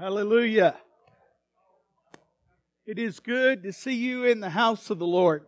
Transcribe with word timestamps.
Hallelujah. 0.00 0.76
It 2.86 2.98
is 2.98 3.20
good 3.20 3.64
to 3.64 3.72
see 3.74 3.92
you 3.92 4.24
in 4.24 4.40
the 4.40 4.48
house 4.48 4.88
of 4.88 4.98
the 4.98 5.06
Lord. 5.06 5.44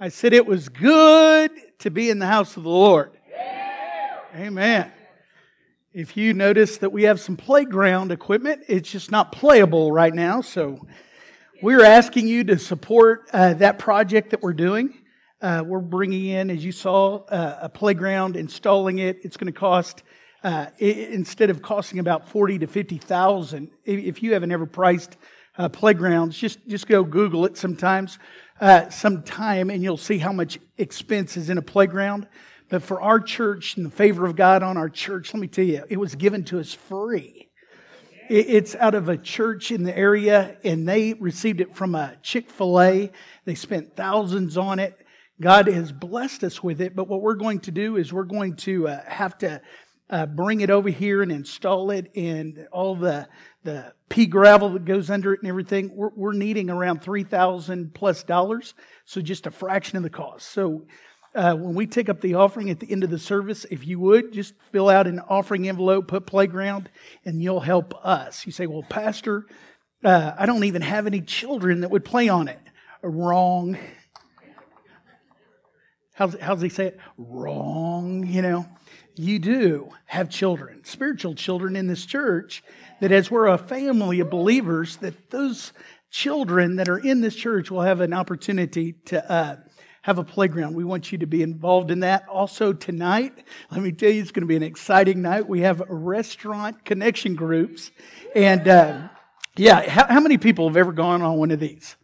I 0.00 0.08
said 0.08 0.32
it 0.32 0.46
was 0.46 0.68
good 0.68 1.52
to 1.78 1.92
be 1.92 2.10
in 2.10 2.18
the 2.18 2.26
house 2.26 2.56
of 2.56 2.64
the 2.64 2.70
Lord. 2.70 3.12
Amen. 4.34 4.90
If 5.92 6.16
you 6.16 6.34
notice 6.34 6.78
that 6.78 6.90
we 6.90 7.04
have 7.04 7.20
some 7.20 7.36
playground 7.36 8.10
equipment, 8.10 8.64
it's 8.66 8.90
just 8.90 9.12
not 9.12 9.30
playable 9.30 9.92
right 9.92 10.12
now. 10.12 10.40
So 10.40 10.88
we're 11.62 11.84
asking 11.84 12.26
you 12.26 12.42
to 12.42 12.58
support 12.58 13.30
uh, 13.32 13.54
that 13.54 13.78
project 13.78 14.30
that 14.30 14.42
we're 14.42 14.54
doing. 14.54 14.92
Uh, 15.40 15.62
we're 15.64 15.78
bringing 15.78 16.26
in, 16.26 16.50
as 16.50 16.64
you 16.64 16.72
saw, 16.72 17.22
uh, 17.26 17.60
a 17.62 17.68
playground, 17.68 18.34
installing 18.34 18.98
it. 18.98 19.20
It's 19.22 19.36
going 19.36 19.52
to 19.52 19.56
cost 19.56 20.02
uh, 20.42 20.66
it, 20.78 21.10
instead 21.10 21.50
of 21.50 21.62
costing 21.62 21.98
about 21.98 22.28
forty 22.28 22.58
to 22.58 22.66
fifty 22.66 22.98
thousand. 22.98 23.70
If 23.84 24.22
you 24.22 24.32
haven't 24.34 24.52
ever 24.52 24.66
priced 24.66 25.16
uh, 25.56 25.68
playgrounds, 25.68 26.38
just 26.38 26.66
just 26.66 26.86
go 26.86 27.04
Google 27.04 27.44
it 27.44 27.56
sometimes, 27.56 28.18
uh, 28.60 28.88
sometime, 28.90 29.70
and 29.70 29.82
you'll 29.82 29.96
see 29.96 30.18
how 30.18 30.32
much 30.32 30.58
expense 30.76 31.36
is 31.36 31.50
in 31.50 31.58
a 31.58 31.62
playground. 31.62 32.28
But 32.68 32.82
for 32.82 33.00
our 33.00 33.18
church 33.18 33.76
and 33.76 33.86
the 33.86 33.90
favor 33.90 34.26
of 34.26 34.36
God 34.36 34.62
on 34.62 34.76
our 34.76 34.90
church, 34.90 35.32
let 35.32 35.40
me 35.40 35.48
tell 35.48 35.64
you, 35.64 35.84
it 35.88 35.98
was 35.98 36.14
given 36.14 36.44
to 36.44 36.60
us 36.60 36.74
free. 36.74 37.48
It's 38.30 38.74
out 38.74 38.94
of 38.94 39.08
a 39.08 39.16
church 39.16 39.70
in 39.70 39.84
the 39.84 39.96
area, 39.96 40.58
and 40.62 40.86
they 40.86 41.14
received 41.14 41.62
it 41.62 41.74
from 41.74 41.94
a 41.94 42.16
Chick 42.22 42.50
fil 42.50 42.78
A. 42.78 43.10
They 43.46 43.54
spent 43.54 43.96
thousands 43.96 44.58
on 44.58 44.78
it. 44.78 44.94
God 45.40 45.66
has 45.68 45.92
blessed 45.92 46.44
us 46.44 46.62
with 46.62 46.82
it, 46.82 46.94
but 46.94 47.08
what 47.08 47.22
we're 47.22 47.36
going 47.36 47.60
to 47.60 47.70
do 47.70 47.96
is 47.96 48.12
we're 48.12 48.24
going 48.24 48.56
to 48.56 48.88
uh, 48.88 49.00
have 49.06 49.38
to 49.38 49.62
uh, 50.10 50.26
bring 50.26 50.60
it 50.60 50.70
over 50.70 50.88
here 50.88 51.22
and 51.22 51.30
install 51.30 51.90
it 51.90 52.10
and 52.16 52.66
all 52.72 52.94
the 52.96 53.28
the 53.64 53.92
pea 54.08 54.26
gravel 54.26 54.70
that 54.70 54.84
goes 54.84 55.10
under 55.10 55.34
it 55.34 55.40
and 55.42 55.48
everything. 55.48 55.94
We're, 55.94 56.10
we're 56.14 56.32
needing 56.32 56.70
around 56.70 57.02
three 57.02 57.24
thousand 57.24 57.94
plus 57.94 58.22
dollars, 58.22 58.74
so 59.04 59.20
just 59.20 59.46
a 59.46 59.50
fraction 59.50 59.96
of 59.96 60.02
the 60.02 60.10
cost. 60.10 60.48
So. 60.48 60.86
Uh, 61.34 61.54
when 61.54 61.74
we 61.74 61.86
take 61.86 62.08
up 62.08 62.22
the 62.22 62.34
offering 62.34 62.70
at 62.70 62.80
the 62.80 62.90
end 62.90 63.04
of 63.04 63.10
the 63.10 63.18
service, 63.18 63.66
if 63.70 63.86
you 63.86 64.00
would 64.00 64.32
just 64.32 64.54
fill 64.72 64.88
out 64.88 65.06
an 65.06 65.20
offering 65.20 65.68
envelope, 65.68 66.08
put 66.08 66.26
playground, 66.26 66.88
and 67.24 67.42
you'll 67.42 67.60
help 67.60 67.94
us. 68.02 68.46
You 68.46 68.50
say, 68.50 68.66
Well, 68.66 68.82
Pastor, 68.88 69.44
uh, 70.02 70.32
I 70.36 70.46
don't 70.46 70.64
even 70.64 70.80
have 70.80 71.06
any 71.06 71.20
children 71.20 71.82
that 71.82 71.90
would 71.90 72.04
play 72.04 72.30
on 72.30 72.48
it. 72.48 72.58
Wrong. 73.02 73.76
How's, 76.14 76.34
how's 76.40 76.62
he 76.62 76.70
say 76.70 76.86
it? 76.86 76.98
Wrong, 77.18 78.26
you 78.26 78.40
know 78.40 78.66
you 79.18 79.38
do 79.38 79.90
have 80.06 80.28
children, 80.28 80.84
spiritual 80.84 81.34
children 81.34 81.76
in 81.76 81.86
this 81.86 82.06
church, 82.06 82.62
that 83.00 83.12
as 83.12 83.30
we're 83.30 83.46
a 83.46 83.58
family 83.58 84.20
of 84.20 84.30
believers, 84.30 84.96
that 84.98 85.30
those 85.30 85.72
children 86.10 86.76
that 86.76 86.88
are 86.88 86.98
in 86.98 87.20
this 87.20 87.34
church 87.34 87.70
will 87.70 87.82
have 87.82 88.00
an 88.00 88.12
opportunity 88.12 88.92
to 89.06 89.30
uh, 89.30 89.56
have 90.02 90.18
a 90.18 90.24
playground. 90.24 90.74
We 90.74 90.84
want 90.84 91.12
you 91.12 91.18
to 91.18 91.26
be 91.26 91.42
involved 91.42 91.90
in 91.90 92.00
that. 92.00 92.26
Also, 92.28 92.72
tonight, 92.72 93.44
let 93.70 93.82
me 93.82 93.92
tell 93.92 94.10
you, 94.10 94.22
it's 94.22 94.30
going 94.30 94.42
to 94.42 94.46
be 94.46 94.56
an 94.56 94.62
exciting 94.62 95.20
night. 95.20 95.48
We 95.48 95.60
have 95.60 95.80
restaurant 95.88 96.84
connection 96.84 97.34
groups. 97.34 97.90
And 98.34 98.66
uh, 98.66 99.08
yeah, 99.56 99.88
how, 99.88 100.06
how 100.06 100.20
many 100.20 100.38
people 100.38 100.68
have 100.68 100.76
ever 100.76 100.92
gone 100.92 101.20
on 101.20 101.36
one 101.36 101.50
of 101.50 101.60
these? 101.60 101.96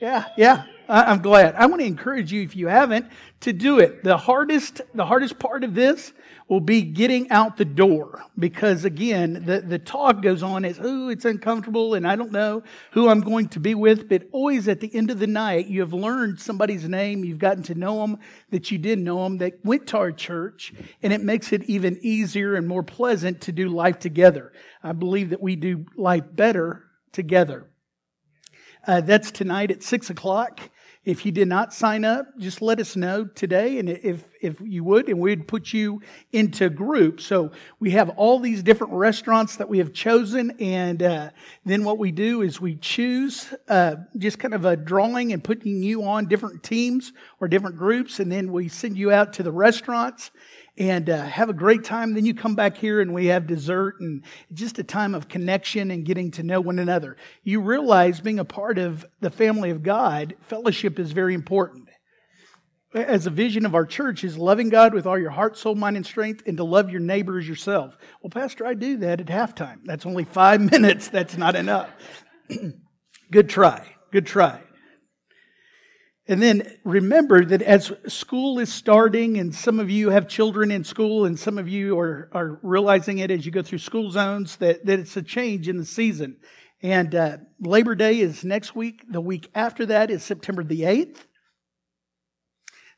Yeah, 0.00 0.26
yeah. 0.36 0.64
I'm 0.90 1.22
glad. 1.22 1.54
I 1.54 1.66
want 1.66 1.80
to 1.80 1.86
encourage 1.86 2.32
you, 2.32 2.42
if 2.42 2.56
you 2.56 2.66
haven't, 2.66 3.06
to 3.40 3.52
do 3.52 3.78
it. 3.78 4.02
The 4.02 4.16
hardest, 4.16 4.80
the 4.92 5.06
hardest 5.06 5.38
part 5.38 5.62
of 5.62 5.74
this 5.74 6.12
will 6.48 6.60
be 6.60 6.82
getting 6.82 7.30
out 7.30 7.56
the 7.56 7.64
door 7.64 8.24
because 8.36 8.84
again, 8.84 9.44
the, 9.46 9.60
the 9.60 9.78
talk 9.78 10.20
goes 10.20 10.42
on 10.42 10.64
as, 10.64 10.80
oh, 10.82 11.08
it's 11.08 11.24
uncomfortable 11.24 11.94
and 11.94 12.04
I 12.04 12.16
don't 12.16 12.32
know 12.32 12.64
who 12.90 13.08
I'm 13.08 13.20
going 13.20 13.48
to 13.50 13.60
be 13.60 13.76
with. 13.76 14.08
But 14.08 14.24
always 14.32 14.66
at 14.66 14.80
the 14.80 14.92
end 14.92 15.12
of 15.12 15.20
the 15.20 15.28
night, 15.28 15.68
you 15.68 15.78
have 15.80 15.92
learned 15.92 16.40
somebody's 16.40 16.88
name. 16.88 17.24
You've 17.24 17.38
gotten 17.38 17.62
to 17.64 17.76
know 17.76 18.00
them 18.00 18.18
that 18.50 18.72
you 18.72 18.78
didn't 18.78 19.04
know 19.04 19.22
them 19.22 19.38
that 19.38 19.64
went 19.64 19.86
to 19.88 19.98
our 19.98 20.10
church 20.10 20.74
and 21.04 21.12
it 21.12 21.22
makes 21.22 21.52
it 21.52 21.62
even 21.64 22.00
easier 22.02 22.56
and 22.56 22.66
more 22.66 22.82
pleasant 22.82 23.42
to 23.42 23.52
do 23.52 23.68
life 23.68 24.00
together. 24.00 24.52
I 24.82 24.90
believe 24.90 25.30
that 25.30 25.40
we 25.40 25.54
do 25.54 25.86
life 25.96 26.24
better 26.32 26.82
together. 27.12 27.70
Uh, 28.86 29.00
that's 29.00 29.30
tonight 29.30 29.70
at 29.70 29.84
six 29.84 30.10
o'clock. 30.10 30.60
If 31.02 31.24
you 31.24 31.32
did 31.32 31.48
not 31.48 31.72
sign 31.72 32.04
up, 32.04 32.26
just 32.38 32.60
let 32.60 32.78
us 32.78 32.94
know 32.94 33.24
today, 33.24 33.78
and 33.78 33.88
if 33.88 34.22
if 34.42 34.60
you 34.60 34.84
would, 34.84 35.08
and 35.08 35.18
we'd 35.18 35.48
put 35.48 35.72
you 35.72 36.02
into 36.30 36.68
groups. 36.68 37.24
So 37.24 37.52
we 37.78 37.92
have 37.92 38.10
all 38.10 38.38
these 38.38 38.62
different 38.62 38.92
restaurants 38.92 39.56
that 39.56 39.68
we 39.68 39.78
have 39.78 39.94
chosen, 39.94 40.50
and 40.60 41.02
uh, 41.02 41.30
then 41.64 41.84
what 41.84 41.96
we 41.96 42.12
do 42.12 42.42
is 42.42 42.60
we 42.60 42.76
choose 42.76 43.52
uh, 43.68 43.96
just 44.18 44.38
kind 44.38 44.52
of 44.52 44.66
a 44.66 44.76
drawing 44.76 45.32
and 45.32 45.42
putting 45.42 45.82
you 45.82 46.04
on 46.04 46.26
different 46.26 46.62
teams 46.62 47.14
or 47.40 47.48
different 47.48 47.76
groups, 47.76 48.20
and 48.20 48.30
then 48.30 48.52
we 48.52 48.68
send 48.68 48.98
you 48.98 49.10
out 49.10 49.32
to 49.32 49.42
the 49.42 49.52
restaurants 49.52 50.30
and 50.80 51.10
uh, 51.10 51.22
have 51.22 51.50
a 51.50 51.52
great 51.52 51.84
time. 51.84 52.14
Then 52.14 52.24
you 52.24 52.32
come 52.32 52.54
back 52.54 52.78
here 52.78 53.02
and 53.02 53.12
we 53.12 53.26
have 53.26 53.46
dessert 53.46 54.00
and 54.00 54.24
just 54.54 54.78
a 54.78 54.82
time 54.82 55.14
of 55.14 55.28
connection 55.28 55.90
and 55.90 56.06
getting 56.06 56.30
to 56.32 56.42
know 56.42 56.62
one 56.62 56.78
another. 56.78 57.18
You 57.44 57.60
realize 57.60 58.18
being 58.20 58.38
a 58.38 58.46
part 58.46 58.78
of 58.78 59.04
the 59.20 59.30
family 59.30 59.68
of 59.68 59.82
God, 59.82 60.34
fellowship 60.40 60.98
is 60.98 61.12
very 61.12 61.34
important. 61.34 61.90
As 62.94 63.26
a 63.26 63.30
vision 63.30 63.66
of 63.66 63.74
our 63.74 63.84
church 63.84 64.24
is 64.24 64.38
loving 64.38 64.70
God 64.70 64.94
with 64.94 65.06
all 65.06 65.18
your 65.18 65.30
heart, 65.30 65.58
soul, 65.58 65.74
mind, 65.74 65.96
and 65.96 66.06
strength, 66.06 66.42
and 66.46 66.56
to 66.56 66.64
love 66.64 66.90
your 66.90 67.00
neighbor 67.00 67.38
as 67.38 67.46
yourself. 67.46 67.96
Well, 68.22 68.30
Pastor, 68.30 68.66
I 68.66 68.72
do 68.72 68.96
that 68.96 69.20
at 69.20 69.26
halftime. 69.26 69.80
That's 69.84 70.06
only 70.06 70.24
five 70.24 70.60
minutes. 70.72 71.08
That's 71.08 71.36
not 71.36 71.56
enough. 71.56 71.90
Good 73.30 73.50
try. 73.50 73.86
Good 74.10 74.26
try. 74.26 74.62
And 76.30 76.40
then 76.40 76.62
remember 76.84 77.44
that 77.44 77.60
as 77.60 77.92
school 78.06 78.60
is 78.60 78.72
starting, 78.72 79.36
and 79.36 79.52
some 79.52 79.80
of 79.80 79.90
you 79.90 80.10
have 80.10 80.28
children 80.28 80.70
in 80.70 80.84
school, 80.84 81.24
and 81.24 81.36
some 81.36 81.58
of 81.58 81.68
you 81.68 81.98
are, 81.98 82.30
are 82.32 82.60
realizing 82.62 83.18
it 83.18 83.32
as 83.32 83.44
you 83.44 83.50
go 83.50 83.62
through 83.62 83.78
school 83.78 84.12
zones, 84.12 84.54
that, 84.58 84.86
that 84.86 85.00
it's 85.00 85.16
a 85.16 85.22
change 85.22 85.66
in 85.66 85.76
the 85.76 85.84
season. 85.84 86.36
And 86.82 87.16
uh, 87.16 87.38
Labor 87.58 87.96
Day 87.96 88.20
is 88.20 88.44
next 88.44 88.76
week. 88.76 89.02
The 89.10 89.20
week 89.20 89.50
after 89.56 89.84
that 89.86 90.08
is 90.08 90.22
September 90.22 90.62
the 90.62 90.82
8th. 90.82 91.16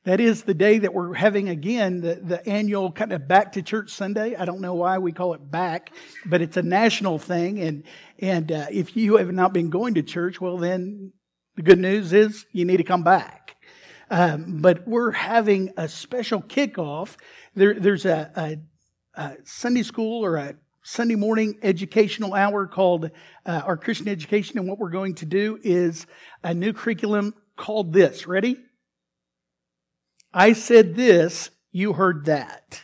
That 0.04 0.20
is 0.20 0.42
the 0.42 0.52
day 0.52 0.80
that 0.80 0.92
we're 0.92 1.14
having 1.14 1.48
again 1.48 2.02
the, 2.02 2.16
the 2.16 2.46
annual 2.46 2.92
kind 2.92 3.14
of 3.14 3.28
back 3.28 3.52
to 3.52 3.62
church 3.62 3.92
Sunday. 3.92 4.36
I 4.36 4.44
don't 4.44 4.60
know 4.60 4.74
why 4.74 4.98
we 4.98 5.10
call 5.10 5.32
it 5.32 5.50
back, 5.50 5.90
but 6.26 6.42
it's 6.42 6.58
a 6.58 6.62
national 6.62 7.18
thing. 7.18 7.60
And, 7.60 7.84
and 8.18 8.52
uh, 8.52 8.66
if 8.70 8.94
you 8.94 9.16
have 9.16 9.32
not 9.32 9.54
been 9.54 9.70
going 9.70 9.94
to 9.94 10.02
church, 10.02 10.38
well, 10.38 10.58
then 10.58 11.12
the 11.54 11.62
good 11.62 11.78
news 11.78 12.12
is 12.12 12.46
you 12.52 12.64
need 12.64 12.78
to 12.78 12.84
come 12.84 13.02
back. 13.02 13.56
Um, 14.10 14.58
but 14.60 14.86
we're 14.86 15.10
having 15.12 15.70
a 15.76 15.88
special 15.88 16.42
kickoff. 16.42 17.16
There, 17.54 17.74
there's 17.74 18.04
a, 18.04 18.30
a, 18.36 19.20
a, 19.20 19.36
Sunday 19.44 19.82
school 19.82 20.24
or 20.24 20.36
a 20.36 20.54
Sunday 20.82 21.14
morning 21.14 21.58
educational 21.62 22.34
hour 22.34 22.66
called 22.66 23.10
uh, 23.46 23.62
our 23.64 23.76
Christian 23.76 24.08
education. 24.08 24.58
And 24.58 24.68
what 24.68 24.78
we're 24.78 24.90
going 24.90 25.14
to 25.16 25.26
do 25.26 25.58
is 25.62 26.06
a 26.42 26.52
new 26.52 26.72
curriculum 26.72 27.34
called 27.56 27.92
this. 27.92 28.26
Ready? 28.26 28.56
I 30.34 30.54
said 30.54 30.94
this, 30.94 31.50
you 31.70 31.92
heard 31.92 32.26
that. 32.26 32.82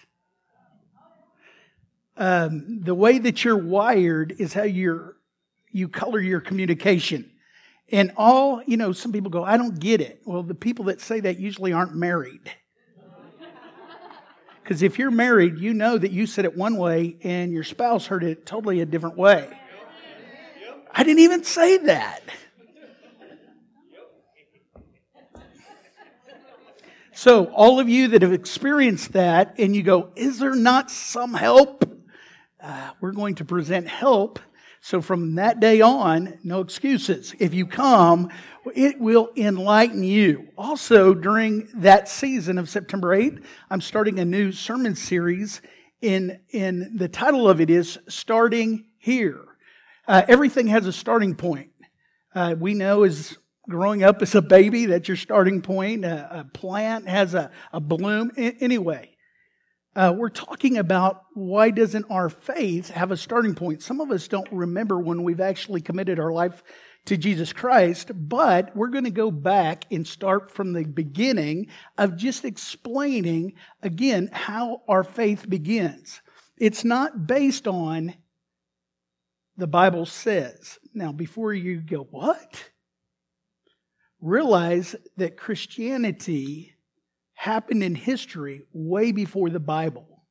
Um, 2.17 2.81
the 2.83 2.95
way 2.95 3.19
that 3.19 3.45
you're 3.45 3.57
wired 3.57 4.35
is 4.39 4.53
how 4.53 4.65
you're, 4.65 5.17
you 5.71 5.89
color 5.89 6.21
your 6.21 6.41
communication. 6.41 7.31
And 7.91 8.13
all, 8.17 8.63
you 8.67 8.77
know, 8.77 8.93
some 8.93 9.13
people 9.13 9.31
go, 9.31 9.43
I 9.43 9.57
don't 9.57 9.79
get 9.79 10.01
it. 10.01 10.21
Well, 10.25 10.43
the 10.43 10.55
people 10.55 10.87
that 10.87 11.01
say 11.01 11.21
that 11.21 11.39
usually 11.39 11.73
aren't 11.73 11.95
married. 11.95 12.51
Because 14.63 14.83
if 14.83 14.99
you're 14.99 15.11
married, 15.11 15.57
you 15.57 15.73
know 15.73 15.97
that 15.97 16.11
you 16.11 16.27
said 16.27 16.45
it 16.45 16.55
one 16.55 16.77
way 16.77 17.17
and 17.23 17.51
your 17.51 17.65
spouse 17.65 18.05
heard 18.05 18.23
it 18.23 18.45
totally 18.45 18.83
a 18.83 18.85
different 18.85 19.17
way. 19.17 19.49
I 20.93 21.05
didn't 21.05 21.21
even 21.21 21.43
say 21.43 21.79
that. 21.79 22.23
So, 27.13 27.47
all 27.47 27.81
of 27.81 27.89
you 27.89 28.09
that 28.09 28.21
have 28.21 28.35
experienced 28.35 29.15
that 29.15 29.55
and 29.59 29.75
you 29.75 29.83
go, 29.83 30.11
is 30.15 30.39
there 30.39 30.55
not 30.55 30.91
some 30.91 31.33
help? 31.33 31.85
Uh, 32.63 32.91
we're 33.01 33.13
going 33.13 33.37
to 33.37 33.45
present 33.45 33.89
help 33.89 34.39
so 34.81 35.01
from 35.01 35.35
that 35.35 35.61
day 35.61 35.81
on, 35.81 36.39
no 36.45 36.61
excuses. 36.61 37.35
If 37.39 37.53
you 37.53 37.67
come, 37.67 38.31
it 38.75 39.01
will 39.01 39.31
enlighten 39.37 40.03
you. 40.03 40.49
Also, 40.57 41.15
during 41.15 41.69
that 41.75 42.09
season 42.09 42.59
of 42.59 42.69
September 42.69 43.17
8th, 43.17 43.43
I'm 43.71 43.81
starting 43.81 44.19
a 44.19 44.25
new 44.25 44.53
sermon 44.53 44.95
series. 44.95 45.61
In, 46.01 46.39
in 46.51 46.97
the 46.97 47.09
title 47.09 47.49
of 47.49 47.61
it 47.61 47.71
is 47.71 47.99
Starting 48.09 48.87
Here. 48.99 49.45
Uh, 50.07 50.23
everything 50.29 50.69
has 50.69 50.87
a 50.87 50.93
starting 50.93 51.35
point. 51.35 51.71
Uh, 52.35 52.55
we 52.59 52.73
know 52.73 53.03
as 53.03 53.37
growing 53.69 54.05
up 54.05 54.23
as 54.23 54.35
a 54.35 54.43
baby, 54.43 54.87
that's 54.87 55.09
your 55.09 55.17
starting 55.17 55.61
point. 55.61 56.05
A, 56.05 56.41
a 56.41 56.45
plant 56.45 57.09
has 57.09 57.35
a, 57.35 57.51
a 57.73 57.81
bloom. 57.81 58.31
I, 58.39 58.55
anyway, 58.61 59.11
Uh, 59.99 60.13
we're 60.13 60.29
talking 60.29 60.79
about 60.79 61.25
why 61.35 61.71
doesn't 61.71 62.07
our 62.09 62.29
faith 62.29 62.89
have 62.91 63.11
a 63.11 63.17
starting 63.17 63.57
point? 63.57 63.83
Some 63.83 64.01
of 64.01 64.13
us 64.13 64.29
don't 64.29 64.47
remember 64.53 65.01
when 65.01 65.25
we've 65.25 65.41
actually 65.41 65.81
committed 65.81 66.21
our 66.21 66.31
life 66.31 66.63
to 67.07 67.17
Jesus 67.17 67.53
Christ, 67.53 68.13
but 68.15 68.77
we're 68.77 68.91
going 68.91 69.07
to 69.07 69.11
go 69.11 69.33
back 69.33 69.87
and 69.91 70.07
start 70.07 70.53
from 70.53 70.73
the 70.73 70.85
beginning 70.85 71.67
of 71.97 72.17
just 72.17 72.45
explaining 72.45 73.55
again 73.83 74.31
how 74.33 74.83
our 74.87 75.03
faith 75.03 75.51
begins. 75.51 76.23
It's 76.57 76.85
not 76.85 77.27
based 77.27 77.67
on 77.67 78.15
the 79.57 79.67
Bible 79.67 80.07
says. 80.07 80.79
Now, 80.95 81.11
before 81.11 81.53
you 81.53 81.81
go, 81.81 82.07
what? 82.09 82.71
Realize 84.21 84.95
that 85.17 85.37
Christianity 85.37 86.77
happened 87.39 87.85
in 87.85 87.95
history 87.95 88.63
way 88.73 89.13
before 89.13 89.49
the 89.49 89.61
Bible. 89.61 90.25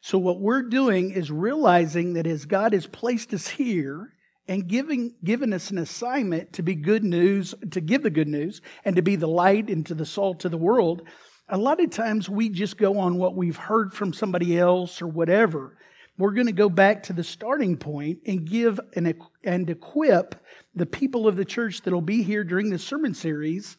So, 0.00 0.16
what 0.16 0.40
we're 0.40 0.62
doing 0.62 1.10
is 1.10 1.30
realizing 1.30 2.14
that 2.14 2.26
as 2.26 2.46
God 2.46 2.72
has 2.72 2.86
placed 2.86 3.34
us 3.34 3.48
here 3.48 4.14
and 4.48 4.66
giving, 4.66 5.14
given 5.22 5.52
us 5.52 5.70
an 5.70 5.76
assignment 5.76 6.54
to 6.54 6.62
be 6.62 6.74
good 6.74 7.04
news, 7.04 7.54
to 7.70 7.82
give 7.82 8.02
the 8.02 8.08
good 8.08 8.28
news, 8.28 8.62
and 8.86 8.96
to 8.96 9.02
be 9.02 9.14
the 9.14 9.28
light 9.28 9.68
and 9.68 9.84
to 9.86 9.94
the 9.94 10.06
salt 10.06 10.40
to 10.40 10.48
the 10.48 10.56
world, 10.56 11.02
a 11.50 11.58
lot 11.58 11.80
of 11.80 11.90
times 11.90 12.30
we 12.30 12.48
just 12.48 12.78
go 12.78 12.98
on 12.98 13.18
what 13.18 13.36
we've 13.36 13.56
heard 13.56 13.92
from 13.92 14.14
somebody 14.14 14.58
else 14.58 15.02
or 15.02 15.06
whatever. 15.06 15.76
We're 16.16 16.32
going 16.32 16.46
to 16.46 16.52
go 16.52 16.70
back 16.70 17.02
to 17.04 17.12
the 17.12 17.24
starting 17.24 17.76
point 17.76 18.20
and 18.26 18.48
give 18.48 18.80
and, 18.96 19.14
and 19.44 19.68
equip 19.68 20.34
the 20.74 20.86
people 20.86 21.28
of 21.28 21.36
the 21.36 21.44
church 21.44 21.82
that'll 21.82 22.00
be 22.00 22.22
here 22.22 22.42
during 22.42 22.70
this 22.70 22.82
sermon 22.82 23.12
series 23.12 23.76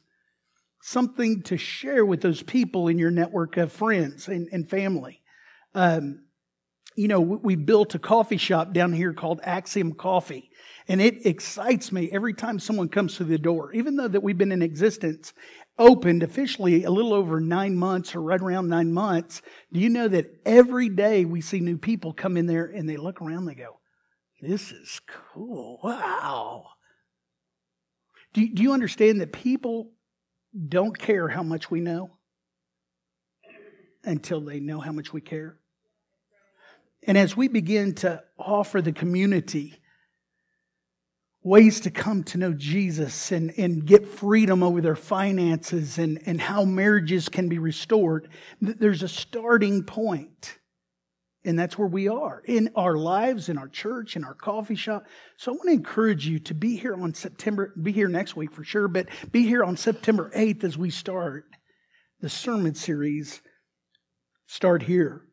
something 0.86 1.42
to 1.42 1.56
share 1.58 2.06
with 2.06 2.20
those 2.20 2.44
people 2.44 2.90
in 2.90 3.00
your 3.00 3.10
network 3.10 3.56
of 3.56 3.72
friends 3.72 4.28
and, 4.28 4.50
and 4.52 4.70
family. 4.70 5.22
Um, 5.74 6.26
you 6.98 7.08
know, 7.08 7.22
we 7.22 7.56
built 7.56 7.96
a 7.96 8.00
coffee 8.00 8.38
shop 8.38 8.74
down 8.74 8.92
here 8.92 9.14
called 9.14 9.40
Axiom 9.44 9.94
Coffee. 9.94 10.52
And 10.90 11.02
it 11.02 11.26
excites 11.26 11.94
me 11.94 12.10
every 12.12 12.34
time 12.34 12.60
someone 12.60 12.90
comes 12.90 13.16
through 13.16 13.28
the 13.28 13.38
door, 13.38 13.72
even 13.72 13.96
though 13.96 14.10
that 14.10 14.22
we've 14.22 14.38
been 14.38 14.52
in 14.52 14.62
existence, 14.62 15.34
opened 15.80 16.22
officially 16.22 16.84
a 16.84 16.92
little 16.92 17.14
over 17.14 17.40
nine 17.40 17.78
months 17.78 18.14
or 18.14 18.22
right 18.22 18.42
around 18.42 18.68
nine 18.68 18.92
months. 18.92 19.42
Do 19.72 19.80
you 19.80 19.90
know 19.90 20.10
that 20.10 20.38
every 20.46 20.90
day 20.90 21.24
we 21.24 21.40
see 21.40 21.62
new 21.62 21.78
people 21.78 22.12
come 22.12 22.36
in 22.36 22.46
there 22.46 22.66
and 22.66 22.90
they 22.90 22.98
look 22.98 23.22
around, 23.22 23.46
they 23.46 23.56
go, 23.56 23.80
this 24.42 24.74
is 24.74 25.00
cool. 25.08 25.80
Wow. 25.82 26.66
Do, 28.34 28.46
do 28.54 28.62
you 28.62 28.74
understand 28.74 29.22
that 29.22 29.32
people 29.32 29.94
don't 30.68 30.98
care 30.98 31.28
how 31.28 31.44
much 31.44 31.72
we 31.72 31.80
know 31.80 32.12
until 34.04 34.42
they 34.42 34.60
know 34.60 34.80
how 34.80 34.92
much 34.92 35.14
we 35.14 35.22
care? 35.22 35.58
And 37.06 37.18
as 37.18 37.36
we 37.36 37.48
begin 37.48 37.96
to 37.96 38.24
offer 38.38 38.82
the 38.82 38.94
community 38.94 39.80
ways 41.44 41.82
to 41.82 41.92
come 41.92 42.24
to 42.24 42.38
know 42.38 42.54
Jesus 42.54 43.32
and, 43.32 43.54
and 43.58 43.86
get 43.86 44.08
freedom 44.08 44.64
over 44.64 44.80
their 44.80 44.96
finances 44.96 45.98
and, 45.98 46.22
and 46.26 46.40
how 46.40 46.64
marriages 46.64 47.28
can 47.28 47.50
be 47.50 47.60
restored, 47.60 48.30
there's 48.62 49.04
a 49.04 49.10
starting 49.10 49.84
point. 49.84 50.58
And 51.46 51.60
that's 51.60 51.78
where 51.78 51.88
we 51.88 52.08
are 52.08 52.42
in 52.46 52.72
our 52.76 52.96
lives, 52.96 53.50
in 53.50 53.58
our 53.58 53.68
church, 53.68 54.16
in 54.16 54.24
our 54.24 54.34
coffee 54.34 54.76
shop. 54.76 55.06
So 55.38 55.52
I 55.52 55.56
want 55.56 55.68
to 55.68 55.74
encourage 55.74 56.26
you 56.26 56.40
to 56.40 56.54
be 56.54 56.78
here 56.78 56.94
on 56.94 57.14
September, 57.14 57.74
be 57.82 57.92
here 57.92 58.08
next 58.08 58.36
week 58.36 58.54
for 58.54 58.64
sure, 58.64 58.88
but 58.88 59.08
be 59.32 59.44
here 59.44 59.64
on 59.64 59.76
September 59.76 60.32
8th 60.36 60.64
as 60.64 60.78
we 60.78 60.90
start 60.90 61.46
the 62.22 62.30
sermon 62.30 62.76
series. 62.76 63.42
Start 64.48 64.84
here. 64.84 65.24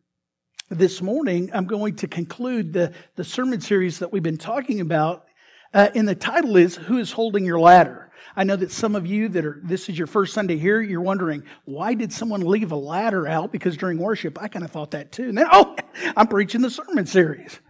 This 0.69 1.01
morning, 1.01 1.51
I'm 1.53 1.67
going 1.67 1.97
to 1.97 2.09
conclude 2.09 2.73
the, 2.73 2.93
the 3.15 3.25
sermon 3.25 3.61
series 3.61 4.01
that 4.01 4.13
we've 4.13 4.23
been 4.23 4.37
talking 4.37 4.81
about 4.81 5.27
uh, 5.73 5.89
and 5.95 6.09
the 6.09 6.15
title 6.15 6.57
is 6.57 6.77
Who 6.77 6.99
is 6.99 7.13
Holding 7.13 7.45
Your 7.45 7.61
Ladder? 7.61 8.11
I 8.37 8.45
know 8.45 8.57
that 8.57 8.71
some 8.71 8.95
of 8.95 9.07
you 9.07 9.29
that 9.29 9.45
are, 9.45 9.61
this 9.65 9.89
is 9.89 9.99
your 9.99 10.07
first 10.07 10.33
Sunday 10.35 10.57
here, 10.57 10.81
you're 10.81 11.01
wondering, 11.01 11.43
why 11.65 11.95
did 11.95 12.13
someone 12.13 12.41
leave 12.41 12.73
a 12.73 12.77
ladder 12.77 13.27
out? 13.27 13.53
Because 13.53 13.77
during 13.77 13.99
worship, 13.99 14.41
I 14.41 14.49
kind 14.49 14.65
of 14.65 14.71
thought 14.71 14.93
that 14.93 15.13
too. 15.13 15.29
And 15.29 15.39
then, 15.39 15.47
oh, 15.51 15.77
I'm 16.17 16.29
preaching 16.29 16.61
the 16.61 16.71
sermon 16.71 17.07
series. 17.07 17.61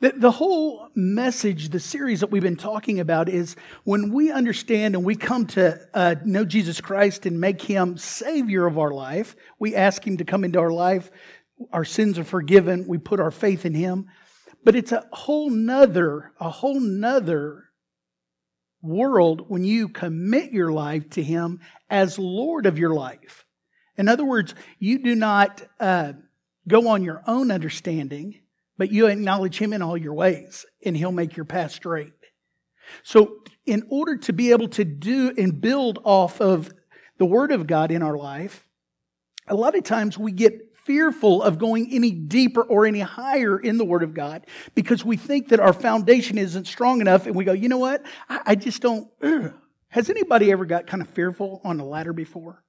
The, 0.00 0.32
whole 0.32 0.88
message, 0.96 1.68
the 1.68 1.78
series 1.78 2.20
that 2.20 2.30
we've 2.32 2.42
been 2.42 2.56
talking 2.56 2.98
about 2.98 3.28
is 3.28 3.54
when 3.84 4.12
we 4.12 4.32
understand 4.32 4.96
and 4.96 5.04
we 5.04 5.14
come 5.14 5.46
to 5.48 5.78
uh, 5.94 6.16
know 6.24 6.44
Jesus 6.44 6.80
Christ 6.80 7.24
and 7.24 7.40
make 7.40 7.62
him 7.62 7.96
Savior 7.96 8.66
of 8.66 8.78
our 8.78 8.90
life, 8.90 9.36
we 9.60 9.76
ask 9.76 10.04
him 10.04 10.16
to 10.16 10.24
come 10.24 10.42
into 10.42 10.58
our 10.58 10.72
life. 10.72 11.12
Our 11.72 11.84
sins 11.84 12.18
are 12.18 12.24
forgiven. 12.24 12.88
We 12.88 12.98
put 12.98 13.20
our 13.20 13.30
faith 13.30 13.64
in 13.64 13.74
him. 13.74 14.08
But 14.64 14.76
it's 14.76 14.92
a 14.92 15.06
whole 15.12 15.50
nother, 15.50 16.32
a 16.38 16.50
whole 16.50 16.80
nother 16.80 17.64
world 18.80 19.44
when 19.48 19.64
you 19.64 19.88
commit 19.88 20.52
your 20.52 20.72
life 20.72 21.10
to 21.10 21.22
Him 21.22 21.60
as 21.88 22.18
Lord 22.18 22.66
of 22.66 22.78
your 22.78 22.94
life. 22.94 23.44
In 23.96 24.08
other 24.08 24.24
words, 24.24 24.54
you 24.78 25.02
do 25.02 25.14
not 25.14 25.62
uh, 25.78 26.14
go 26.66 26.88
on 26.88 27.04
your 27.04 27.22
own 27.26 27.50
understanding, 27.50 28.40
but 28.78 28.90
you 28.90 29.06
acknowledge 29.06 29.58
Him 29.58 29.72
in 29.72 29.82
all 29.82 29.96
your 29.96 30.14
ways, 30.14 30.64
and 30.84 30.96
He'll 30.96 31.12
make 31.12 31.36
your 31.36 31.44
path 31.44 31.72
straight. 31.72 32.12
So, 33.02 33.36
in 33.64 33.86
order 33.90 34.16
to 34.16 34.32
be 34.32 34.50
able 34.50 34.68
to 34.70 34.84
do 34.84 35.32
and 35.38 35.60
build 35.60 36.00
off 36.04 36.40
of 36.40 36.72
the 37.18 37.24
Word 37.24 37.52
of 37.52 37.66
God 37.66 37.90
in 37.90 38.02
our 38.02 38.16
life, 38.16 38.66
a 39.46 39.54
lot 39.54 39.76
of 39.76 39.84
times 39.84 40.18
we 40.18 40.32
get 40.32 40.71
fearful 40.84 41.42
of 41.42 41.58
going 41.58 41.88
any 41.92 42.10
deeper 42.10 42.62
or 42.62 42.86
any 42.86 43.00
higher 43.00 43.58
in 43.58 43.78
the 43.78 43.84
Word 43.84 44.02
of 44.02 44.14
God 44.14 44.46
because 44.74 45.04
we 45.04 45.16
think 45.16 45.48
that 45.48 45.60
our 45.60 45.72
foundation 45.72 46.38
isn't 46.38 46.66
strong 46.66 47.00
enough 47.00 47.26
and 47.26 47.34
we 47.34 47.44
go, 47.44 47.52
you 47.52 47.68
know 47.68 47.78
what? 47.78 48.04
I, 48.28 48.40
I 48.46 48.54
just 48.54 48.82
don't. 48.82 49.08
Ugh. 49.22 49.52
Has 49.88 50.08
anybody 50.08 50.50
ever 50.50 50.64
got 50.64 50.86
kind 50.86 51.02
of 51.02 51.08
fearful 51.10 51.60
on 51.64 51.78
a 51.78 51.84
ladder 51.84 52.14
before? 52.14 52.64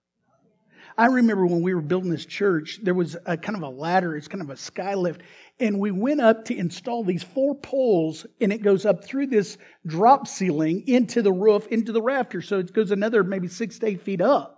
I 0.98 1.06
remember 1.06 1.46
when 1.46 1.62
we 1.62 1.74
were 1.74 1.82
building 1.82 2.10
this 2.10 2.26
church, 2.26 2.80
there 2.84 2.94
was 2.94 3.16
a 3.26 3.38
kind 3.38 3.56
of 3.56 3.64
a 3.64 3.70
ladder, 3.70 4.16
it's 4.16 4.28
kind 4.28 4.42
of 4.42 4.50
a 4.50 4.58
sky 4.58 4.94
lift, 4.94 5.22
and 5.60 5.80
we 5.80 5.90
went 5.92 6.22
up 6.22 6.46
to 6.46 6.56
install 6.56 7.04
these 7.04 7.24
four 7.24 7.56
poles, 7.56 8.26
and 8.42 8.52
it 8.52 8.62
goes 8.62 8.86
up 8.86 9.04
through 9.06 9.28
this 9.28 9.58
drop 9.88 10.28
ceiling 10.28 10.84
into 10.88 11.22
the 11.22 11.32
roof, 11.32 11.66
into 11.68 11.94
the 11.94 12.02
rafter. 12.02 12.42
So 12.42 12.60
it 12.60 12.74
goes 12.74 12.92
another 12.92 13.24
maybe 13.24 13.48
six 13.48 13.80
to 13.80 13.88
eight 13.88 14.02
feet 14.02 14.22
up. 14.22 14.53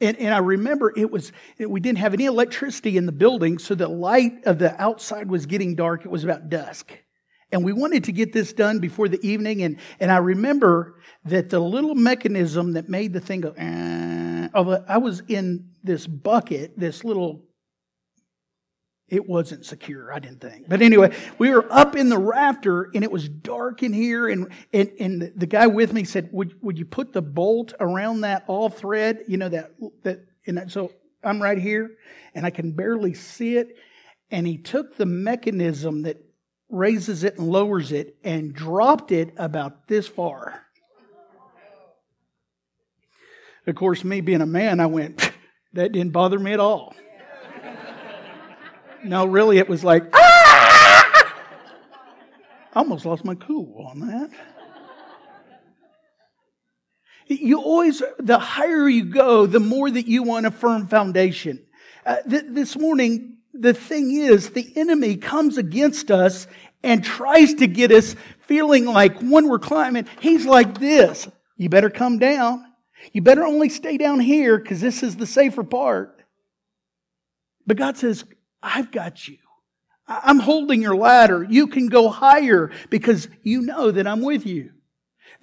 And, 0.00 0.16
and 0.16 0.34
I 0.34 0.38
remember 0.38 0.92
it 0.96 1.10
was, 1.10 1.32
we 1.58 1.80
didn't 1.80 1.98
have 1.98 2.14
any 2.14 2.24
electricity 2.24 2.96
in 2.96 3.06
the 3.06 3.12
building, 3.12 3.58
so 3.58 3.74
the 3.74 3.88
light 3.88 4.44
of 4.44 4.58
the 4.58 4.80
outside 4.80 5.28
was 5.28 5.46
getting 5.46 5.74
dark. 5.74 6.04
It 6.04 6.10
was 6.10 6.24
about 6.24 6.48
dusk. 6.48 6.92
And 7.52 7.64
we 7.64 7.72
wanted 7.72 8.04
to 8.04 8.12
get 8.12 8.32
this 8.32 8.52
done 8.52 8.78
before 8.78 9.08
the 9.08 9.20
evening. 9.26 9.62
And, 9.62 9.78
and 9.98 10.10
I 10.10 10.18
remember 10.18 11.00
that 11.24 11.50
the 11.50 11.58
little 11.58 11.94
mechanism 11.94 12.74
that 12.74 12.88
made 12.88 13.12
the 13.12 13.20
thing 13.20 13.40
go, 13.40 13.52
eh, 13.56 14.48
I 14.54 14.98
was 14.98 15.22
in 15.28 15.70
this 15.82 16.06
bucket, 16.06 16.78
this 16.78 17.04
little 17.04 17.44
it 19.10 19.28
wasn't 19.28 19.66
secure, 19.66 20.12
I 20.12 20.20
didn't 20.20 20.40
think. 20.40 20.68
But 20.68 20.82
anyway, 20.82 21.14
we 21.36 21.50
were 21.50 21.66
up 21.70 21.96
in 21.96 22.08
the 22.08 22.18
rafter 22.18 22.90
and 22.94 23.02
it 23.02 23.10
was 23.10 23.28
dark 23.28 23.82
in 23.82 23.92
here. 23.92 24.28
And, 24.28 24.48
and, 24.72 24.92
and 25.00 25.32
the 25.34 25.46
guy 25.46 25.66
with 25.66 25.92
me 25.92 26.04
said, 26.04 26.28
would, 26.32 26.54
would 26.62 26.78
you 26.78 26.84
put 26.84 27.12
the 27.12 27.20
bolt 27.20 27.74
around 27.80 28.20
that 28.20 28.44
all 28.46 28.68
thread? 28.68 29.24
You 29.26 29.36
know, 29.36 29.48
that, 29.48 29.72
that, 30.04 30.24
and 30.46 30.58
that, 30.58 30.70
so 30.70 30.92
I'm 31.24 31.42
right 31.42 31.58
here 31.58 31.90
and 32.34 32.46
I 32.46 32.50
can 32.50 32.70
barely 32.70 33.12
see 33.14 33.56
it. 33.56 33.76
And 34.30 34.46
he 34.46 34.58
took 34.58 34.96
the 34.96 35.06
mechanism 35.06 36.02
that 36.02 36.24
raises 36.68 37.24
it 37.24 37.36
and 37.36 37.48
lowers 37.48 37.90
it 37.90 38.16
and 38.22 38.54
dropped 38.54 39.10
it 39.10 39.34
about 39.36 39.88
this 39.88 40.06
far. 40.06 40.62
Of 43.66 43.74
course, 43.74 44.04
me 44.04 44.20
being 44.20 44.40
a 44.40 44.46
man, 44.46 44.78
I 44.78 44.86
went, 44.86 45.32
that 45.72 45.90
didn't 45.90 46.12
bother 46.12 46.38
me 46.38 46.52
at 46.52 46.60
all. 46.60 46.94
No, 49.04 49.26
really, 49.26 49.58
it 49.58 49.68
was 49.68 49.82
like, 49.82 50.04
ah! 50.12 51.34
I 52.72 52.78
almost 52.78 53.04
lost 53.04 53.24
my 53.24 53.34
cool 53.34 53.86
on 53.88 54.00
that. 54.00 54.30
You 57.26 57.60
always, 57.60 58.02
the 58.18 58.38
higher 58.38 58.88
you 58.88 59.04
go, 59.04 59.46
the 59.46 59.60
more 59.60 59.90
that 59.90 60.06
you 60.06 60.22
want 60.22 60.46
a 60.46 60.50
firm 60.50 60.88
foundation. 60.88 61.64
Uh, 62.04 62.16
th- 62.28 62.44
this 62.48 62.76
morning, 62.76 63.38
the 63.54 63.74
thing 63.74 64.10
is, 64.10 64.50
the 64.50 64.72
enemy 64.76 65.16
comes 65.16 65.56
against 65.56 66.10
us 66.10 66.46
and 66.82 67.04
tries 67.04 67.54
to 67.54 67.66
get 67.66 67.92
us 67.92 68.16
feeling 68.40 68.84
like 68.84 69.20
when 69.20 69.48
we're 69.48 69.58
climbing, 69.58 70.06
he's 70.20 70.46
like 70.46 70.78
this. 70.78 71.28
You 71.56 71.68
better 71.68 71.90
come 71.90 72.18
down. 72.18 72.64
You 73.12 73.22
better 73.22 73.44
only 73.44 73.68
stay 73.68 73.96
down 73.96 74.20
here 74.20 74.58
because 74.58 74.80
this 74.80 75.02
is 75.02 75.16
the 75.16 75.26
safer 75.26 75.62
part. 75.62 76.22
But 77.66 77.76
God 77.76 77.96
says, 77.96 78.24
I've 78.62 78.90
got 78.90 79.28
you. 79.28 79.38
I'm 80.06 80.40
holding 80.40 80.82
your 80.82 80.96
ladder. 80.96 81.46
You 81.48 81.68
can 81.68 81.86
go 81.86 82.08
higher 82.08 82.70
because 82.90 83.28
you 83.42 83.62
know 83.62 83.92
that 83.92 84.06
I'm 84.06 84.22
with 84.22 84.44
you. 84.44 84.72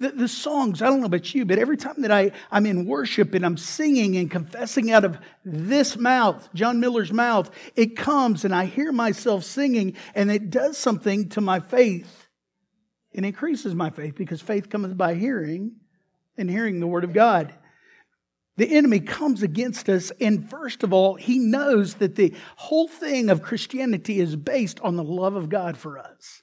The, 0.00 0.10
the, 0.10 0.28
songs, 0.28 0.80
I 0.80 0.86
don't 0.86 1.00
know 1.00 1.06
about 1.06 1.34
you, 1.34 1.44
but 1.44 1.58
every 1.58 1.76
time 1.76 2.02
that 2.02 2.12
I, 2.12 2.30
I'm 2.52 2.66
in 2.66 2.86
worship 2.86 3.34
and 3.34 3.44
I'm 3.44 3.56
singing 3.56 4.16
and 4.16 4.30
confessing 4.30 4.92
out 4.92 5.04
of 5.04 5.18
this 5.44 5.96
mouth, 5.96 6.48
John 6.54 6.78
Miller's 6.78 7.12
mouth, 7.12 7.50
it 7.74 7.96
comes 7.96 8.44
and 8.44 8.54
I 8.54 8.66
hear 8.66 8.92
myself 8.92 9.42
singing 9.42 9.96
and 10.14 10.30
it 10.30 10.50
does 10.50 10.78
something 10.78 11.30
to 11.30 11.40
my 11.40 11.58
faith. 11.58 12.28
It 13.10 13.24
increases 13.24 13.74
my 13.74 13.90
faith 13.90 14.14
because 14.14 14.40
faith 14.40 14.68
cometh 14.68 14.96
by 14.96 15.14
hearing 15.14 15.72
and 16.36 16.48
hearing 16.48 16.78
the 16.78 16.86
Word 16.86 17.02
of 17.02 17.12
God. 17.12 17.52
The 18.58 18.76
enemy 18.76 18.98
comes 18.98 19.44
against 19.44 19.88
us, 19.88 20.10
and 20.20 20.50
first 20.50 20.82
of 20.82 20.92
all, 20.92 21.14
he 21.14 21.38
knows 21.38 21.94
that 21.94 22.16
the 22.16 22.34
whole 22.56 22.88
thing 22.88 23.30
of 23.30 23.40
Christianity 23.40 24.18
is 24.18 24.34
based 24.34 24.80
on 24.80 24.96
the 24.96 25.04
love 25.04 25.36
of 25.36 25.48
God 25.48 25.78
for 25.78 25.96
us. 25.96 26.42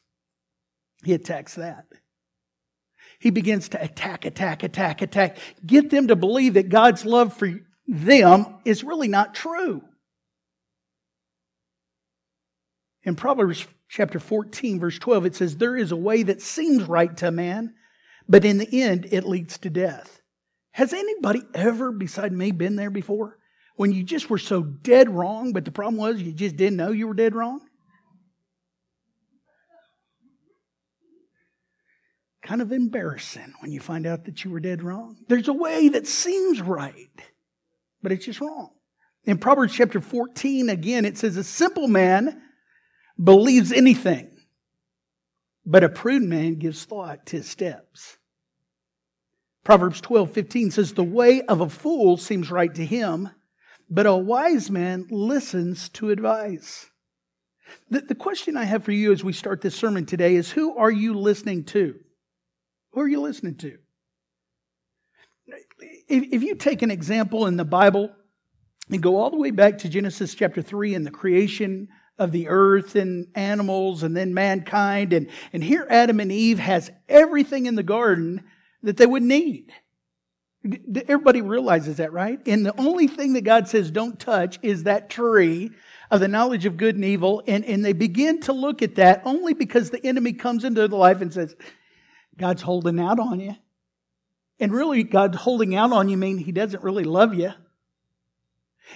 He 1.03 1.13
attacks 1.13 1.55
that. 1.55 1.84
He 3.19 3.31
begins 3.31 3.67
to 3.69 3.84
attack, 3.84 4.24
attack, 4.24 4.63
attack, 4.63 5.01
attack, 5.01 5.38
get 5.65 5.89
them 5.89 6.07
to 6.07 6.15
believe 6.15 6.53
that 6.53 6.69
God's 6.69 7.05
love 7.05 7.36
for 7.36 7.51
them 7.86 8.45
is 8.63 8.81
really 8.81 9.10
not 9.10 9.36
true. 9.36 9.84
In 13.03 13.17
Proverbs 13.17 13.67
chapter 13.89 14.22
14, 14.22 14.79
verse 14.79 15.00
12, 15.00 15.25
it 15.25 15.36
says, 15.36 15.57
There 15.57 15.75
is 15.75 15.91
a 15.91 15.98
way 15.98 16.24
that 16.24 16.41
seems 16.41 16.84
right 16.84 17.15
to 17.17 17.29
man, 17.29 17.74
but 18.29 18.45
in 18.45 18.57
the 18.57 18.81
end 18.84 19.05
it 19.12 19.25
leads 19.25 19.57
to 19.57 19.69
death. 19.69 20.22
Has 20.75 20.91
anybody 20.91 21.41
ever, 21.53 21.94
beside 21.94 22.34
me, 22.34 22.51
been 22.51 22.75
there 22.75 22.89
before? 22.89 23.38
When 23.77 23.94
you 23.94 24.03
just 24.03 24.29
were 24.29 24.38
so 24.38 24.62
dead 24.62 25.10
wrong, 25.10 25.53
but 25.53 25.63
the 25.63 25.72
problem 25.72 25.96
was 25.96 26.22
you 26.22 26.34
just 26.34 26.58
didn't 26.58 26.75
know 26.75 26.91
you 26.91 27.08
were 27.08 27.13
dead 27.13 27.34
wrong? 27.34 27.62
Kind 32.44 32.62
of 32.62 32.74
embarrassing 32.74 33.53
when 33.62 33.72
you 33.72 33.79
find 33.79 34.05
out 34.05 34.25
that 34.25 34.44
you 34.44 34.51
were 34.51 34.60
dead 34.60 34.84
wrong. 34.84 35.15
There's 35.29 35.48
a 35.48 35.53
way 35.53 35.88
that 35.88 36.08
seems 36.08 36.60
right, 36.60 37.22
but 38.03 38.12
it's 38.12 38.25
just 38.25 38.41
wrong. 38.41 38.72
In 39.24 39.38
Proverbs 39.38 39.74
chapter 39.74 40.01
14, 40.01 40.67
again, 40.67 41.05
it 41.05 41.17
says, 41.17 41.38
A 41.38 41.46
simple 41.46 41.88
man 41.88 42.41
believes 43.17 43.72
anything, 43.72 44.29
but 45.65 45.86
a 45.86 45.89
prudent 45.89 46.29
man 46.29 46.55
gives 46.55 46.84
thought 46.84 47.25
to 47.27 47.38
his 47.38 47.48
steps. 47.48 48.17
Proverbs 49.65 50.00
12, 50.00 50.31
15 50.31 50.72
says, 50.72 50.93
The 50.93 51.03
way 51.03 51.41
of 51.41 51.60
a 51.60 51.67
fool 51.67 52.17
seems 52.17 52.51
right 52.51 52.74
to 52.75 52.86
him, 52.86 53.31
but 53.89 54.05
a 54.05 54.15
wise 54.15 54.69
man 54.69 55.07
listens 55.10 55.89
to 55.89 56.12
advice. 56.12 56.91
The, 57.89 58.01
the 58.01 58.15
question 58.15 58.57
I 58.57 58.65
have 58.65 58.84
for 58.84 58.91
you 58.91 59.12
as 59.12 59.24
we 59.24 59.34
start 59.34 59.62
this 59.62 59.75
sermon 59.75 60.05
today 60.05 60.36
is 60.36 60.51
Who 60.51 60.77
are 60.77 60.91
you 60.91 61.15
listening 61.15 61.63
to? 61.65 61.95
Who 62.91 63.01
are 63.01 63.07
you 63.07 63.19
listening 63.19 63.55
to? 63.57 63.79
If, 66.07 66.24
if 66.31 66.43
you 66.43 66.53
take 66.55 66.84
an 66.84 66.91
example 66.91 67.48
in 67.48 67.57
the 67.57 67.65
Bible 67.65 68.12
and 68.91 69.01
go 69.01 69.17
all 69.17 69.31
the 69.31 69.38
way 69.38 69.50
back 69.50 69.79
to 69.79 69.89
Genesis 69.89 70.36
chapter 70.36 70.62
3 70.62 70.93
and 70.93 71.07
the 71.07 71.12
creation 71.12 71.88
of 72.19 72.31
the 72.31 72.50
earth 72.50 72.95
and 72.95 73.27
animals 73.34 74.03
and 74.03 74.15
then 74.15 74.36
mankind, 74.36 75.12
and, 75.12 75.27
and 75.53 75.63
here 75.63 75.88
Adam 75.89 76.19
and 76.19 76.31
Eve 76.31 76.60
has 76.60 76.91
everything 77.10 77.65
in 77.65 77.74
the 77.74 77.84
garden 77.84 78.43
that 78.86 78.98
they 78.98 79.06
would 79.06 79.24
need. 79.24 79.72
Everybody 81.08 81.42
realizes 81.42 81.98
that, 81.98 82.12
right? 82.12 82.39
And 82.48 82.65
the 82.65 82.80
only 82.80 83.08
thing 83.08 83.34
that 83.34 83.44
God 83.44 83.68
says 83.68 83.92
don't 83.92 84.20
touch 84.20 84.58
is 84.63 84.84
that 84.84 85.10
tree 85.10 85.72
of 86.10 86.20
the 86.20 86.27
knowledge 86.27 86.65
of 86.65 86.77
good 86.77 86.96
and 86.96 87.06
evil. 87.06 87.44
And, 87.48 87.65
and 87.65 87.84
they 87.84 87.94
begin 87.94 88.42
to 88.42 88.54
look 88.54 88.82
at 88.82 88.96
that 88.96 89.22
only 89.25 89.54
because 89.54 89.89
the 89.89 90.04
enemy 90.06 90.34
comes 90.34 90.63
into 90.63 90.88
their 90.88 90.98
life 90.98 91.22
and 91.22 91.34
says, 91.34 91.56
God's 92.38 92.62
holding 92.62 93.00
out 93.00 93.20
on 93.20 93.39
you. 93.39 93.56
And 94.60 94.72
really, 94.72 95.04
God 95.04 95.36
holding 95.36 95.75
out 95.75 95.92
on 95.92 96.10
you 96.10 96.18
mean 96.18 96.38
he 96.38 96.51
doesn't 96.51 96.84
really 96.84 97.04
love 97.04 97.34
you. 97.34 97.51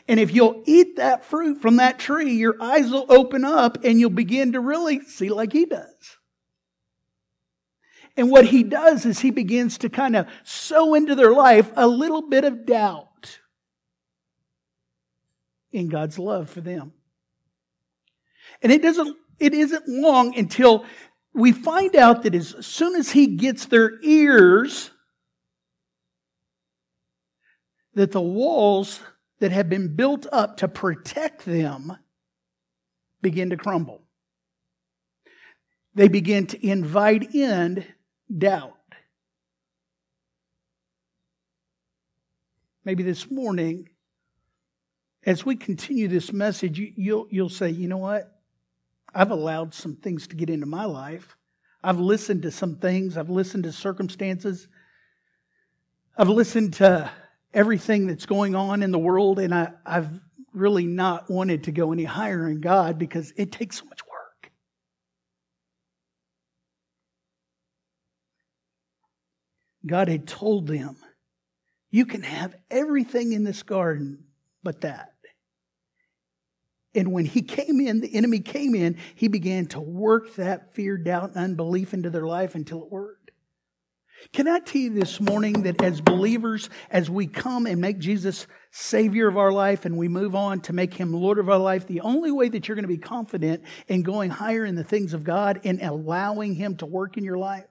And 0.08 0.20
if 0.20 0.34
you'll 0.34 0.64
eat 0.66 0.98
that 0.98 1.26
fruit 1.26 1.62
from 1.62 1.78
that 1.78 2.00
tree, 2.00 2.34
your 2.34 2.62
eyes 2.62 2.90
will 2.92 3.06
open 3.10 3.44
up 3.44 3.84
and 3.84 4.00
you'll 4.00 4.12
begin 4.12 4.54
to 4.54 4.60
really 4.60 5.02
see 5.02 5.30
like 5.30 5.52
he 5.52 5.66
does. 5.66 6.19
And 8.20 8.30
what 8.30 8.48
he 8.48 8.64
does 8.64 9.06
is 9.06 9.20
he 9.20 9.32
begins 9.32 9.78
to 9.78 9.88
kind 9.88 10.14
of 10.14 10.28
sow 10.44 10.94
into 10.94 11.16
their 11.16 11.32
life 11.32 11.72
a 11.78 11.88
little 11.88 12.22
bit 12.22 12.44
of 12.44 12.66
doubt 12.66 13.40
in 15.72 15.88
God's 15.88 16.20
love 16.20 16.50
for 16.50 16.60
them. 16.60 16.92
And 18.62 18.74
it 18.74 18.82
doesn't, 18.82 19.16
it 19.40 19.54
isn't 19.54 19.88
long 19.88 20.38
until 20.38 20.84
we 21.34 21.54
find 21.54 21.96
out 21.96 22.24
that 22.24 22.36
as 22.36 22.54
soon 22.60 22.98
as 22.98 23.12
he 23.12 23.38
gets 23.38 23.68
their 23.68 24.02
ears, 24.02 24.92
that 27.94 28.12
the 28.12 28.20
walls 28.20 29.00
that 29.40 29.54
have 29.54 29.70
been 29.70 29.96
built 29.96 30.28
up 30.30 30.58
to 30.58 30.68
protect 30.68 31.46
them 31.46 31.96
begin 33.22 33.52
to 33.52 33.56
crumble. 33.56 34.02
They 35.96 36.10
begin 36.10 36.48
to 36.48 36.68
invite 36.68 37.34
in 37.34 37.86
doubt. 38.36 38.76
Maybe 42.86 43.04
this 43.04 43.30
morning, 43.30 43.90
as 45.26 45.46
we 45.46 45.56
continue 45.56 46.08
this 46.08 46.32
message, 46.32 46.80
you, 46.80 46.94
you'll, 46.96 47.28
you'll 47.30 47.50
say, 47.50 47.70
you 47.70 47.88
know 47.88 47.98
what? 47.98 48.40
I've 49.14 49.32
allowed 49.32 49.74
some 49.74 49.96
things 49.96 50.28
to 50.28 50.36
get 50.36 50.50
into 50.50 50.66
my 50.66 50.86
life. 50.86 51.36
I've 51.84 52.00
listened 52.00 52.44
to 52.44 52.52
some 52.52 52.78
things. 52.78 53.18
I've 53.18 53.30
listened 53.30 53.64
to 53.64 53.72
circumstances. 53.72 54.68
I've 56.18 56.30
listened 56.30 56.74
to 56.76 57.10
everything 57.54 58.08
that's 58.08 58.26
going 58.26 58.56
on 58.56 58.84
in 58.84 58.92
the 58.92 59.00
world, 59.00 59.40
and 59.40 59.54
I, 59.54 59.72
I've 59.86 60.10
really 60.54 60.86
not 60.86 61.30
wanted 61.30 61.64
to 61.66 61.72
go 61.72 61.92
any 61.92 62.04
higher 62.04 62.50
in 62.50 62.62
God 62.62 62.98
because 62.98 63.34
it 63.38 63.52
takes 63.52 63.80
so 63.80 63.86
much 63.86 64.02
God 69.86 70.08
had 70.08 70.28
told 70.28 70.68
them, 70.68 70.98
You 71.90 72.06
can 72.06 72.24
have 72.24 72.56
everything 72.70 73.34
in 73.34 73.44
this 73.44 73.64
garden 73.64 74.26
but 74.64 74.82
that. 74.82 75.14
And 76.96 77.12
when 77.12 77.26
he 77.26 77.42
came 77.44 77.80
in, 77.80 78.02
the 78.02 78.16
enemy 78.16 78.40
came 78.40 78.74
in, 78.74 78.98
he 79.16 79.28
began 79.28 79.68
to 79.68 79.80
work 79.80 80.36
that 80.36 80.74
fear, 80.74 80.98
doubt, 80.98 81.30
and 81.36 81.38
unbelief 81.38 81.94
into 81.94 82.10
their 82.10 82.26
life 82.26 82.56
until 82.56 82.84
it 82.84 82.92
worked. 82.92 83.32
Can 84.34 84.50
I 84.50 84.60
tell 84.60 84.82
you 84.82 84.94
this 84.94 85.22
morning 85.22 85.64
that 85.64 85.82
as 85.82 86.02
believers, 86.02 86.70
as 86.90 87.10
we 87.10 87.26
come 87.26 87.66
and 87.66 87.80
make 87.80 88.00
Jesus 88.00 88.48
Savior 88.72 89.30
of 89.30 89.38
our 89.38 89.52
life 89.52 89.86
and 89.86 89.98
we 89.98 90.10
move 90.10 90.36
on 90.36 90.60
to 90.62 90.74
make 90.74 90.94
Him 90.94 91.14
Lord 91.14 91.40
of 91.40 91.48
our 91.48 91.58
life, 91.58 91.88
the 91.88 92.02
only 92.02 92.32
way 92.32 92.50
that 92.50 92.68
you're 92.68 92.76
going 92.76 92.84
to 92.84 92.90
be 92.90 92.98
confident 92.98 93.64
in 93.88 94.04
going 94.04 94.30
higher 94.30 94.66
in 94.66 94.76
the 94.76 94.84
things 94.84 95.14
of 95.14 95.24
God 95.24 95.62
and 95.64 95.82
allowing 95.82 96.54
Him 96.54 96.76
to 96.78 96.86
work 96.86 97.18
in 97.18 97.24
your 97.24 97.38
life 97.38 97.66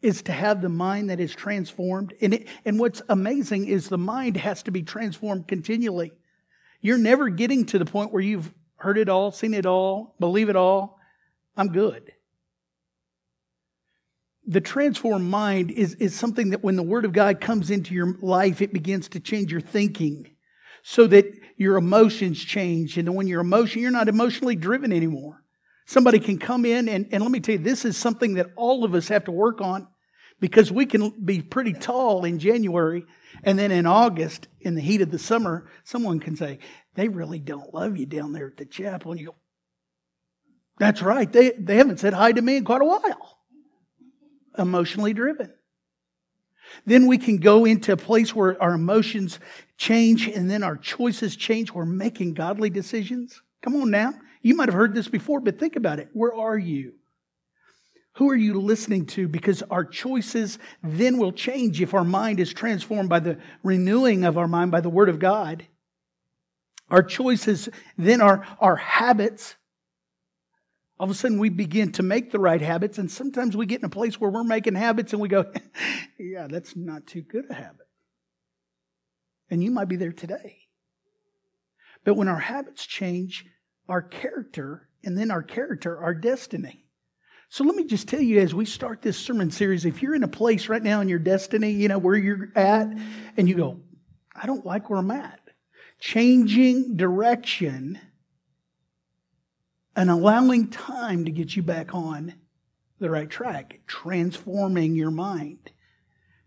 is 0.00 0.22
to 0.22 0.32
have 0.32 0.62
the 0.62 0.68
mind 0.68 1.10
that 1.10 1.20
is 1.20 1.34
transformed. 1.34 2.14
And, 2.20 2.34
it, 2.34 2.48
and 2.64 2.78
what's 2.78 3.02
amazing 3.08 3.66
is 3.66 3.88
the 3.88 3.98
mind 3.98 4.36
has 4.36 4.62
to 4.64 4.70
be 4.70 4.82
transformed 4.82 5.48
continually. 5.48 6.12
You're 6.80 6.98
never 6.98 7.28
getting 7.28 7.66
to 7.66 7.78
the 7.78 7.84
point 7.84 8.12
where 8.12 8.22
you've 8.22 8.52
heard 8.76 8.98
it 8.98 9.08
all, 9.08 9.32
seen 9.32 9.54
it 9.54 9.66
all, 9.66 10.14
believe 10.20 10.48
it 10.48 10.56
all. 10.56 10.98
I'm 11.56 11.72
good. 11.72 12.12
The 14.46 14.60
transformed 14.60 15.28
mind 15.28 15.72
is, 15.72 15.94
is 15.94 16.14
something 16.14 16.50
that 16.50 16.62
when 16.62 16.76
the 16.76 16.82
Word 16.82 17.04
of 17.04 17.12
God 17.12 17.40
comes 17.40 17.70
into 17.70 17.92
your 17.92 18.16
life, 18.22 18.62
it 18.62 18.72
begins 18.72 19.08
to 19.10 19.20
change 19.20 19.50
your 19.50 19.60
thinking 19.60 20.30
so 20.82 21.06
that 21.08 21.26
your 21.56 21.76
emotions 21.76 22.42
change. 22.42 22.96
And 22.96 23.14
when 23.14 23.26
your 23.26 23.40
emotion, 23.40 23.82
you're 23.82 23.90
not 23.90 24.08
emotionally 24.08 24.56
driven 24.56 24.92
anymore. 24.92 25.42
Somebody 25.88 26.18
can 26.18 26.36
come 26.36 26.66
in, 26.66 26.86
and, 26.86 27.08
and 27.12 27.22
let 27.22 27.32
me 27.32 27.40
tell 27.40 27.54
you, 27.54 27.62
this 27.62 27.86
is 27.86 27.96
something 27.96 28.34
that 28.34 28.50
all 28.56 28.84
of 28.84 28.94
us 28.94 29.08
have 29.08 29.24
to 29.24 29.32
work 29.32 29.62
on 29.62 29.88
because 30.38 30.70
we 30.70 30.84
can 30.84 31.14
be 31.24 31.40
pretty 31.40 31.72
tall 31.72 32.26
in 32.26 32.38
January, 32.38 33.06
and 33.42 33.58
then 33.58 33.70
in 33.70 33.86
August, 33.86 34.48
in 34.60 34.74
the 34.74 34.82
heat 34.82 35.00
of 35.00 35.10
the 35.10 35.18
summer, 35.18 35.70
someone 35.84 36.20
can 36.20 36.36
say, 36.36 36.58
They 36.94 37.08
really 37.08 37.38
don't 37.38 37.72
love 37.72 37.96
you 37.96 38.04
down 38.04 38.34
there 38.34 38.48
at 38.48 38.58
the 38.58 38.66
chapel. 38.66 39.12
And 39.12 39.20
you 39.20 39.28
go, 39.28 39.34
That's 40.78 41.00
right. 41.00 41.32
They, 41.32 41.52
they 41.52 41.76
haven't 41.76 42.00
said 42.00 42.12
hi 42.12 42.32
to 42.32 42.42
me 42.42 42.58
in 42.58 42.66
quite 42.66 42.82
a 42.82 42.84
while. 42.84 43.38
Emotionally 44.58 45.14
driven. 45.14 45.54
Then 46.84 47.06
we 47.06 47.16
can 47.16 47.38
go 47.38 47.64
into 47.64 47.92
a 47.92 47.96
place 47.96 48.34
where 48.34 48.62
our 48.62 48.74
emotions 48.74 49.40
change 49.78 50.28
and 50.28 50.50
then 50.50 50.62
our 50.62 50.76
choices 50.76 51.34
change. 51.34 51.72
We're 51.72 51.86
making 51.86 52.34
godly 52.34 52.68
decisions. 52.68 53.40
Come 53.62 53.74
on 53.76 53.90
now. 53.90 54.12
You 54.42 54.54
might 54.54 54.68
have 54.68 54.74
heard 54.74 54.94
this 54.94 55.08
before, 55.08 55.40
but 55.40 55.58
think 55.58 55.76
about 55.76 55.98
it. 55.98 56.08
Where 56.12 56.34
are 56.34 56.58
you? 56.58 56.94
Who 58.14 58.30
are 58.30 58.36
you 58.36 58.60
listening 58.60 59.06
to? 59.06 59.28
Because 59.28 59.62
our 59.70 59.84
choices 59.84 60.58
then 60.82 61.18
will 61.18 61.32
change 61.32 61.80
if 61.80 61.94
our 61.94 62.04
mind 62.04 62.40
is 62.40 62.52
transformed 62.52 63.08
by 63.08 63.20
the 63.20 63.38
renewing 63.62 64.24
of 64.24 64.36
our 64.36 64.48
mind 64.48 64.72
by 64.72 64.80
the 64.80 64.88
Word 64.88 65.08
of 65.08 65.20
God. 65.20 65.66
Our 66.90 67.02
choices 67.02 67.68
then 67.96 68.20
are 68.20 68.44
our 68.60 68.76
habits. 68.76 69.54
All 70.98 71.04
of 71.04 71.10
a 71.12 71.14
sudden, 71.14 71.38
we 71.38 71.48
begin 71.48 71.92
to 71.92 72.02
make 72.02 72.32
the 72.32 72.40
right 72.40 72.60
habits, 72.60 72.98
and 72.98 73.08
sometimes 73.08 73.56
we 73.56 73.66
get 73.66 73.80
in 73.80 73.84
a 73.84 73.90
place 73.90 74.20
where 74.20 74.30
we're 74.30 74.42
making 74.42 74.74
habits 74.74 75.12
and 75.12 75.22
we 75.22 75.28
go, 75.28 75.44
Yeah, 76.18 76.48
that's 76.48 76.74
not 76.74 77.06
too 77.06 77.22
good 77.22 77.44
a 77.50 77.54
habit. 77.54 77.86
And 79.48 79.62
you 79.62 79.70
might 79.70 79.88
be 79.88 79.96
there 79.96 80.12
today. 80.12 80.56
But 82.04 82.14
when 82.14 82.26
our 82.26 82.40
habits 82.40 82.84
change, 82.84 83.46
our 83.88 84.02
character, 84.02 84.88
and 85.04 85.16
then 85.16 85.30
our 85.30 85.42
character, 85.42 85.98
our 85.98 86.14
destiny. 86.14 86.84
So 87.48 87.64
let 87.64 87.76
me 87.76 87.84
just 87.84 88.08
tell 88.08 88.20
you 88.20 88.40
as 88.40 88.54
we 88.54 88.66
start 88.66 89.00
this 89.00 89.16
sermon 89.18 89.50
series, 89.50 89.86
if 89.86 90.02
you're 90.02 90.14
in 90.14 90.22
a 90.22 90.28
place 90.28 90.68
right 90.68 90.82
now 90.82 91.00
in 91.00 91.08
your 91.08 91.18
destiny, 91.18 91.70
you 91.70 91.88
know, 91.88 91.98
where 91.98 92.16
you're 92.16 92.52
at, 92.54 92.88
and 93.36 93.48
you 93.48 93.54
go, 93.54 93.80
I 94.34 94.46
don't 94.46 94.66
like 94.66 94.90
where 94.90 94.98
I'm 94.98 95.10
at. 95.10 95.40
Changing 95.98 96.96
direction 96.96 97.98
and 99.96 100.10
allowing 100.10 100.68
time 100.68 101.24
to 101.24 101.32
get 101.32 101.56
you 101.56 101.62
back 101.62 101.94
on 101.94 102.34
the 103.00 103.10
right 103.10 103.28
track, 103.28 103.80
transforming 103.86 104.94
your 104.94 105.10
mind 105.10 105.70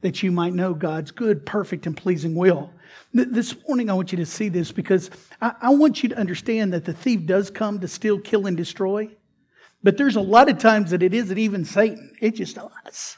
that 0.01 0.21
you 0.23 0.31
might 0.31 0.53
know 0.53 0.73
God's 0.73 1.11
good, 1.11 1.45
perfect, 1.45 1.85
and 1.85 1.95
pleasing 1.95 2.35
will. 2.35 2.71
This 3.13 3.55
morning, 3.67 3.89
I 3.89 3.93
want 3.93 4.11
you 4.11 4.17
to 4.17 4.25
see 4.25 4.49
this 4.49 4.71
because 4.71 5.09
I, 5.41 5.53
I, 5.61 5.69
want 5.69 6.01
you 6.01 6.09
to 6.09 6.17
understand 6.17 6.73
that 6.73 6.85
the 6.85 6.93
thief 6.93 7.25
does 7.25 7.49
come 7.49 7.79
to 7.79 7.87
steal, 7.87 8.19
kill, 8.19 8.47
and 8.47 8.57
destroy. 8.57 9.09
But 9.83 9.97
there's 9.97 10.15
a 10.15 10.21
lot 10.21 10.49
of 10.49 10.57
times 10.57 10.91
that 10.91 11.03
it 11.03 11.13
isn't 11.13 11.37
even 11.37 11.65
Satan, 11.65 12.15
it's 12.19 12.37
just 12.37 12.57
us. 12.57 13.17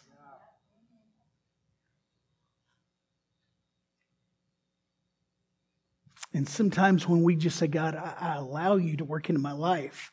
And 6.33 6.49
sometimes 6.49 7.07
when 7.07 7.21
we 7.21 7.35
just 7.35 7.57
say, 7.57 7.67
God, 7.67 7.95
I, 7.95 8.15
I 8.19 8.35
allow 8.35 8.77
you 8.77 8.97
to 8.97 9.05
work 9.05 9.29
into 9.29 9.41
my 9.41 9.51
life, 9.51 10.11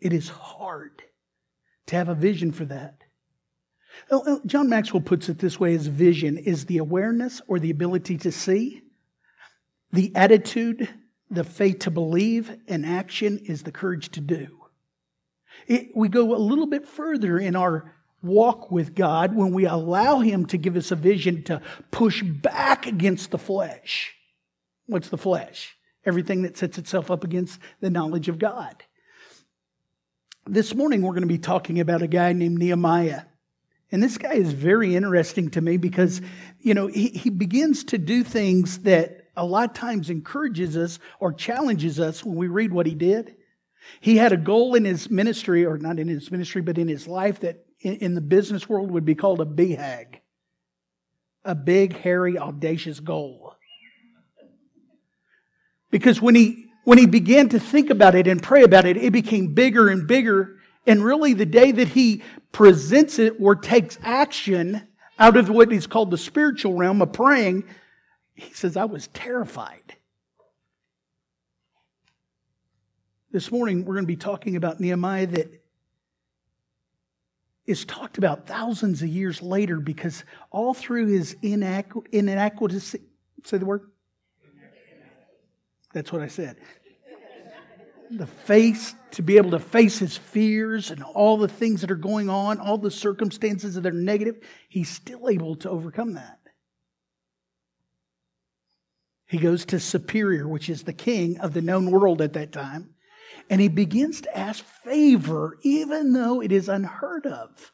it 0.00 0.12
is 0.12 0.28
hard 0.28 1.02
to 1.86 1.96
have 1.96 2.08
a 2.08 2.14
vision 2.14 2.50
for 2.50 2.64
that. 2.64 3.03
Oh, 4.10 4.22
oh, 4.26 4.40
John 4.46 4.68
Maxwell 4.68 5.00
puts 5.00 5.28
it 5.28 5.38
this 5.38 5.58
way 5.58 5.74
as 5.74 5.86
vision 5.86 6.36
is 6.38 6.66
the 6.66 6.78
awareness 6.78 7.40
or 7.46 7.58
the 7.58 7.70
ability 7.70 8.18
to 8.18 8.32
see, 8.32 8.82
the 9.92 10.14
attitude, 10.14 10.88
the 11.30 11.44
faith 11.44 11.80
to 11.80 11.90
believe, 11.90 12.56
and 12.68 12.84
action 12.84 13.38
is 13.46 13.62
the 13.62 13.72
courage 13.72 14.10
to 14.10 14.20
do. 14.20 14.48
It, 15.66 15.90
we 15.94 16.08
go 16.08 16.34
a 16.34 16.36
little 16.36 16.66
bit 16.66 16.86
further 16.86 17.38
in 17.38 17.56
our 17.56 17.94
walk 18.22 18.70
with 18.70 18.94
God 18.94 19.34
when 19.34 19.52
we 19.52 19.66
allow 19.66 20.20
Him 20.20 20.46
to 20.46 20.58
give 20.58 20.76
us 20.76 20.90
a 20.90 20.96
vision 20.96 21.42
to 21.44 21.60
push 21.90 22.22
back 22.22 22.86
against 22.86 23.30
the 23.30 23.38
flesh. 23.38 24.14
What's 24.86 25.08
the 25.08 25.18
flesh? 25.18 25.76
Everything 26.04 26.42
that 26.42 26.56
sets 26.56 26.78
itself 26.78 27.10
up 27.10 27.24
against 27.24 27.58
the 27.80 27.90
knowledge 27.90 28.28
of 28.28 28.38
God. 28.38 28.82
This 30.46 30.74
morning, 30.74 31.00
we're 31.00 31.12
going 31.12 31.22
to 31.22 31.26
be 31.26 31.38
talking 31.38 31.80
about 31.80 32.02
a 32.02 32.06
guy 32.06 32.32
named 32.34 32.58
Nehemiah. 32.58 33.22
And 33.94 34.02
this 34.02 34.18
guy 34.18 34.32
is 34.32 34.52
very 34.52 34.96
interesting 34.96 35.50
to 35.50 35.60
me 35.60 35.76
because, 35.76 36.20
you 36.58 36.74
know, 36.74 36.88
he, 36.88 37.10
he 37.10 37.30
begins 37.30 37.84
to 37.84 37.96
do 37.96 38.24
things 38.24 38.78
that 38.80 39.28
a 39.36 39.46
lot 39.46 39.70
of 39.70 39.76
times 39.76 40.10
encourages 40.10 40.76
us 40.76 40.98
or 41.20 41.32
challenges 41.32 42.00
us 42.00 42.24
when 42.24 42.34
we 42.34 42.48
read 42.48 42.72
what 42.72 42.86
he 42.86 42.96
did. 42.96 43.36
He 44.00 44.16
had 44.16 44.32
a 44.32 44.36
goal 44.36 44.74
in 44.74 44.84
his 44.84 45.08
ministry, 45.10 45.64
or 45.64 45.78
not 45.78 46.00
in 46.00 46.08
his 46.08 46.32
ministry, 46.32 46.60
but 46.60 46.76
in 46.76 46.88
his 46.88 47.06
life 47.06 47.38
that 47.42 47.64
in, 47.78 47.94
in 47.98 48.14
the 48.16 48.20
business 48.20 48.68
world 48.68 48.90
would 48.90 49.04
be 49.04 49.14
called 49.14 49.40
a 49.40 49.44
BHAG. 49.44 50.16
A 51.44 51.54
big, 51.54 51.96
hairy, 51.96 52.36
audacious 52.36 52.98
goal. 52.98 53.54
Because 55.92 56.20
when 56.20 56.34
he 56.34 56.66
when 56.82 56.98
he 56.98 57.06
began 57.06 57.48
to 57.50 57.60
think 57.60 57.90
about 57.90 58.16
it 58.16 58.26
and 58.26 58.42
pray 58.42 58.64
about 58.64 58.86
it, 58.86 58.96
it 58.96 59.12
became 59.12 59.54
bigger 59.54 59.88
and 59.88 60.08
bigger. 60.08 60.56
And 60.86 61.04
really, 61.04 61.32
the 61.32 61.46
day 61.46 61.72
that 61.72 61.88
he 61.88 62.22
presents 62.52 63.18
it 63.18 63.34
or 63.40 63.54
takes 63.54 63.98
action 64.02 64.86
out 65.18 65.36
of 65.36 65.48
what 65.48 65.72
is 65.72 65.86
called 65.86 66.10
the 66.10 66.18
spiritual 66.18 66.74
realm 66.74 67.00
of 67.00 67.12
praying, 67.12 67.64
he 68.34 68.52
says, 68.52 68.76
I 68.76 68.84
was 68.84 69.06
terrified. 69.08 69.96
This 73.30 73.50
morning, 73.50 73.84
we're 73.84 73.94
going 73.94 74.04
to 74.04 74.08
be 74.08 74.16
talking 74.16 74.56
about 74.56 74.78
Nehemiah 74.78 75.26
that 75.26 75.62
is 77.66 77.84
talked 77.84 78.18
about 78.18 78.46
thousands 78.46 79.02
of 79.02 79.08
years 79.08 79.40
later 79.40 79.80
because 79.80 80.22
all 80.50 80.74
through 80.74 81.06
his 81.06 81.34
inadequacy, 81.42 83.00
say 83.42 83.58
the 83.58 83.64
word? 83.64 83.90
That's 85.94 86.12
what 86.12 86.20
I 86.20 86.28
said 86.28 86.56
the 88.10 88.26
face 88.26 88.94
to 89.12 89.22
be 89.22 89.36
able 89.36 89.52
to 89.52 89.58
face 89.58 89.98
his 89.98 90.16
fears 90.16 90.90
and 90.90 91.02
all 91.02 91.36
the 91.36 91.48
things 91.48 91.80
that 91.80 91.90
are 91.90 91.96
going 91.96 92.28
on, 92.28 92.60
all 92.60 92.78
the 92.78 92.90
circumstances 92.90 93.74
that 93.74 93.86
are 93.86 93.92
negative, 93.92 94.36
he's 94.68 94.88
still 94.88 95.28
able 95.28 95.56
to 95.56 95.70
overcome 95.70 96.14
that. 96.14 96.38
He 99.26 99.38
goes 99.38 99.64
to 99.66 99.80
Superior, 99.80 100.46
which 100.46 100.68
is 100.68 100.82
the 100.82 100.92
king 100.92 101.40
of 101.40 101.54
the 101.54 101.62
known 101.62 101.90
world 101.90 102.20
at 102.20 102.34
that 102.34 102.52
time, 102.52 102.90
and 103.50 103.60
he 103.60 103.68
begins 103.68 104.20
to 104.20 104.36
ask 104.36 104.64
favor, 104.64 105.58
even 105.62 106.12
though 106.12 106.40
it 106.40 106.52
is 106.52 106.68
unheard 106.68 107.26
of. 107.26 107.72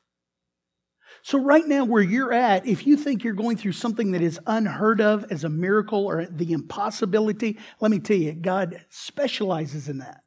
So, 1.22 1.38
right 1.38 1.66
now, 1.66 1.84
where 1.84 2.02
you're 2.02 2.32
at, 2.32 2.66
if 2.66 2.86
you 2.86 2.96
think 2.96 3.24
you're 3.24 3.34
going 3.34 3.58
through 3.58 3.72
something 3.72 4.12
that 4.12 4.22
is 4.22 4.40
unheard 4.46 5.00
of 5.00 5.30
as 5.30 5.44
a 5.44 5.50
miracle 5.50 6.06
or 6.06 6.24
the 6.24 6.52
impossibility, 6.52 7.58
let 7.80 7.90
me 7.90 7.98
tell 7.98 8.16
you, 8.16 8.32
God 8.32 8.84
specializes 8.88 9.88
in 9.88 9.98
that. 9.98 10.22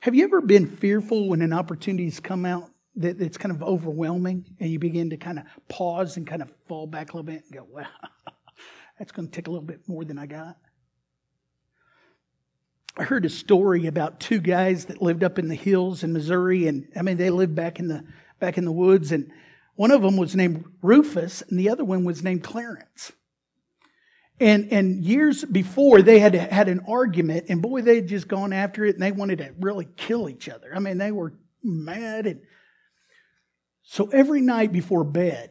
Have 0.00 0.14
you 0.14 0.24
ever 0.24 0.40
been 0.40 0.66
fearful 0.66 1.28
when 1.28 1.42
an 1.42 1.52
opportunity's 1.52 2.20
come 2.20 2.46
out 2.46 2.70
that 2.96 3.20
it's 3.20 3.36
kind 3.36 3.54
of 3.54 3.62
overwhelming 3.62 4.46
and 4.58 4.70
you 4.70 4.78
begin 4.78 5.10
to 5.10 5.16
kind 5.16 5.38
of 5.38 5.44
pause 5.68 6.16
and 6.16 6.26
kind 6.26 6.42
of 6.42 6.50
fall 6.66 6.86
back 6.86 7.12
a 7.12 7.16
little 7.16 7.30
bit 7.30 7.44
and 7.44 7.52
go, 7.52 7.66
wow, 7.70 7.86
that's 8.98 9.12
going 9.12 9.28
to 9.28 9.32
take 9.32 9.46
a 9.46 9.50
little 9.50 9.66
bit 9.66 9.80
more 9.86 10.04
than 10.04 10.18
I 10.18 10.26
got? 10.26 10.56
I 12.96 13.04
heard 13.04 13.24
a 13.24 13.30
story 13.30 13.86
about 13.86 14.18
two 14.20 14.40
guys 14.40 14.86
that 14.86 15.00
lived 15.00 15.22
up 15.22 15.38
in 15.38 15.48
the 15.48 15.54
hills 15.54 16.02
in 16.02 16.12
Missouri, 16.12 16.66
and 16.66 16.88
I 16.96 17.02
mean, 17.02 17.16
they 17.16 17.30
lived 17.30 17.54
back 17.54 17.78
in 17.78 17.86
the 17.86 18.04
back 18.40 18.58
in 18.58 18.64
the 18.64 18.72
woods, 18.72 19.12
and 19.12 19.30
one 19.76 19.90
of 19.90 20.02
them 20.02 20.16
was 20.16 20.34
named 20.34 20.64
Rufus, 20.82 21.42
and 21.42 21.58
the 21.58 21.70
other 21.70 21.84
one 21.84 22.04
was 22.04 22.22
named 22.22 22.42
Clarence. 22.42 23.12
And, 24.40 24.72
and 24.72 25.04
years 25.04 25.44
before, 25.44 26.00
they 26.00 26.18
had 26.18 26.34
had 26.34 26.68
an 26.68 26.80
argument, 26.88 27.46
and 27.50 27.60
boy, 27.60 27.82
they 27.82 27.96
had 27.96 28.08
just 28.08 28.26
gone 28.26 28.52
after 28.52 28.84
it, 28.86 28.94
and 28.94 29.02
they 29.02 29.12
wanted 29.12 29.38
to 29.38 29.54
really 29.60 29.86
kill 29.96 30.28
each 30.28 30.48
other. 30.48 30.74
I 30.74 30.78
mean, 30.78 30.96
they 30.96 31.12
were 31.12 31.34
mad. 31.62 32.26
And 32.26 32.40
so 33.82 34.06
every 34.06 34.40
night 34.40 34.72
before 34.72 35.04
bed, 35.04 35.50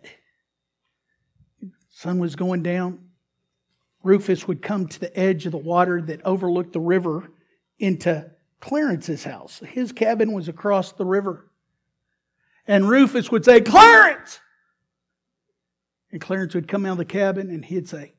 sun 1.89 2.17
was 2.17 2.35
going 2.35 2.63
down. 2.63 3.09
Rufus 4.01 4.47
would 4.47 4.61
come 4.61 4.87
to 4.87 4.99
the 4.99 5.17
edge 5.17 5.45
of 5.45 5.51
the 5.51 5.57
water 5.57 6.01
that 6.01 6.25
overlooked 6.25 6.73
the 6.73 6.79
river 6.79 7.29
into 7.77 8.31
Clarence's 8.59 9.23
house. 9.23 9.61
His 9.67 9.91
cabin 9.91 10.31
was 10.31 10.47
across 10.47 10.93
the 10.93 11.05
river. 11.05 11.48
And 12.69 12.87
Rufus 12.87 13.31
would 13.31 13.43
say, 13.43 13.61
Clarence! 13.61 14.39
And 16.11 16.21
Clarence 16.21 16.53
would 16.53 16.67
come 16.67 16.85
out 16.85 16.93
of 16.93 16.97
the 16.99 17.05
cabin 17.05 17.49
and 17.49 17.65
he'd 17.65 17.89
say, 17.89 18.13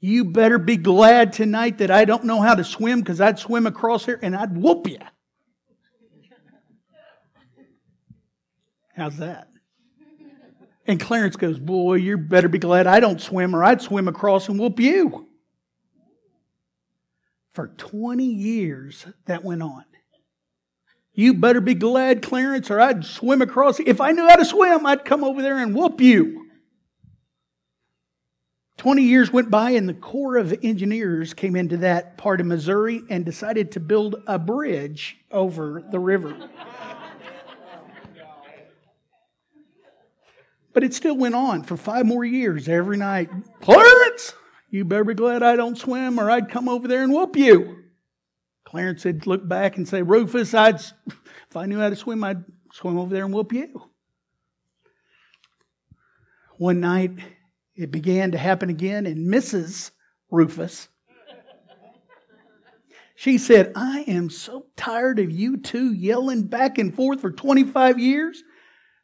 you 0.00 0.24
better 0.24 0.58
be 0.58 0.76
glad 0.76 1.32
tonight 1.32 1.78
that 1.78 1.90
I 1.92 2.04
don't 2.04 2.24
know 2.24 2.40
how 2.40 2.56
to 2.56 2.64
swim 2.64 3.00
because 3.00 3.20
I'd 3.20 3.38
swim 3.38 3.66
across 3.66 4.04
here 4.04 4.18
and 4.20 4.34
I'd 4.34 4.56
whoop 4.56 4.88
you. 4.88 4.98
How's 8.96 9.18
that? 9.18 9.48
And 10.86 10.98
Clarence 10.98 11.36
goes, 11.36 11.58
Boy, 11.58 11.94
you 11.94 12.18
better 12.18 12.48
be 12.48 12.58
glad 12.58 12.88
I 12.88 12.98
don't 12.98 13.20
swim 13.20 13.54
or 13.54 13.62
I'd 13.62 13.80
swim 13.80 14.08
across 14.08 14.48
and 14.48 14.58
whoop 14.58 14.80
you. 14.80 15.28
For 17.52 17.68
20 17.68 18.24
years, 18.24 19.06
that 19.26 19.44
went 19.44 19.62
on. 19.62 19.84
You 21.14 21.34
better 21.34 21.60
be 21.60 21.74
glad, 21.74 22.22
Clarence, 22.22 22.70
or 22.70 22.80
I'd 22.80 23.04
swim 23.04 23.42
across. 23.42 23.80
If 23.80 24.00
I 24.00 24.12
knew 24.12 24.26
how 24.26 24.36
to 24.36 24.44
swim, 24.44 24.86
I'd 24.86 25.04
come 25.04 25.22
over 25.22 25.42
there 25.42 25.58
and 25.58 25.74
whoop 25.74 26.00
you. 26.00 26.46
20 28.78 29.02
years 29.02 29.30
went 29.30 29.50
by, 29.50 29.70
and 29.72 29.88
the 29.88 29.94
Corps 29.94 30.38
of 30.38 30.54
Engineers 30.62 31.34
came 31.34 31.54
into 31.54 31.76
that 31.78 32.16
part 32.16 32.40
of 32.40 32.46
Missouri 32.46 33.02
and 33.10 33.24
decided 33.24 33.72
to 33.72 33.80
build 33.80 34.16
a 34.26 34.38
bridge 34.38 35.18
over 35.30 35.84
the 35.90 35.98
river. 36.00 36.34
But 40.72 40.82
it 40.84 40.94
still 40.94 41.16
went 41.16 41.34
on 41.34 41.62
for 41.64 41.76
five 41.76 42.06
more 42.06 42.24
years 42.24 42.66
every 42.66 42.96
night. 42.96 43.28
Clarence, 43.60 44.32
you 44.70 44.86
better 44.86 45.04
be 45.04 45.12
glad 45.12 45.42
I 45.42 45.54
don't 45.54 45.76
swim 45.76 46.18
or 46.18 46.30
I'd 46.30 46.48
come 46.48 46.68
over 46.68 46.88
there 46.88 47.02
and 47.02 47.12
whoop 47.12 47.36
you. 47.36 47.81
Clarence 48.72 49.04
would 49.04 49.26
look 49.26 49.46
back 49.46 49.76
and 49.76 49.86
say, 49.86 50.00
Rufus, 50.00 50.54
I'd, 50.54 50.76
if 50.76 51.56
I 51.56 51.66
knew 51.66 51.78
how 51.78 51.90
to 51.90 51.94
swim, 51.94 52.24
I'd 52.24 52.42
swim 52.72 52.98
over 52.98 53.14
there 53.14 53.26
and 53.26 53.34
whoop 53.34 53.52
you. 53.52 53.90
One 56.56 56.80
night, 56.80 57.10
it 57.76 57.90
began 57.90 58.32
to 58.32 58.38
happen 58.38 58.70
again, 58.70 59.04
and 59.04 59.28
Mrs. 59.28 59.90
Rufus, 60.30 60.88
She 63.14 63.36
said, 63.36 63.72
I 63.76 64.06
am 64.08 64.30
so 64.30 64.68
tired 64.74 65.18
of 65.18 65.30
you 65.30 65.58
two 65.58 65.92
yelling 65.92 66.44
back 66.44 66.78
and 66.78 66.94
forth 66.94 67.20
for 67.20 67.30
25 67.30 67.98
years. 67.98 68.42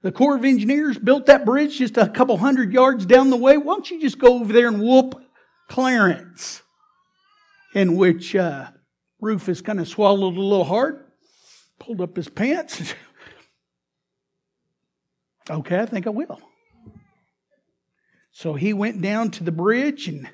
The 0.01 0.13
Corps 0.13 0.37
of 0.37 0.47
Engineers 0.47 0.97
built 0.97 1.27
that 1.27 1.45
bridge 1.45 1.77
just 1.77 1.99
a 1.99 2.09
couple 2.09 2.39
hundred 2.39 2.73
yards 2.73 3.05
down 3.05 3.29
the 3.29 3.37
way. 3.37 3.59
Why 3.59 3.75
don't 3.75 3.91
you 3.91 4.01
just 4.01 4.19
go 4.19 4.41
over 4.41 4.51
there 4.51 4.69
and 4.69 4.81
whoop 4.81 5.23
Clarence? 5.69 6.63
In 7.75 7.97
which 7.97 8.35
uh, 8.35 8.69
Rufus 9.21 9.61
kind 9.61 9.81
of 9.81 9.89
swallowed 9.89 10.37
a 10.37 10.41
little 10.41 10.65
hard, 10.65 11.05
pulled 11.79 12.01
up 12.01 12.17
his 12.17 12.29
pants. 12.29 12.95
okay, 15.51 15.81
I 15.81 15.87
think 15.87 16.07
I 16.07 16.11
will. 16.11 16.41
So 18.31 18.55
he 18.55 18.73
went 18.73 19.03
down 19.03 19.33
to 19.33 19.45
the 19.45 19.51
bridge 19.51 20.07
and 20.07 20.29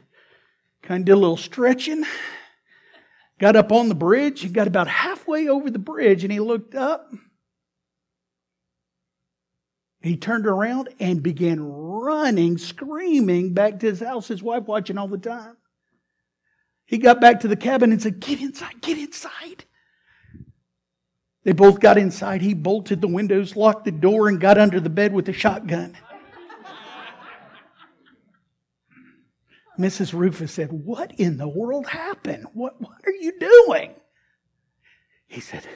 kind 0.82 1.02
of 1.02 1.06
did 1.06 1.12
a 1.12 1.16
little 1.16 1.38
stretching. 1.38 2.04
Got 3.38 3.56
up 3.56 3.72
on 3.72 3.88
the 3.88 3.94
bridge 3.94 4.44
and 4.44 4.52
got 4.52 4.66
about 4.66 4.88
halfway 4.88 5.48
over 5.48 5.70
the 5.70 5.78
bridge 5.78 6.22
and 6.22 6.32
he 6.32 6.40
looked 6.40 6.74
up. 6.74 7.10
He 10.02 10.18
turned 10.18 10.46
around 10.46 10.90
and 11.00 11.22
began 11.22 11.62
running, 11.62 12.58
screaming 12.58 13.54
back 13.54 13.80
to 13.80 13.86
his 13.86 14.00
house, 14.00 14.28
his 14.28 14.42
wife 14.42 14.64
watching 14.64 14.98
all 14.98 15.08
the 15.08 15.16
time. 15.16 15.56
He 16.86 16.98
got 16.98 17.20
back 17.20 17.40
to 17.40 17.48
the 17.48 17.56
cabin 17.56 17.92
and 17.92 18.02
said, 18.02 18.20
Get 18.20 18.40
inside, 18.40 18.80
get 18.80 18.98
inside. 18.98 19.64
They 21.44 21.52
both 21.52 21.80
got 21.80 21.98
inside. 21.98 22.40
He 22.40 22.54
bolted 22.54 23.00
the 23.00 23.08
windows, 23.08 23.56
locked 23.56 23.84
the 23.84 23.92
door, 23.92 24.28
and 24.28 24.40
got 24.40 24.58
under 24.58 24.80
the 24.80 24.90
bed 24.90 25.12
with 25.12 25.28
a 25.28 25.32
shotgun. 25.32 25.96
Mrs. 29.78 30.12
Rufus 30.12 30.52
said, 30.52 30.72
What 30.72 31.12
in 31.18 31.36
the 31.36 31.48
world 31.48 31.86
happened? 31.86 32.46
What, 32.52 32.80
what 32.80 32.98
are 33.06 33.12
you 33.12 33.38
doing? 33.38 33.94
He 35.26 35.40
said, 35.40 35.66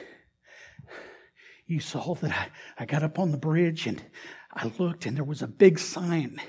You 1.65 1.79
saw 1.79 2.15
that 2.15 2.31
I, 2.31 2.83
I 2.83 2.85
got 2.85 3.03
up 3.03 3.19
on 3.19 3.31
the 3.31 3.37
bridge 3.37 3.87
and 3.87 4.01
I 4.53 4.71
looked 4.79 5.05
and 5.05 5.17
there 5.17 5.23
was 5.23 5.41
a 5.41 5.47
big 5.47 5.77
sign 5.79 6.39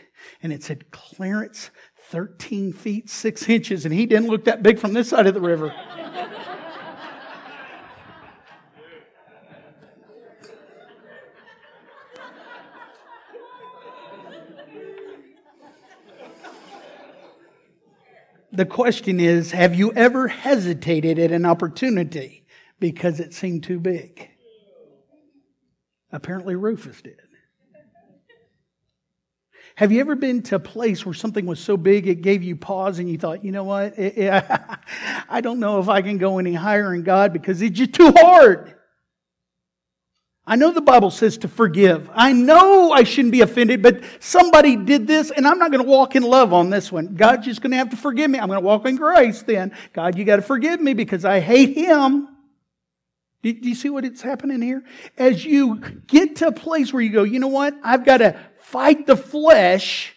and 0.42 0.52
it 0.52 0.62
said 0.62 0.90
Clarence 0.90 1.70
13 2.10 2.72
feet 2.72 3.08
6 3.08 3.48
inches 3.48 3.84
and 3.84 3.94
he 3.94 4.04
didn't 4.04 4.28
look 4.28 4.44
that 4.44 4.64
big 4.64 4.80
from 4.80 4.92
this 4.92 5.08
side 5.08 5.28
of 5.28 5.34
the 5.34 5.40
river. 5.40 5.72
The 18.52 18.66
question 18.66 19.20
is 19.20 19.52
Have 19.52 19.76
you 19.76 19.92
ever 19.92 20.26
hesitated 20.26 21.18
at 21.18 21.30
an 21.30 21.46
opportunity 21.46 22.44
because 22.80 23.20
it 23.20 23.32
seemed 23.32 23.62
too 23.62 23.78
big? 23.78 24.28
Apparently, 26.10 26.56
Rufus 26.56 27.00
did. 27.00 27.29
Have 29.80 29.92
you 29.92 30.00
ever 30.00 30.14
been 30.14 30.42
to 30.42 30.56
a 30.56 30.58
place 30.58 31.06
where 31.06 31.14
something 31.14 31.46
was 31.46 31.58
so 31.58 31.78
big 31.78 32.06
it 32.06 32.20
gave 32.20 32.42
you 32.42 32.54
pause 32.54 32.98
and 32.98 33.08
you 33.08 33.16
thought, 33.16 33.42
you 33.42 33.50
know 33.50 33.64
what? 33.64 33.94
I 33.98 35.40
don't 35.40 35.58
know 35.58 35.80
if 35.80 35.88
I 35.88 36.02
can 36.02 36.18
go 36.18 36.38
any 36.38 36.52
higher 36.52 36.92
in 36.92 37.02
God 37.02 37.32
because 37.32 37.62
it's 37.62 37.78
just 37.78 37.94
too 37.94 38.12
hard. 38.14 38.74
I 40.46 40.56
know 40.56 40.70
the 40.70 40.82
Bible 40.82 41.10
says 41.10 41.38
to 41.38 41.48
forgive. 41.48 42.10
I 42.12 42.34
know 42.34 42.92
I 42.92 43.04
shouldn't 43.04 43.32
be 43.32 43.40
offended, 43.40 43.82
but 43.82 44.02
somebody 44.18 44.76
did 44.76 45.06
this 45.06 45.30
and 45.30 45.48
I'm 45.48 45.58
not 45.58 45.70
going 45.70 45.82
to 45.82 45.88
walk 45.88 46.14
in 46.14 46.24
love 46.24 46.52
on 46.52 46.68
this 46.68 46.92
one. 46.92 47.14
God's 47.14 47.46
just 47.46 47.62
going 47.62 47.70
to 47.70 47.78
have 47.78 47.88
to 47.88 47.96
forgive 47.96 48.30
me. 48.30 48.38
I'm 48.38 48.48
going 48.48 48.60
to 48.60 48.66
walk 48.66 48.84
in 48.84 48.96
grace 48.96 49.40
then. 49.40 49.74
God, 49.94 50.18
you 50.18 50.26
got 50.26 50.36
to 50.36 50.42
forgive 50.42 50.82
me 50.82 50.92
because 50.92 51.24
I 51.24 51.40
hate 51.40 51.74
him. 51.74 52.28
Do 53.42 53.48
you 53.48 53.74
see 53.74 53.88
what 53.88 54.04
it's 54.04 54.20
happening 54.20 54.60
here? 54.60 54.84
As 55.16 55.42
you 55.42 55.76
get 56.06 56.36
to 56.36 56.48
a 56.48 56.52
place 56.52 56.92
where 56.92 57.00
you 57.00 57.08
go, 57.08 57.22
you 57.22 57.38
know 57.38 57.48
what? 57.48 57.74
I've 57.82 58.04
got 58.04 58.18
to 58.18 58.38
fight 58.70 59.06
the 59.06 59.16
flesh 59.16 60.14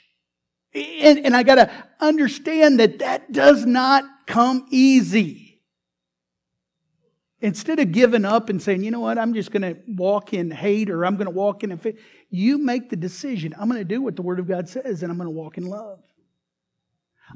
and, 0.74 1.26
and 1.26 1.36
I 1.36 1.44
got 1.44 1.56
to 1.56 1.72
understand 2.00 2.80
that 2.80 3.00
that 3.00 3.32
does 3.32 3.66
not 3.66 4.06
come 4.26 4.66
easy. 4.72 5.62
Instead 7.42 7.80
of 7.80 7.92
giving 7.92 8.26
up 8.26 8.50
and 8.50 8.62
saying, 8.62 8.84
you 8.84 8.89
know 8.89 9.02
what, 9.02 9.18
I'm 9.18 9.34
just 9.34 9.52
going 9.52 9.62
to 9.62 9.78
walk 9.88 10.34
in 10.34 10.50
hate 10.50 10.89
or 10.89 11.06
I'm 11.06 11.18
going 11.18 11.26
to 11.26 11.32
walk 11.32 11.63
in 11.63 11.80
you 12.30 12.58
make 12.58 12.89
the 12.89 12.96
decision. 12.96 13.54
I'm 13.60 13.68
going 13.68 13.82
to 13.82 13.86
do 13.86 14.02
what 14.02 14.16
the 14.16 14.22
Word 14.22 14.39
of 14.39 14.48
God 14.48 14.70
says 14.70 15.04
and 15.04 15.12
I'm 15.12 15.18
going 15.18 15.28
to 15.28 15.32
walk 15.36 15.58
in 15.58 15.66
love. 15.66 16.00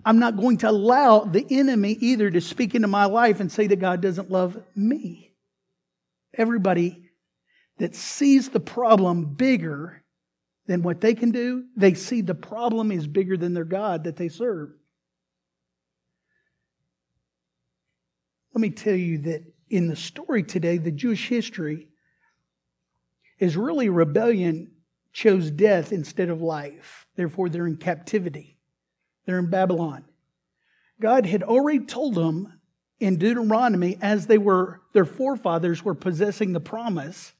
I'm 0.05 0.19
not 0.19 0.37
going 0.37 0.57
to 0.59 0.69
allow 0.69 1.19
the 1.19 1.45
enemy 1.49 1.97
either 1.99 2.31
to 2.31 2.41
speak 2.41 2.73
into 2.73 2.87
my 2.87 3.05
life 3.05 3.39
and 3.39 3.51
say 3.51 3.67
that 3.67 3.79
God 3.79 4.01
doesn't 4.01 4.31
love 4.31 4.57
me. 4.75 5.33
Everybody 6.33 7.09
that 7.77 7.95
sees 7.95 8.49
the 8.49 8.59
problem 8.59 9.25
bigger 9.35 10.03
than 10.67 10.83
what 10.83 11.01
they 11.01 11.13
can 11.13 11.31
do, 11.31 11.65
they 11.75 11.93
see 11.93 12.21
the 12.21 12.35
problem 12.35 12.91
is 12.91 13.07
bigger 13.07 13.37
than 13.37 13.53
their 13.53 13.63
God 13.65 14.03
that 14.03 14.17
they 14.17 14.29
serve. 14.29 14.69
Let 18.53 18.61
me 18.61 18.69
tell 18.69 18.95
you 18.95 19.19
that 19.19 19.43
in 19.69 19.87
the 19.87 19.95
story 19.95 20.43
today, 20.43 20.77
the 20.77 20.91
Jewish 20.91 21.27
history, 21.27 21.87
is 23.39 23.55
really 23.55 23.89
rebellion 23.89 24.71
chose 25.13 25.51
death 25.51 25.91
instead 25.91 26.29
of 26.29 26.41
life. 26.41 27.07
Therefore, 27.15 27.49
they're 27.49 27.67
in 27.67 27.77
captivity. 27.77 28.57
They're 29.25 29.39
in 29.39 29.49
Babylon. 29.49 30.05
God 30.99 31.25
had 31.25 31.43
already 31.43 31.85
told 31.85 32.15
them 32.15 32.59
in 32.99 33.17
Deuteronomy, 33.17 33.97
as 34.01 34.25
they 34.25 34.39
were, 34.39 34.81
their 34.93 35.05
forefathers 35.05 35.85
were 35.85 35.93
possessing 35.93 36.53
the 36.53 36.59
promise, 36.59 37.33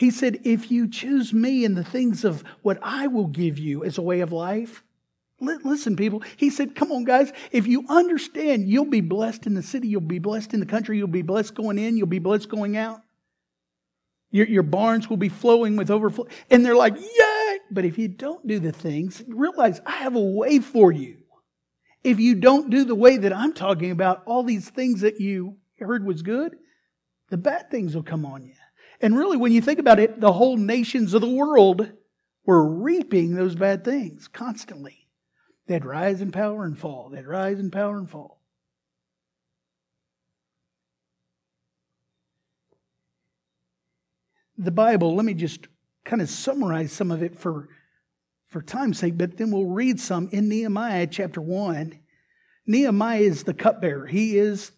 He 0.00 0.10
said, 0.10 0.40
If 0.44 0.70
you 0.70 0.88
choose 0.88 1.34
me 1.34 1.62
and 1.62 1.76
the 1.76 1.84
things 1.84 2.24
of 2.24 2.42
what 2.62 2.78
I 2.80 3.06
will 3.06 3.26
give 3.26 3.58
you 3.58 3.84
as 3.84 3.98
a 3.98 4.02
way 4.02 4.20
of 4.20 4.32
life, 4.32 4.82
Listen, 5.42 5.94
people, 5.94 6.22
he 6.38 6.48
said, 6.48 6.74
Come 6.74 6.90
on, 6.90 7.04
guys, 7.04 7.32
if 7.52 7.66
you 7.66 7.84
understand, 7.86 8.66
you'll 8.66 8.86
be 8.86 9.02
blessed 9.02 9.46
in 9.46 9.52
the 9.52 9.62
city, 9.62 9.88
you'll 9.88 10.00
be 10.00 10.18
blessed 10.18 10.54
in 10.54 10.60
the 10.60 10.66
country, 10.66 10.96
you'll 10.96 11.06
be 11.06 11.20
blessed 11.20 11.54
going 11.54 11.78
in, 11.78 11.98
you'll 11.98 12.06
be 12.06 12.18
blessed 12.18 12.48
going 12.48 12.78
out. 12.78 13.02
Your, 14.30 14.46
your 14.46 14.62
barns 14.62 15.10
will 15.10 15.18
be 15.18 15.28
flowing 15.28 15.76
with 15.76 15.90
overflow. 15.90 16.26
And 16.50 16.64
they're 16.64 16.74
like, 16.76 16.96
Yay! 16.96 17.58
But 17.70 17.84
if 17.84 17.98
you 17.98 18.08
don't 18.08 18.46
do 18.46 18.58
the 18.58 18.72
things, 18.72 19.22
realize 19.28 19.82
I 19.84 19.92
have 19.92 20.16
a 20.16 20.20
way 20.20 20.60
for 20.60 20.92
you. 20.92 21.18
If 22.02 22.20
you 22.20 22.36
don't 22.36 22.70
do 22.70 22.84
the 22.84 22.94
way 22.94 23.18
that 23.18 23.34
I'm 23.34 23.52
talking 23.52 23.90
about, 23.90 24.22
all 24.24 24.44
these 24.44 24.70
things 24.70 25.02
that 25.02 25.20
you 25.20 25.58
heard 25.78 26.06
was 26.06 26.22
good, 26.22 26.56
the 27.28 27.36
bad 27.36 27.70
things 27.70 27.94
will 27.94 28.02
come 28.02 28.24
on 28.24 28.44
you. 28.44 28.54
And 29.00 29.16
really, 29.16 29.36
when 29.36 29.52
you 29.52 29.62
think 29.62 29.78
about 29.78 29.98
it, 29.98 30.20
the 30.20 30.32
whole 30.32 30.56
nations 30.56 31.14
of 31.14 31.22
the 31.22 31.28
world 31.28 31.90
were 32.44 32.68
reaping 32.68 33.34
those 33.34 33.54
bad 33.54 33.84
things 33.84 34.28
constantly. 34.28 35.08
They'd 35.66 35.84
rise 35.84 36.20
in 36.20 36.32
power 36.32 36.64
and 36.64 36.78
fall. 36.78 37.10
They'd 37.10 37.26
rise 37.26 37.58
in 37.58 37.70
power 37.70 37.96
and 37.96 38.10
fall. 38.10 38.40
The 44.58 44.70
Bible, 44.70 45.14
let 45.14 45.24
me 45.24 45.32
just 45.32 45.68
kind 46.04 46.20
of 46.20 46.28
summarize 46.28 46.92
some 46.92 47.10
of 47.10 47.22
it 47.22 47.38
for, 47.38 47.68
for 48.48 48.60
time's 48.60 48.98
sake, 48.98 49.16
but 49.16 49.38
then 49.38 49.50
we'll 49.50 49.64
read 49.64 49.98
some 49.98 50.28
in 50.32 50.48
Nehemiah 50.48 51.06
chapter 51.06 51.40
1. 51.40 51.98
Nehemiah 52.66 53.20
is 53.20 53.44
the 53.44 53.54
cupbearer. 53.54 54.06
He 54.06 54.36
is 54.36 54.72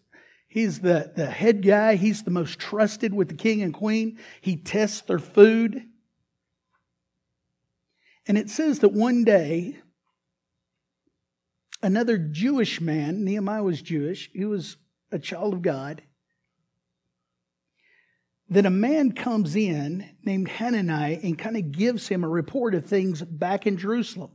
He's 0.53 0.81
the, 0.81 1.11
the 1.17 1.25
head 1.25 1.65
guy. 1.65 1.95
He's 1.95 2.25
the 2.25 2.31
most 2.31 2.59
trusted 2.59 3.15
with 3.15 3.29
the 3.29 3.35
king 3.35 3.63
and 3.63 3.73
queen. 3.73 4.19
He 4.43 4.57
tests 4.57 5.01
their 5.01 5.19
food. 5.19 5.83
And 8.27 8.37
it 8.37 8.51
says 8.51 8.81
that 8.81 8.93
one 8.93 9.25
day 9.25 9.79
another 11.83 12.19
Jewish 12.19 12.83
man, 12.83 13.25
Nehemiah 13.25 13.63
was 13.63 13.81
Jewish, 13.81 14.29
he 14.35 14.45
was 14.45 14.77
a 15.11 15.19
child 15.19 15.55
of 15.55 15.63
God, 15.63 16.03
that 18.51 18.67
a 18.67 18.71
man 18.71 19.13
comes 19.13 19.57
in 19.57 20.07
named 20.23 20.49
Hananiah 20.49 21.19
and 21.23 21.39
kind 21.39 21.57
of 21.57 21.73
gives 21.73 22.09
him 22.09 22.25
a 22.25 22.29
report 22.29 22.75
of 22.75 22.85
things 22.85 23.23
back 23.23 23.67
in 23.67 23.79
Jerusalem. 23.79 24.33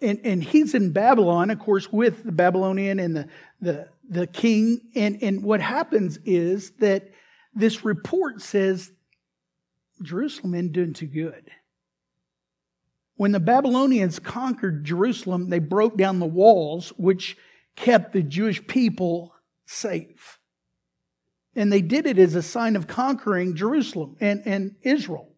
And, 0.00 0.20
and 0.22 0.44
he's 0.44 0.76
in 0.76 0.92
Babylon, 0.92 1.50
of 1.50 1.58
course, 1.58 1.90
with 1.90 2.22
the 2.22 2.30
Babylonian 2.30 3.00
and 3.00 3.16
the, 3.16 3.28
the, 3.60 3.88
the 4.08 4.26
king. 4.26 4.80
And, 4.94 5.22
and 5.22 5.42
what 5.42 5.60
happens 5.60 6.18
is 6.24 6.72
that 6.78 7.10
this 7.54 7.84
report 7.84 8.40
says 8.40 8.90
Jerusalem 10.02 10.54
isn't 10.54 10.72
doing 10.72 10.92
too 10.92 11.06
good. 11.06 11.50
When 13.16 13.32
the 13.32 13.40
Babylonians 13.40 14.18
conquered 14.18 14.84
Jerusalem, 14.84 15.48
they 15.48 15.58
broke 15.58 15.96
down 15.96 16.18
the 16.18 16.26
walls 16.26 16.92
which 16.96 17.36
kept 17.76 18.12
the 18.12 18.22
Jewish 18.22 18.66
people 18.66 19.34
safe. 19.66 20.38
And 21.54 21.72
they 21.72 21.82
did 21.82 22.06
it 22.06 22.18
as 22.18 22.34
a 22.34 22.42
sign 22.42 22.76
of 22.76 22.86
conquering 22.86 23.54
Jerusalem 23.54 24.16
and, 24.20 24.42
and 24.46 24.76
Israel. 24.82 25.28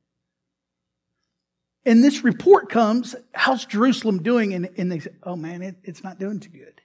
And 1.84 2.02
this 2.02 2.24
report 2.24 2.70
comes, 2.70 3.14
how's 3.34 3.66
Jerusalem 3.66 4.22
doing? 4.22 4.54
And, 4.54 4.70
and 4.78 4.90
they 4.90 5.00
say, 5.00 5.10
oh 5.22 5.36
man, 5.36 5.62
it, 5.62 5.76
it's 5.82 6.02
not 6.02 6.18
doing 6.18 6.40
too 6.40 6.50
good. 6.50 6.80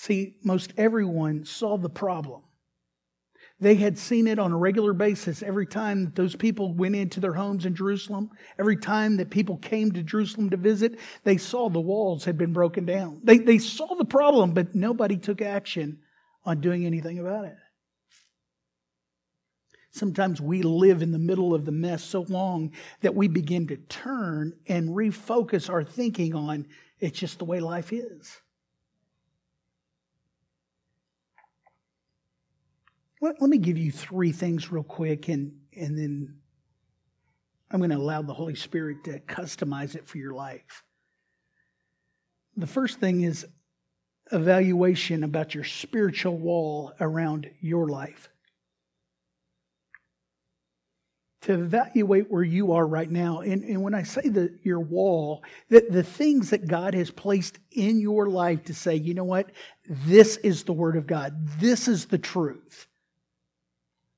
See, 0.00 0.36
most 0.42 0.72
everyone 0.78 1.44
saw 1.44 1.76
the 1.76 1.90
problem. 1.90 2.40
They 3.60 3.74
had 3.74 3.98
seen 3.98 4.28
it 4.28 4.38
on 4.38 4.50
a 4.50 4.56
regular 4.56 4.94
basis 4.94 5.42
every 5.42 5.66
time 5.66 6.06
that 6.06 6.14
those 6.14 6.34
people 6.34 6.72
went 6.72 6.96
into 6.96 7.20
their 7.20 7.34
homes 7.34 7.66
in 7.66 7.74
Jerusalem. 7.74 8.30
Every 8.58 8.78
time 8.78 9.18
that 9.18 9.28
people 9.28 9.58
came 9.58 9.92
to 9.92 10.02
Jerusalem 10.02 10.48
to 10.48 10.56
visit, 10.56 10.98
they 11.24 11.36
saw 11.36 11.68
the 11.68 11.80
walls 11.80 12.24
had 12.24 12.38
been 12.38 12.54
broken 12.54 12.86
down. 12.86 13.20
They, 13.22 13.36
they 13.36 13.58
saw 13.58 13.94
the 13.94 14.06
problem, 14.06 14.54
but 14.54 14.74
nobody 14.74 15.18
took 15.18 15.42
action 15.42 15.98
on 16.46 16.62
doing 16.62 16.86
anything 16.86 17.18
about 17.18 17.44
it. 17.44 17.56
Sometimes 19.90 20.40
we 20.40 20.62
live 20.62 21.02
in 21.02 21.12
the 21.12 21.18
middle 21.18 21.52
of 21.52 21.66
the 21.66 21.72
mess 21.72 22.02
so 22.02 22.22
long 22.22 22.72
that 23.02 23.14
we 23.14 23.28
begin 23.28 23.66
to 23.66 23.76
turn 23.76 24.54
and 24.66 24.96
refocus 24.96 25.68
our 25.68 25.84
thinking 25.84 26.34
on 26.34 26.68
it's 27.00 27.18
just 27.18 27.38
the 27.38 27.44
way 27.44 27.60
life 27.60 27.92
is. 27.92 28.40
Let, 33.20 33.40
let 33.40 33.50
me 33.50 33.58
give 33.58 33.76
you 33.76 33.92
three 33.92 34.32
things 34.32 34.72
real 34.72 34.82
quick, 34.82 35.28
and, 35.28 35.52
and 35.76 35.98
then 35.98 36.36
I'm 37.70 37.80
going 37.80 37.90
to 37.90 37.96
allow 37.96 38.22
the 38.22 38.34
Holy 38.34 38.54
Spirit 38.54 39.04
to 39.04 39.20
customize 39.20 39.94
it 39.94 40.08
for 40.08 40.18
your 40.18 40.34
life. 40.34 40.82
The 42.56 42.66
first 42.66 42.98
thing 42.98 43.22
is 43.22 43.46
evaluation 44.32 45.24
about 45.24 45.54
your 45.54 45.64
spiritual 45.64 46.36
wall 46.36 46.92
around 47.00 47.50
your 47.60 47.88
life. 47.88 48.28
To 51.42 51.54
evaluate 51.54 52.30
where 52.30 52.42
you 52.42 52.72
are 52.72 52.86
right 52.86 53.10
now. 53.10 53.40
And, 53.40 53.64
and 53.64 53.82
when 53.82 53.94
I 53.94 54.02
say 54.02 54.28
that 54.28 54.60
your 54.62 54.80
wall, 54.80 55.42
that 55.70 55.90
the 55.90 56.02
things 56.02 56.50
that 56.50 56.68
God 56.68 56.94
has 56.94 57.10
placed 57.10 57.58
in 57.72 57.98
your 57.98 58.28
life 58.28 58.64
to 58.64 58.74
say, 58.74 58.96
you 58.96 59.14
know 59.14 59.24
what, 59.24 59.50
this 59.88 60.36
is 60.38 60.64
the 60.64 60.72
Word 60.72 60.96
of 60.96 61.06
God, 61.06 61.34
this 61.58 61.88
is 61.88 62.06
the 62.06 62.18
truth. 62.18 62.86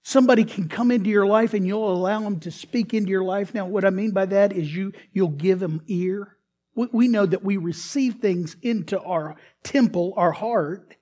Somebody 0.02 0.44
can 0.44 0.68
come 0.68 0.90
into 0.90 1.10
your 1.10 1.26
life 1.26 1.54
and 1.54 1.66
you'll 1.66 1.92
allow 1.92 2.20
them 2.20 2.40
to 2.40 2.50
speak 2.50 2.92
into 2.92 3.10
your 3.10 3.22
life. 3.22 3.54
Now, 3.54 3.66
what 3.66 3.84
I 3.84 3.90
mean 3.90 4.10
by 4.10 4.26
that 4.26 4.52
is 4.52 4.74
you, 4.74 4.92
you'll 5.12 5.28
give 5.28 5.60
them 5.60 5.80
ear. 5.86 6.36
We 6.74 7.06
know 7.06 7.26
that 7.26 7.44
we 7.44 7.56
receive 7.56 8.16
things 8.16 8.56
into 8.62 9.00
our 9.00 9.36
temple, 9.62 10.14
our 10.16 10.32
heart, 10.32 10.96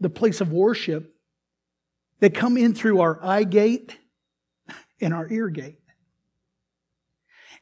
the 0.00 0.08
place 0.08 0.40
of 0.40 0.52
worship, 0.52 1.14
that 2.20 2.34
come 2.34 2.56
in 2.56 2.72
through 2.72 3.00
our 3.00 3.22
eye 3.22 3.44
gate 3.44 3.98
and 5.00 5.12
our 5.12 5.28
ear 5.30 5.48
gate. 5.48 5.80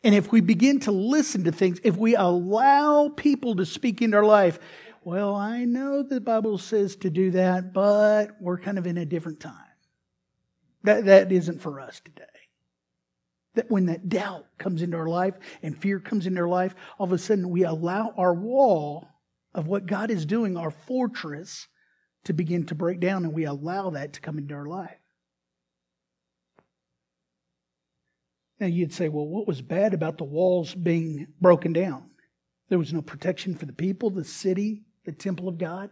And 0.05 0.15
if 0.15 0.31
we 0.31 0.41
begin 0.41 0.81
to 0.81 0.93
listen 0.93 1.45
to 1.45 1.53
things, 1.53 1.81
if 1.83 1.97
we 1.97 2.15
allow 2.15 3.09
people 3.09 3.57
to 3.57 3.67
speak 3.67 4.01
into 4.01 4.19
our 4.19 4.25
life, 4.25 4.59
well, 5.03 5.35
I 5.35 5.65
know 5.65 6.03
the 6.03 6.21
Bible 6.21 6.59
says 6.59 6.97
to 6.97 7.11
do 7.11 7.31
that, 7.33 7.73
but 7.73 8.37
we're 8.41 8.59
kind 8.59 8.79
of 8.79 8.87
in 8.87 8.99
a 8.99 9.07
different 9.07 9.41
time. 9.41 9.55
That, 10.85 11.05
that 11.07 11.33
isn't 11.33 11.61
for 11.61 11.81
us 11.81 12.01
today. 12.05 12.25
That 13.55 13.71
when 13.71 13.87
that 13.87 14.09
doubt 14.09 14.47
comes 14.59 14.83
into 14.83 14.97
our 14.97 15.09
life 15.09 15.35
and 15.63 15.77
fear 15.77 15.99
comes 15.99 16.27
into 16.27 16.41
our 16.41 16.49
life, 16.49 16.75
all 16.99 17.05
of 17.05 17.13
a 17.13 17.19
sudden 17.19 17.51
we 17.51 17.65
allow 17.65 18.15
our 18.17 18.33
wall 18.33 19.09
of 19.55 19.67
what 19.67 19.87
God 19.87 20.11
is 20.11 20.25
doing, 20.25 20.57
our 20.57 20.71
fortress, 20.71 21.67
to 22.25 22.33
begin 22.33 22.67
to 22.67 22.75
break 22.75 23.01
down, 23.01 23.25
and 23.25 23.33
we 23.33 23.45
allow 23.45 23.91
that 23.91 24.13
to 24.13 24.21
come 24.21 24.39
into 24.39 24.55
our 24.55 24.67
life. 24.67 24.99
Now 28.61 28.67
you'd 28.67 28.93
say, 28.93 29.09
well, 29.09 29.27
what 29.27 29.49
was 29.49 29.63
bad 29.63 29.95
about 29.95 30.19
the 30.19 30.25
walls 30.25 30.75
being 30.75 31.29
broken 31.41 31.73
down? 31.73 32.11
There 32.69 32.79
was 32.79 32.93
no 32.93 33.03
protection 33.03 33.55
for 33.57 33.67
the 33.67 33.73
people, 33.73 34.11
the 34.11 34.25
city, 34.25 34.85
the 35.05 35.13
temple 35.13 35.49
of 35.49 35.59
God. 35.59 35.91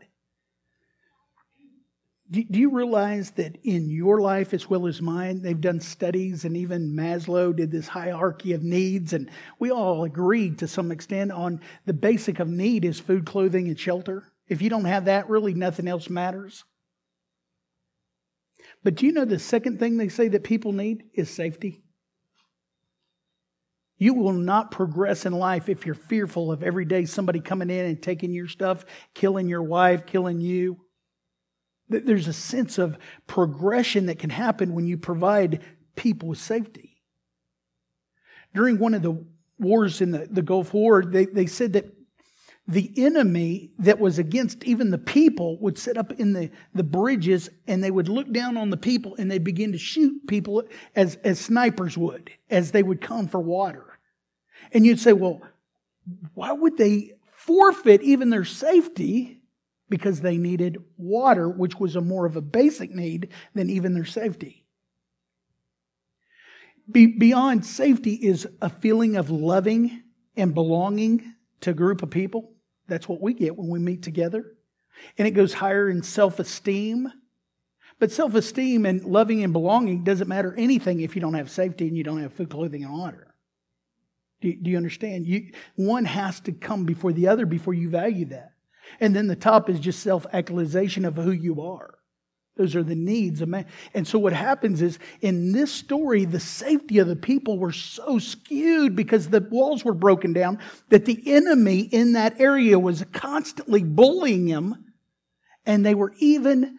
Do, 2.30 2.44
you 2.50 2.70
realize 2.70 3.30
that 3.32 3.56
in 3.64 3.88
your 3.88 4.20
life 4.20 4.52
as 4.52 4.68
well 4.68 4.86
as 4.86 5.00
mine, 5.00 5.40
they've 5.40 5.58
done 5.58 5.80
studies, 5.80 6.44
and 6.44 6.56
even 6.58 6.94
Maslow 6.94 7.56
did 7.56 7.70
this 7.70 7.88
hierarchy 7.88 8.52
of 8.52 8.62
needs, 8.62 9.14
and 9.14 9.30
we 9.58 9.70
all 9.70 10.04
agreed 10.04 10.58
to 10.58 10.68
some 10.68 10.92
extent 10.92 11.32
on 11.32 11.60
the 11.86 11.94
basic 11.94 12.38
of 12.38 12.48
need 12.48 12.84
is 12.84 13.00
food, 13.00 13.24
clothing, 13.24 13.68
and 13.68 13.80
shelter. 13.80 14.30
If 14.46 14.60
you 14.60 14.68
don't 14.68 14.84
have 14.84 15.06
that, 15.06 15.30
really 15.30 15.54
nothing 15.54 15.88
else 15.88 16.10
matters. 16.10 16.64
But 18.84 18.96
do 18.96 19.06
you 19.06 19.12
know 19.12 19.24
the 19.24 19.38
second 19.38 19.78
thing 19.78 19.96
they 19.96 20.08
say 20.08 20.28
that 20.28 20.44
people 20.44 20.72
need 20.72 21.04
is 21.14 21.30
safety? 21.30 21.82
You 23.96 24.14
will 24.14 24.32
not 24.32 24.70
progress 24.70 25.26
in 25.26 25.32
life 25.32 25.68
if 25.68 25.84
you're 25.84 25.94
fearful 25.94 26.52
of 26.52 26.62
every 26.62 26.84
day 26.84 27.04
somebody 27.04 27.40
coming 27.40 27.70
in 27.70 27.86
and 27.86 28.02
taking 28.02 28.32
your 28.32 28.48
stuff, 28.48 28.84
killing 29.14 29.48
your 29.48 29.62
wife, 29.62 30.06
killing 30.06 30.40
you. 30.40 30.78
There's 31.88 32.28
a 32.28 32.32
sense 32.32 32.78
of 32.78 32.98
progression 33.26 34.06
that 34.06 34.18
can 34.18 34.30
happen 34.30 34.74
when 34.74 34.86
you 34.86 34.98
provide 34.98 35.62
people 35.96 36.28
with 36.28 36.38
safety. 36.38 36.96
During 38.54 38.78
one 38.78 38.94
of 38.94 39.02
the 39.02 39.24
wars 39.58 40.00
in 40.00 40.10
the, 40.10 40.28
the 40.30 40.42
Gulf 40.42 40.72
War, 40.74 41.02
they, 41.02 41.26
they 41.26 41.46
said 41.46 41.72
that 41.74 41.92
the 42.66 42.92
enemy 42.98 43.70
that 43.78 43.98
was 43.98 44.18
against 44.18 44.62
even 44.64 44.90
the 44.90 44.98
people 44.98 45.58
would 45.60 45.78
sit 45.78 45.96
up 45.96 46.12
in 46.12 46.34
the, 46.34 46.50
the 46.74 46.82
bridges 46.82 47.48
and 47.66 47.82
they 47.82 47.90
would 47.90 48.10
look 48.10 48.30
down 48.30 48.58
on 48.58 48.68
the 48.68 48.76
people 48.76 49.16
and 49.18 49.30
they'd 49.30 49.42
begin 49.42 49.72
to 49.72 49.78
shoot 49.78 50.26
people 50.28 50.62
as, 50.94 51.16
as 51.24 51.40
snipers 51.40 51.96
would, 51.96 52.30
as 52.50 52.70
they 52.72 52.82
would 52.82 53.00
come 53.00 53.26
for 53.26 53.40
water. 53.40 53.98
And 54.72 54.84
you'd 54.84 55.00
say, 55.00 55.14
well, 55.14 55.40
why 56.34 56.52
would 56.52 56.76
they 56.76 57.12
forfeit 57.32 58.02
even 58.02 58.28
their 58.28 58.44
safety 58.44 59.37
because 59.88 60.20
they 60.20 60.36
needed 60.36 60.78
water, 60.96 61.48
which 61.48 61.78
was 61.78 61.96
a 61.96 62.00
more 62.00 62.26
of 62.26 62.36
a 62.36 62.40
basic 62.40 62.94
need 62.94 63.28
than 63.54 63.70
even 63.70 63.94
their 63.94 64.04
safety. 64.04 64.64
Be- 66.90 67.18
beyond 67.18 67.64
safety 67.66 68.14
is 68.14 68.46
a 68.62 68.70
feeling 68.70 69.16
of 69.16 69.30
loving 69.30 70.02
and 70.36 70.54
belonging 70.54 71.34
to 71.60 71.70
a 71.70 71.74
group 71.74 72.02
of 72.02 72.10
people. 72.10 72.54
That's 72.86 73.08
what 73.08 73.20
we 73.20 73.34
get 73.34 73.56
when 73.56 73.68
we 73.68 73.78
meet 73.78 74.02
together. 74.02 74.56
And 75.16 75.28
it 75.28 75.32
goes 75.32 75.52
higher 75.54 75.88
in 75.88 76.02
self 76.02 76.38
esteem. 76.38 77.12
But 77.98 78.12
self 78.12 78.34
esteem 78.34 78.86
and 78.86 79.04
loving 79.04 79.42
and 79.42 79.52
belonging 79.52 80.04
doesn't 80.04 80.28
matter 80.28 80.54
anything 80.56 81.00
if 81.00 81.14
you 81.14 81.20
don't 81.20 81.34
have 81.34 81.50
safety 81.50 81.88
and 81.88 81.96
you 81.96 82.04
don't 82.04 82.22
have 82.22 82.32
food, 82.32 82.50
clothing, 82.50 82.84
and 82.84 82.92
water. 82.92 83.34
Do 84.40 84.48
you, 84.48 84.62
do 84.62 84.70
you 84.70 84.76
understand? 84.76 85.26
You, 85.26 85.50
one 85.74 86.04
has 86.04 86.40
to 86.40 86.52
come 86.52 86.84
before 86.84 87.12
the 87.12 87.28
other 87.28 87.44
before 87.44 87.74
you 87.74 87.90
value 87.90 88.26
that. 88.26 88.52
And 89.00 89.14
then 89.14 89.26
the 89.26 89.36
top 89.36 89.68
is 89.68 89.80
just 89.80 90.00
self 90.00 90.26
actualization 90.32 91.04
of 91.04 91.16
who 91.16 91.30
you 91.30 91.62
are. 91.62 91.98
Those 92.58 92.74
are 92.74 92.82
the 92.82 92.96
needs 92.96 93.40
of 93.40 93.48
man. 93.48 93.66
And 93.94 94.06
so 94.06 94.18
what 94.18 94.32
happens 94.32 94.82
is 94.82 94.98
in 95.20 95.52
this 95.52 95.70
story, 95.70 96.24
the 96.24 96.40
safety 96.40 96.98
of 96.98 97.06
the 97.06 97.14
people 97.14 97.56
were 97.56 97.72
so 97.72 98.18
skewed 98.18 98.96
because 98.96 99.28
the 99.28 99.46
walls 99.48 99.84
were 99.84 99.94
broken 99.94 100.32
down 100.32 100.58
that 100.88 101.04
the 101.04 101.22
enemy 101.26 101.82
in 101.82 102.14
that 102.14 102.40
area 102.40 102.76
was 102.76 103.04
constantly 103.12 103.84
bullying 103.84 104.46
them. 104.46 104.92
And 105.66 105.86
they 105.86 105.94
were 105.94 106.12
even, 106.18 106.78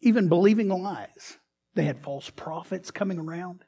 even 0.00 0.30
believing 0.30 0.68
lies. 0.68 1.36
They 1.74 1.84
had 1.84 2.02
false 2.02 2.30
prophets 2.30 2.90
coming 2.90 3.18
around. 3.18 3.64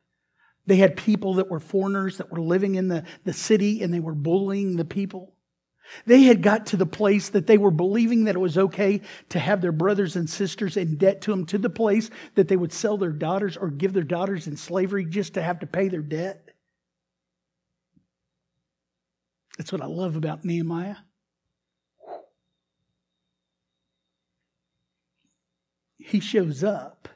They 0.65 0.77
had 0.77 0.97
people 0.97 1.35
that 1.35 1.51
were 1.51 1.61
foreigners 1.61 2.19
that 2.19 2.33
were 2.33 2.41
living 2.41 2.77
in 2.77 2.89
the, 2.89 3.05
the 3.25 3.33
city 3.35 3.83
and 3.83 3.93
they 3.93 4.01
were 4.01 4.15
bullying 4.15 4.77
the 4.77 4.85
people. 4.87 5.35
They 6.07 6.23
had 6.23 6.43
got 6.43 6.67
to 6.67 6.77
the 6.77 6.87
place 6.87 7.29
that 7.31 7.47
they 7.47 7.59
were 7.59 7.71
believing 7.71 8.25
that 8.25 8.35
it 8.35 8.41
was 8.41 8.59
okay 8.59 9.03
to 9.31 9.39
have 9.39 9.61
their 9.61 9.73
brothers 9.73 10.17
and 10.17 10.29
sisters 10.29 10.77
in 10.77 10.97
debt 10.97 11.21
to 11.23 11.31
them, 11.31 11.47
to 11.47 11.59
the 11.59 11.71
place 11.71 12.11
that 12.35 12.49
they 12.49 12.57
would 12.57 12.73
sell 12.73 12.97
their 12.97 13.13
daughters 13.13 13.57
or 13.57 13.69
give 13.69 13.93
their 13.93 14.03
daughters 14.03 14.47
in 14.47 14.57
slavery 14.57 15.05
just 15.05 15.35
to 15.35 15.43
have 15.43 15.61
to 15.61 15.67
pay 15.67 15.89
their 15.89 16.03
debt. 16.03 16.49
That's 19.59 19.73
what 19.73 19.83
I 19.83 19.87
love 19.87 20.17
about 20.17 20.45
Nehemiah. 20.45 20.97
He 25.99 26.21
shows 26.21 26.65
up, 26.65 27.09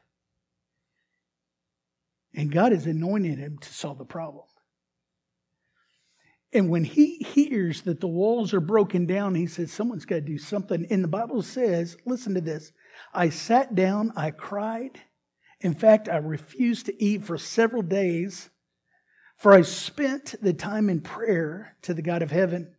and 2.35 2.53
God 2.53 2.73
has 2.73 2.87
anointed 2.87 3.39
him 3.39 3.59
to 3.59 3.73
solve 3.73 3.99
the 3.99 4.05
problem. 4.05 4.45
And 6.53 6.71
when 6.71 6.85
he 6.85 7.17
hears 7.17 7.83
that 7.83 8.01
the 8.01 8.09
walls 8.09 8.55
are 8.55 8.61
broken 8.61 9.07
down, 9.07 9.35
he 9.35 9.47
says, 9.47 9.73
Someone's 9.73 10.05
got 10.05 10.17
to 10.17 10.21
do 10.21 10.39
something. 10.39 10.87
And 10.91 11.03
the 11.03 11.09
Bible 11.09 11.43
says, 11.43 11.97
listen 12.05 12.35
to 12.35 12.41
this 12.41 12.73
I 13.13 13.31
sat 13.31 13.75
down, 13.75 14.13
I 14.17 14.31
cried. 14.31 15.01
In 15.61 15.75
fact, 15.75 16.09
I 16.09 16.19
refused 16.19 16.87
to 16.87 17.05
eat 17.05 17.25
for 17.25 17.39
several 17.39 17.83
days, 17.83 18.51
for 19.37 19.53
I 19.53 19.63
spent 19.63 20.35
the 20.41 20.53
time 20.53 20.91
in 20.91 21.01
prayer 21.01 21.77
to 21.83 21.95
the 21.95 22.03
God 22.03 22.23
of 22.23 22.31
heaven. 22.31 22.75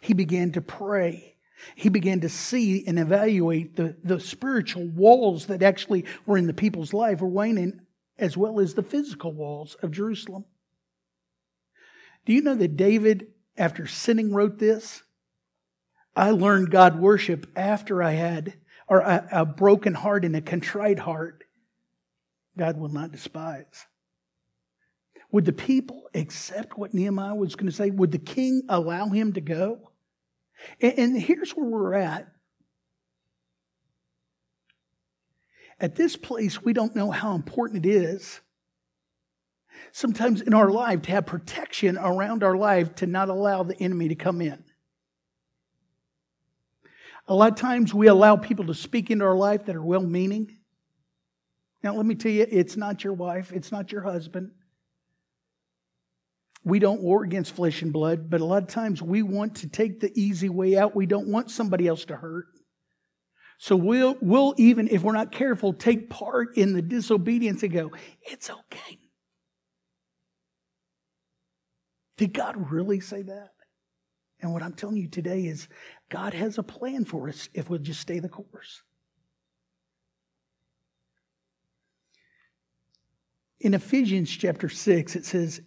He 0.00 0.14
began 0.14 0.52
to 0.52 0.60
pray. 0.60 1.36
He 1.76 1.88
began 1.88 2.20
to 2.20 2.28
see 2.28 2.84
and 2.86 2.98
evaluate 2.98 3.76
the, 3.76 3.96
the 4.02 4.20
spiritual 4.20 4.88
walls 4.88 5.46
that 5.46 5.62
actually 5.62 6.04
were 6.26 6.36
in 6.36 6.48
the 6.48 6.52
people's 6.52 6.92
life 6.92 7.20
were 7.20 7.28
waning, 7.28 7.80
as 8.18 8.36
well 8.36 8.60
as 8.60 8.74
the 8.74 8.82
physical 8.82 9.32
walls 9.32 9.76
of 9.80 9.92
Jerusalem. 9.92 10.44
Do 12.24 12.32
you 12.32 12.42
know 12.42 12.54
that 12.54 12.76
David, 12.76 13.28
after 13.56 13.86
sinning, 13.86 14.32
wrote 14.32 14.58
this? 14.58 15.02
I 16.16 16.30
learned 16.30 16.70
God 16.70 16.98
worship 16.98 17.46
after 17.56 18.02
I 18.02 18.12
had 18.12 18.54
or 18.88 19.00
a, 19.00 19.28
a 19.32 19.44
broken 19.44 19.94
heart 19.94 20.24
and 20.24 20.36
a 20.36 20.40
contrite 20.40 20.98
heart. 20.98 21.44
God 22.56 22.78
will 22.78 22.88
not 22.88 23.12
despise. 23.12 23.86
Would 25.32 25.44
the 25.44 25.52
people 25.52 26.08
accept 26.14 26.78
what 26.78 26.94
Nehemiah 26.94 27.34
was 27.34 27.56
going 27.56 27.68
to 27.68 27.76
say? 27.76 27.90
Would 27.90 28.12
the 28.12 28.18
king 28.18 28.62
allow 28.68 29.08
him 29.08 29.32
to 29.32 29.40
go? 29.40 29.90
And, 30.80 30.98
and 30.98 31.20
here's 31.20 31.50
where 31.50 31.66
we're 31.66 31.94
at. 31.94 32.28
At 35.80 35.96
this 35.96 36.14
place, 36.14 36.62
we 36.62 36.72
don't 36.72 36.94
know 36.94 37.10
how 37.10 37.34
important 37.34 37.84
it 37.84 37.88
is 37.90 38.40
sometimes 39.94 40.40
in 40.40 40.52
our 40.52 40.72
life 40.72 41.02
to 41.02 41.12
have 41.12 41.24
protection 41.24 41.96
around 41.96 42.42
our 42.42 42.56
life 42.56 42.96
to 42.96 43.06
not 43.06 43.28
allow 43.28 43.62
the 43.62 43.80
enemy 43.80 44.08
to 44.08 44.16
come 44.16 44.40
in. 44.40 44.64
A 47.28 47.34
lot 47.34 47.52
of 47.52 47.58
times 47.58 47.94
we 47.94 48.08
allow 48.08 48.34
people 48.34 48.66
to 48.66 48.74
speak 48.74 49.12
into 49.12 49.24
our 49.24 49.36
life 49.36 49.66
that 49.66 49.76
are 49.76 49.84
well 49.84 50.02
meaning. 50.02 50.58
Now, 51.84 51.94
let 51.94 52.06
me 52.06 52.16
tell 52.16 52.32
you, 52.32 52.44
it's 52.50 52.76
not 52.76 53.04
your 53.04 53.12
wife, 53.12 53.52
it's 53.52 53.70
not 53.70 53.92
your 53.92 54.02
husband. 54.02 54.50
We 56.64 56.80
don't 56.80 57.00
war 57.00 57.22
against 57.22 57.54
flesh 57.54 57.80
and 57.80 57.92
blood, 57.92 58.28
but 58.28 58.40
a 58.40 58.44
lot 58.44 58.64
of 58.64 58.68
times 58.68 59.00
we 59.00 59.22
want 59.22 59.54
to 59.56 59.68
take 59.68 60.00
the 60.00 60.10
easy 60.20 60.48
way 60.48 60.76
out. 60.76 60.96
We 60.96 61.06
don't 61.06 61.28
want 61.28 61.52
somebody 61.52 61.86
else 61.86 62.04
to 62.06 62.16
hurt. 62.16 62.46
So 63.58 63.76
we'll, 63.76 64.16
we'll 64.20 64.54
even, 64.56 64.88
if 64.88 65.02
we're 65.02 65.12
not 65.12 65.30
careful, 65.30 65.72
take 65.72 66.10
part 66.10 66.56
in 66.56 66.72
the 66.72 66.82
disobedience 66.82 67.62
and 67.62 67.72
go, 67.72 67.92
it's 68.22 68.50
okay. 68.50 68.98
Did 72.16 72.32
God 72.32 72.70
really 72.70 73.00
say 73.00 73.22
that? 73.22 73.50
And 74.40 74.52
what 74.52 74.62
I'm 74.62 74.74
telling 74.74 74.96
you 74.96 75.08
today 75.08 75.46
is 75.46 75.68
God 76.10 76.34
has 76.34 76.58
a 76.58 76.62
plan 76.62 77.04
for 77.04 77.28
us 77.28 77.48
if 77.54 77.70
we'll 77.70 77.78
just 77.78 78.00
stay 78.00 78.18
the 78.18 78.28
course. 78.28 78.82
In 83.60 83.72
Ephesians 83.72 84.30
chapter 84.30 84.68
6, 84.68 85.16
it 85.16 85.24
says, 85.24 85.62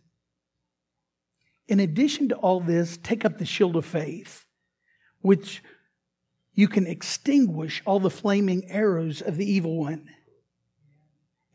In 1.68 1.80
addition 1.80 2.30
to 2.30 2.36
all 2.36 2.60
this, 2.60 2.98
take 3.02 3.26
up 3.26 3.40
the 3.40 3.46
shield 3.46 3.76
of 3.76 3.86
faith, 3.86 4.46
which 5.22 5.64
you 6.54 6.68
can 6.68 6.86
extinguish 6.86 7.82
all 7.86 8.00
the 8.00 8.12
flaming 8.12 8.70
arrows 8.70 9.22
of 9.22 9.38
the 9.38 9.52
evil 9.52 9.78
one. 9.78 10.08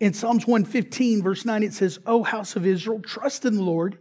In 0.00 0.12
Psalms 0.12 0.44
115, 0.46 1.22
verse 1.22 1.44
9, 1.44 1.62
it 1.62 1.74
says, 1.74 2.00
O 2.06 2.24
house 2.24 2.56
of 2.56 2.66
Israel, 2.66 3.00
trust 3.00 3.44
in 3.44 3.54
the 3.54 3.62
Lord 3.62 3.98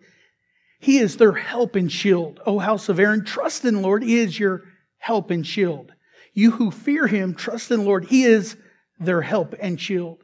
he 0.81 0.97
is 0.97 1.17
their 1.17 1.33
help 1.33 1.75
and 1.75 1.91
shield. 1.91 2.41
Oh, 2.43 2.55
o 2.55 2.59
house 2.59 2.89
of 2.89 2.99
Aaron, 2.99 3.23
trust 3.23 3.65
in 3.65 3.75
the 3.75 3.81
Lord. 3.81 4.01
He 4.03 4.17
is 4.17 4.37
your 4.37 4.63
help 4.97 5.29
and 5.29 5.45
shield. 5.45 5.93
You 6.33 6.49
who 6.49 6.71
fear 6.71 7.05
him, 7.05 7.35
trust 7.35 7.69
in 7.69 7.81
the 7.81 7.85
Lord. 7.85 8.05
He 8.05 8.23
is 8.23 8.57
their 8.99 9.21
help 9.21 9.53
and 9.59 9.79
shield. 9.79 10.23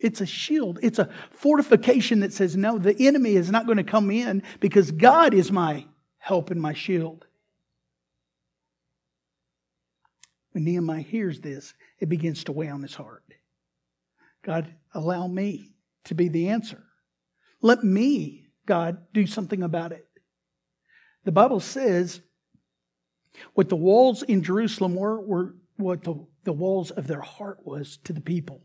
It's 0.00 0.22
a 0.22 0.26
shield. 0.26 0.78
It's 0.82 0.98
a 0.98 1.10
fortification 1.30 2.20
that 2.20 2.32
says, 2.32 2.56
no, 2.56 2.78
the 2.78 3.06
enemy 3.06 3.36
is 3.36 3.50
not 3.50 3.66
going 3.66 3.76
to 3.76 3.84
come 3.84 4.10
in 4.10 4.42
because 4.60 4.90
God 4.90 5.34
is 5.34 5.52
my 5.52 5.84
help 6.16 6.50
and 6.50 6.60
my 6.60 6.72
shield. 6.72 7.26
When 10.52 10.64
Nehemiah 10.64 11.02
hears 11.02 11.42
this, 11.42 11.74
it 12.00 12.08
begins 12.08 12.44
to 12.44 12.52
weigh 12.52 12.70
on 12.70 12.80
his 12.80 12.94
heart. 12.94 13.24
God, 14.42 14.74
allow 14.94 15.26
me 15.26 15.74
to 16.04 16.14
be 16.14 16.28
the 16.28 16.48
answer. 16.48 16.82
Let 17.60 17.84
me 17.84 18.41
God, 18.66 18.98
do 19.12 19.26
something 19.26 19.62
about 19.62 19.92
it. 19.92 20.06
The 21.24 21.32
Bible 21.32 21.60
says 21.60 22.20
what 23.54 23.68
the 23.68 23.76
walls 23.76 24.22
in 24.22 24.42
Jerusalem 24.42 24.94
were, 24.94 25.20
were 25.20 25.54
what 25.76 26.04
the, 26.04 26.26
the 26.44 26.52
walls 26.52 26.90
of 26.90 27.06
their 27.06 27.20
heart 27.20 27.60
was 27.64 27.98
to 28.04 28.12
the 28.12 28.20
people. 28.20 28.62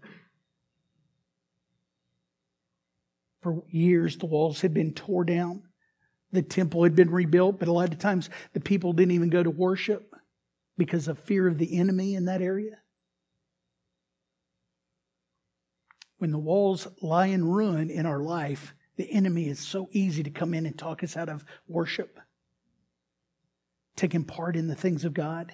For 3.42 3.64
years, 3.70 4.18
the 4.18 4.26
walls 4.26 4.62
had 4.62 4.74
been 4.74 4.94
torn 4.94 5.28
down. 5.28 5.64
The 6.32 6.42
temple 6.42 6.84
had 6.84 6.96
been 6.96 7.10
rebuilt, 7.10 7.60
but 7.60 7.70
a 7.70 7.74
lot 7.74 7.94
of 7.94 8.00
times 8.00 8.30
the 8.54 8.60
people 8.60 8.94
didn't 8.94 9.14
even 9.14 9.30
go 9.30 9.42
to 9.42 9.50
worship 9.50 10.14
because 10.78 11.08
of 11.08 11.18
fear 11.20 11.48
of 11.48 11.58
the 11.58 11.78
enemy 11.78 12.16
in 12.16 12.26
that 12.26 12.42
area. 12.42 12.80
When 16.18 16.32
the 16.32 16.38
walls 16.38 16.88
lie 17.02 17.28
in 17.28 17.46
ruin 17.46 17.90
in 17.90 18.06
our 18.06 18.22
life, 18.22 18.74
the 18.98 19.12
enemy 19.12 19.48
is 19.48 19.60
so 19.60 19.90
easy 19.92 20.24
to 20.24 20.30
come 20.30 20.54
in 20.54 20.66
and 20.66 20.78
talk 20.78 21.04
us 21.04 21.16
out 21.16 21.30
of 21.30 21.46
worship, 21.68 22.20
taking 23.96 24.26
part 24.26 24.56
in 24.56 24.68
the 24.68 24.76
things 24.76 25.06
of 25.06 25.14
God. 25.14 25.54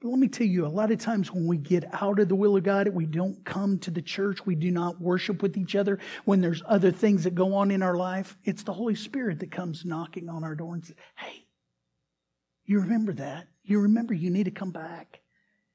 But 0.00 0.08
let 0.08 0.18
me 0.18 0.28
tell 0.28 0.46
you, 0.46 0.64
a 0.64 0.68
lot 0.68 0.90
of 0.90 0.98
times 0.98 1.30
when 1.30 1.46
we 1.46 1.58
get 1.58 1.84
out 2.00 2.20
of 2.20 2.28
the 2.28 2.34
will 2.34 2.56
of 2.56 2.62
God, 2.62 2.88
we 2.88 3.04
don't 3.04 3.44
come 3.44 3.78
to 3.80 3.90
the 3.90 4.00
church, 4.00 4.46
we 4.46 4.54
do 4.54 4.70
not 4.70 5.00
worship 5.00 5.42
with 5.42 5.58
each 5.58 5.76
other. 5.76 5.98
When 6.24 6.40
there's 6.40 6.62
other 6.66 6.90
things 6.90 7.24
that 7.24 7.34
go 7.34 7.54
on 7.54 7.70
in 7.70 7.82
our 7.82 7.96
life, 7.96 8.38
it's 8.44 8.62
the 8.62 8.72
Holy 8.72 8.94
Spirit 8.94 9.40
that 9.40 9.50
comes 9.50 9.84
knocking 9.84 10.30
on 10.30 10.42
our 10.42 10.54
door 10.54 10.74
and 10.74 10.84
says, 10.84 10.96
Hey, 11.16 11.46
you 12.64 12.80
remember 12.80 13.12
that. 13.14 13.48
You 13.62 13.80
remember 13.80 14.14
you 14.14 14.30
need 14.30 14.44
to 14.44 14.50
come 14.50 14.70
back. 14.70 15.20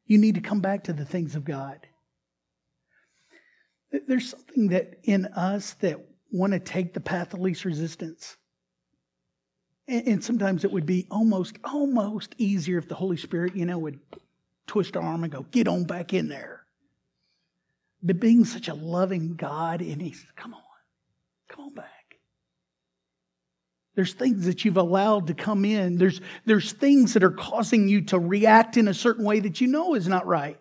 You 0.05 0.17
need 0.17 0.35
to 0.35 0.41
come 0.41 0.61
back 0.61 0.85
to 0.85 0.93
the 0.93 1.05
things 1.05 1.35
of 1.35 1.45
God. 1.45 1.85
There's 4.07 4.29
something 4.29 4.69
that 4.69 4.99
in 5.03 5.25
us 5.27 5.73
that 5.81 5.99
want 6.31 6.53
to 6.53 6.59
take 6.59 6.93
the 6.93 6.99
path 6.99 7.33
of 7.33 7.39
least 7.39 7.65
resistance. 7.65 8.37
And, 9.87 10.07
and 10.07 10.23
sometimes 10.23 10.63
it 10.63 10.71
would 10.71 10.85
be 10.85 11.07
almost, 11.09 11.57
almost 11.63 12.35
easier 12.37 12.77
if 12.77 12.87
the 12.87 12.95
Holy 12.95 13.17
Spirit, 13.17 13.55
you 13.55 13.65
know, 13.65 13.77
would 13.77 13.99
twist 14.67 14.97
our 14.97 15.03
arm 15.03 15.23
and 15.23 15.31
go, 15.31 15.45
get 15.51 15.67
on 15.67 15.85
back 15.85 16.13
in 16.13 16.27
there. 16.27 16.65
But 18.01 18.19
being 18.19 18.45
such 18.45 18.67
a 18.67 18.73
loving 18.73 19.35
God, 19.35 19.81
and 19.81 20.01
He 20.01 20.11
says, 20.11 20.27
come 20.35 20.53
on, 20.53 20.61
come 21.47 21.65
on 21.65 21.73
back. 21.73 22.17
There's 23.95 24.13
things 24.13 24.45
that 24.45 24.65
you've 24.65 24.77
allowed 24.77 25.27
to 25.27 25.33
come 25.33 25.63
in. 25.63 25.97
There's, 25.97 26.19
there's 26.45 26.73
things 26.73 27.13
that 27.13 27.23
are 27.23 27.31
causing 27.31 27.87
you 27.87 28.01
to 28.01 28.19
react 28.19 28.75
in 28.75 28.89
a 28.89 28.93
certain 28.93 29.23
way 29.23 29.39
that 29.39 29.61
you 29.61 29.67
know 29.67 29.95
is 29.95 30.07
not 30.07 30.27
right. 30.27 30.59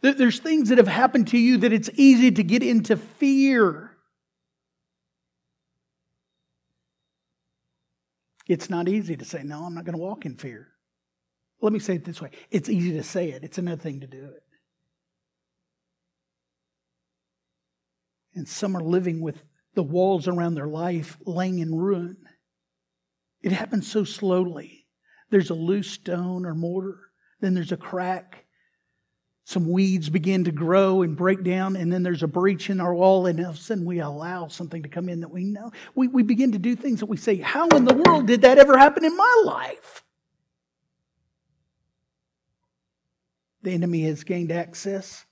There's 0.00 0.40
things 0.40 0.70
that 0.70 0.78
have 0.78 0.88
happened 0.88 1.28
to 1.28 1.38
you 1.38 1.58
that 1.58 1.72
it's 1.72 1.90
easy 1.94 2.32
to 2.32 2.42
get 2.42 2.62
into 2.64 2.96
fear. 2.96 3.91
It's 8.48 8.68
not 8.68 8.88
easy 8.88 9.16
to 9.16 9.24
say, 9.24 9.42
no, 9.42 9.64
I'm 9.64 9.74
not 9.74 9.84
going 9.84 9.96
to 9.96 10.02
walk 10.02 10.26
in 10.26 10.36
fear. 10.36 10.68
Let 11.60 11.72
me 11.72 11.78
say 11.78 11.94
it 11.94 12.04
this 12.04 12.20
way 12.20 12.30
it's 12.50 12.68
easy 12.68 12.92
to 12.92 13.04
say 13.04 13.30
it, 13.30 13.44
it's 13.44 13.58
another 13.58 13.80
thing 13.80 14.00
to 14.00 14.06
do 14.06 14.24
it. 14.24 14.42
And 18.34 18.48
some 18.48 18.76
are 18.76 18.82
living 18.82 19.20
with 19.20 19.42
the 19.74 19.82
walls 19.82 20.26
around 20.26 20.54
their 20.54 20.66
life 20.66 21.16
laying 21.24 21.58
in 21.58 21.74
ruin. 21.74 22.16
It 23.42 23.52
happens 23.52 23.90
so 23.90 24.04
slowly. 24.04 24.86
There's 25.30 25.50
a 25.50 25.54
loose 25.54 25.90
stone 25.90 26.44
or 26.44 26.54
mortar, 26.54 26.98
then 27.40 27.54
there's 27.54 27.72
a 27.72 27.76
crack, 27.76 28.41
some 29.44 29.68
weeds 29.68 30.08
begin 30.08 30.44
to 30.44 30.52
grow 30.52 31.02
and 31.02 31.16
break 31.16 31.42
down, 31.42 31.74
and 31.74 31.92
then 31.92 32.02
there's 32.02 32.22
a 32.22 32.28
breach 32.28 32.70
in 32.70 32.80
our 32.80 32.94
wall, 32.94 33.26
and 33.26 33.40
all 33.40 33.50
of 33.50 33.56
a 33.56 33.58
sudden 33.58 33.84
we 33.84 33.98
allow 33.98 34.46
something 34.46 34.82
to 34.82 34.88
come 34.88 35.08
in 35.08 35.20
that 35.20 35.30
we 35.30 35.44
know. 35.44 35.72
We, 35.94 36.06
we 36.06 36.22
begin 36.22 36.52
to 36.52 36.58
do 36.58 36.76
things 36.76 37.00
that 37.00 37.06
we 37.06 37.16
say, 37.16 37.36
How 37.36 37.66
in 37.68 37.84
the 37.84 37.94
world 37.94 38.26
did 38.26 38.42
that 38.42 38.58
ever 38.58 38.78
happen 38.78 39.04
in 39.04 39.16
my 39.16 39.42
life? 39.44 40.04
The 43.62 43.72
enemy 43.72 44.02
has 44.04 44.24
gained 44.24 44.52
access. 44.52 45.24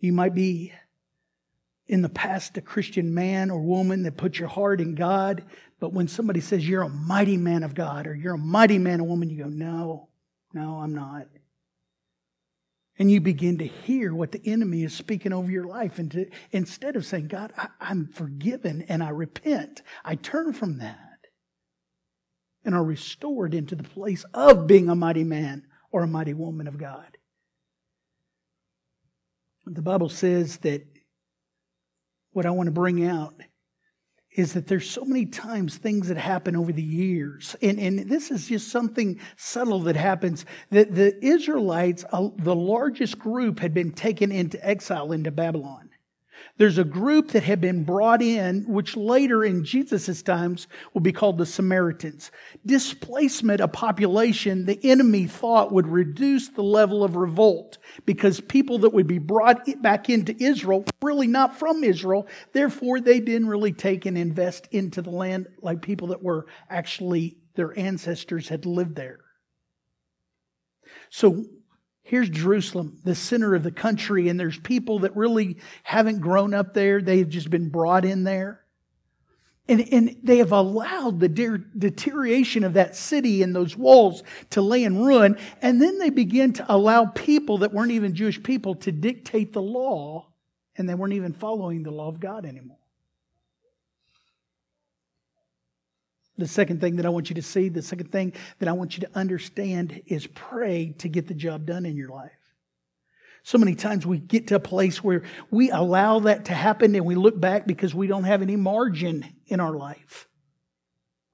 You 0.00 0.12
might 0.12 0.34
be 0.34 0.72
in 1.86 2.02
the 2.02 2.08
past 2.08 2.56
a 2.56 2.60
Christian 2.60 3.14
man 3.14 3.50
or 3.50 3.60
woman 3.60 4.02
that 4.02 4.16
put 4.16 4.38
your 4.38 4.48
heart 4.48 4.80
in 4.80 4.96
God, 4.96 5.44
but 5.78 5.92
when 5.92 6.08
somebody 6.08 6.40
says 6.40 6.68
you're 6.68 6.82
a 6.82 6.88
mighty 6.88 7.36
man 7.36 7.62
of 7.62 7.74
God 7.74 8.08
or 8.08 8.14
you're 8.14 8.34
a 8.34 8.38
mighty 8.38 8.78
man 8.78 9.00
or 9.00 9.04
woman, 9.04 9.30
you 9.30 9.44
go, 9.44 9.48
No. 9.48 10.08
No, 10.52 10.80
I'm 10.80 10.94
not. 10.94 11.26
And 12.98 13.10
you 13.10 13.20
begin 13.20 13.58
to 13.58 13.66
hear 13.66 14.14
what 14.14 14.32
the 14.32 14.42
enemy 14.44 14.84
is 14.84 14.94
speaking 14.94 15.32
over 15.32 15.50
your 15.50 15.66
life. 15.66 15.98
And 15.98 16.10
to, 16.12 16.26
instead 16.50 16.94
of 16.94 17.06
saying, 17.06 17.28
God, 17.28 17.52
I, 17.56 17.68
I'm 17.80 18.06
forgiven 18.06 18.84
and 18.88 19.02
I 19.02 19.08
repent, 19.08 19.82
I 20.04 20.14
turn 20.14 20.52
from 20.52 20.78
that 20.78 20.98
and 22.64 22.74
are 22.74 22.84
restored 22.84 23.54
into 23.54 23.74
the 23.74 23.82
place 23.82 24.24
of 24.34 24.66
being 24.66 24.88
a 24.88 24.94
mighty 24.94 25.24
man 25.24 25.64
or 25.90 26.02
a 26.02 26.08
mighty 26.08 26.34
woman 26.34 26.66
of 26.66 26.78
God. 26.78 27.16
The 29.66 29.82
Bible 29.82 30.08
says 30.08 30.58
that 30.58 30.86
what 32.32 32.46
I 32.46 32.50
want 32.50 32.66
to 32.66 32.72
bring 32.72 33.04
out 33.04 33.34
is 34.34 34.54
that 34.54 34.66
there's 34.66 34.88
so 34.88 35.04
many 35.04 35.26
times 35.26 35.76
things 35.76 36.08
that 36.08 36.16
happen 36.16 36.56
over 36.56 36.72
the 36.72 36.82
years. 36.82 37.54
And, 37.60 37.78
and 37.78 38.10
this 38.10 38.30
is 38.30 38.48
just 38.48 38.68
something 38.68 39.20
subtle 39.36 39.80
that 39.80 39.96
happens 39.96 40.46
that 40.70 40.94
the 40.94 41.22
Israelites, 41.24 42.04
uh, 42.12 42.30
the 42.36 42.54
largest 42.54 43.18
group, 43.18 43.60
had 43.60 43.74
been 43.74 43.92
taken 43.92 44.32
into 44.32 44.64
exile 44.66 45.12
into 45.12 45.30
Babylon. 45.30 45.90
There's 46.58 46.78
a 46.78 46.84
group 46.84 47.32
that 47.32 47.42
had 47.42 47.60
been 47.60 47.84
brought 47.84 48.22
in, 48.22 48.64
which 48.68 48.96
later 48.96 49.44
in 49.44 49.64
Jesus' 49.64 50.22
times 50.22 50.66
will 50.92 51.00
be 51.00 51.12
called 51.12 51.38
the 51.38 51.46
Samaritans. 51.46 52.30
Displacement 52.64 53.60
of 53.60 53.72
population, 53.72 54.66
the 54.66 54.78
enemy 54.84 55.26
thought 55.26 55.72
would 55.72 55.88
reduce 55.88 56.48
the 56.48 56.62
level 56.62 57.02
of 57.02 57.16
revolt 57.16 57.78
because 58.06 58.40
people 58.40 58.78
that 58.78 58.92
would 58.92 59.06
be 59.06 59.18
brought 59.18 59.66
back 59.82 60.10
into 60.10 60.36
Israel 60.42 60.84
really 61.02 61.26
not 61.26 61.58
from 61.58 61.84
Israel. 61.84 62.26
Therefore, 62.52 63.00
they 63.00 63.20
didn't 63.20 63.48
really 63.48 63.72
take 63.72 64.06
and 64.06 64.16
invest 64.16 64.68
into 64.70 65.02
the 65.02 65.10
land 65.10 65.48
like 65.60 65.82
people 65.82 66.08
that 66.08 66.22
were 66.22 66.46
actually 66.68 67.38
their 67.54 67.78
ancestors 67.78 68.48
had 68.48 68.66
lived 68.66 68.96
there. 68.96 69.20
So 71.10 71.44
here's 72.12 72.28
Jerusalem, 72.28 72.98
the 73.04 73.14
center 73.14 73.54
of 73.54 73.62
the 73.62 73.70
country, 73.70 74.28
and 74.28 74.38
there's 74.38 74.58
people 74.58 74.98
that 74.98 75.16
really 75.16 75.56
haven't 75.82 76.20
grown 76.20 76.52
up 76.52 76.74
there. 76.74 77.00
They've 77.00 77.26
just 77.26 77.48
been 77.48 77.70
brought 77.70 78.04
in 78.04 78.22
there. 78.22 78.60
And, 79.66 79.80
and 79.90 80.16
they 80.22 80.36
have 80.36 80.52
allowed 80.52 81.20
the 81.20 81.30
de- 81.30 81.64
deterioration 81.78 82.64
of 82.64 82.74
that 82.74 82.96
city 82.96 83.42
and 83.42 83.56
those 83.56 83.78
walls 83.78 84.24
to 84.50 84.60
lay 84.60 84.84
in 84.84 85.02
ruin. 85.02 85.38
And 85.62 85.80
then 85.80 85.98
they 85.98 86.10
begin 86.10 86.52
to 86.52 86.66
allow 86.70 87.06
people 87.06 87.56
that 87.58 87.72
weren't 87.72 87.92
even 87.92 88.14
Jewish 88.14 88.42
people 88.42 88.74
to 88.74 88.92
dictate 88.92 89.54
the 89.54 89.62
law, 89.62 90.26
and 90.76 90.86
they 90.86 90.94
weren't 90.94 91.14
even 91.14 91.32
following 91.32 91.82
the 91.82 91.92
law 91.92 92.08
of 92.08 92.20
God 92.20 92.44
anymore. 92.44 92.76
The 96.38 96.48
second 96.48 96.80
thing 96.80 96.96
that 96.96 97.06
I 97.06 97.10
want 97.10 97.28
you 97.28 97.34
to 97.34 97.42
see, 97.42 97.68
the 97.68 97.82
second 97.82 98.10
thing 98.10 98.32
that 98.58 98.68
I 98.68 98.72
want 98.72 98.96
you 98.96 99.00
to 99.02 99.10
understand 99.14 100.02
is 100.06 100.26
pray 100.26 100.94
to 100.98 101.08
get 101.08 101.28
the 101.28 101.34
job 101.34 101.66
done 101.66 101.84
in 101.84 101.96
your 101.96 102.08
life. 102.08 102.32
So 103.44 103.58
many 103.58 103.74
times 103.74 104.06
we 104.06 104.18
get 104.18 104.48
to 104.48 104.54
a 104.54 104.60
place 104.60 105.02
where 105.02 105.24
we 105.50 105.70
allow 105.70 106.20
that 106.20 106.46
to 106.46 106.54
happen 106.54 106.94
and 106.94 107.04
we 107.04 107.16
look 107.16 107.38
back 107.38 107.66
because 107.66 107.94
we 107.94 108.06
don't 108.06 108.24
have 108.24 108.40
any 108.40 108.56
margin 108.56 109.26
in 109.46 109.60
our 109.60 109.74
life. 109.74 110.28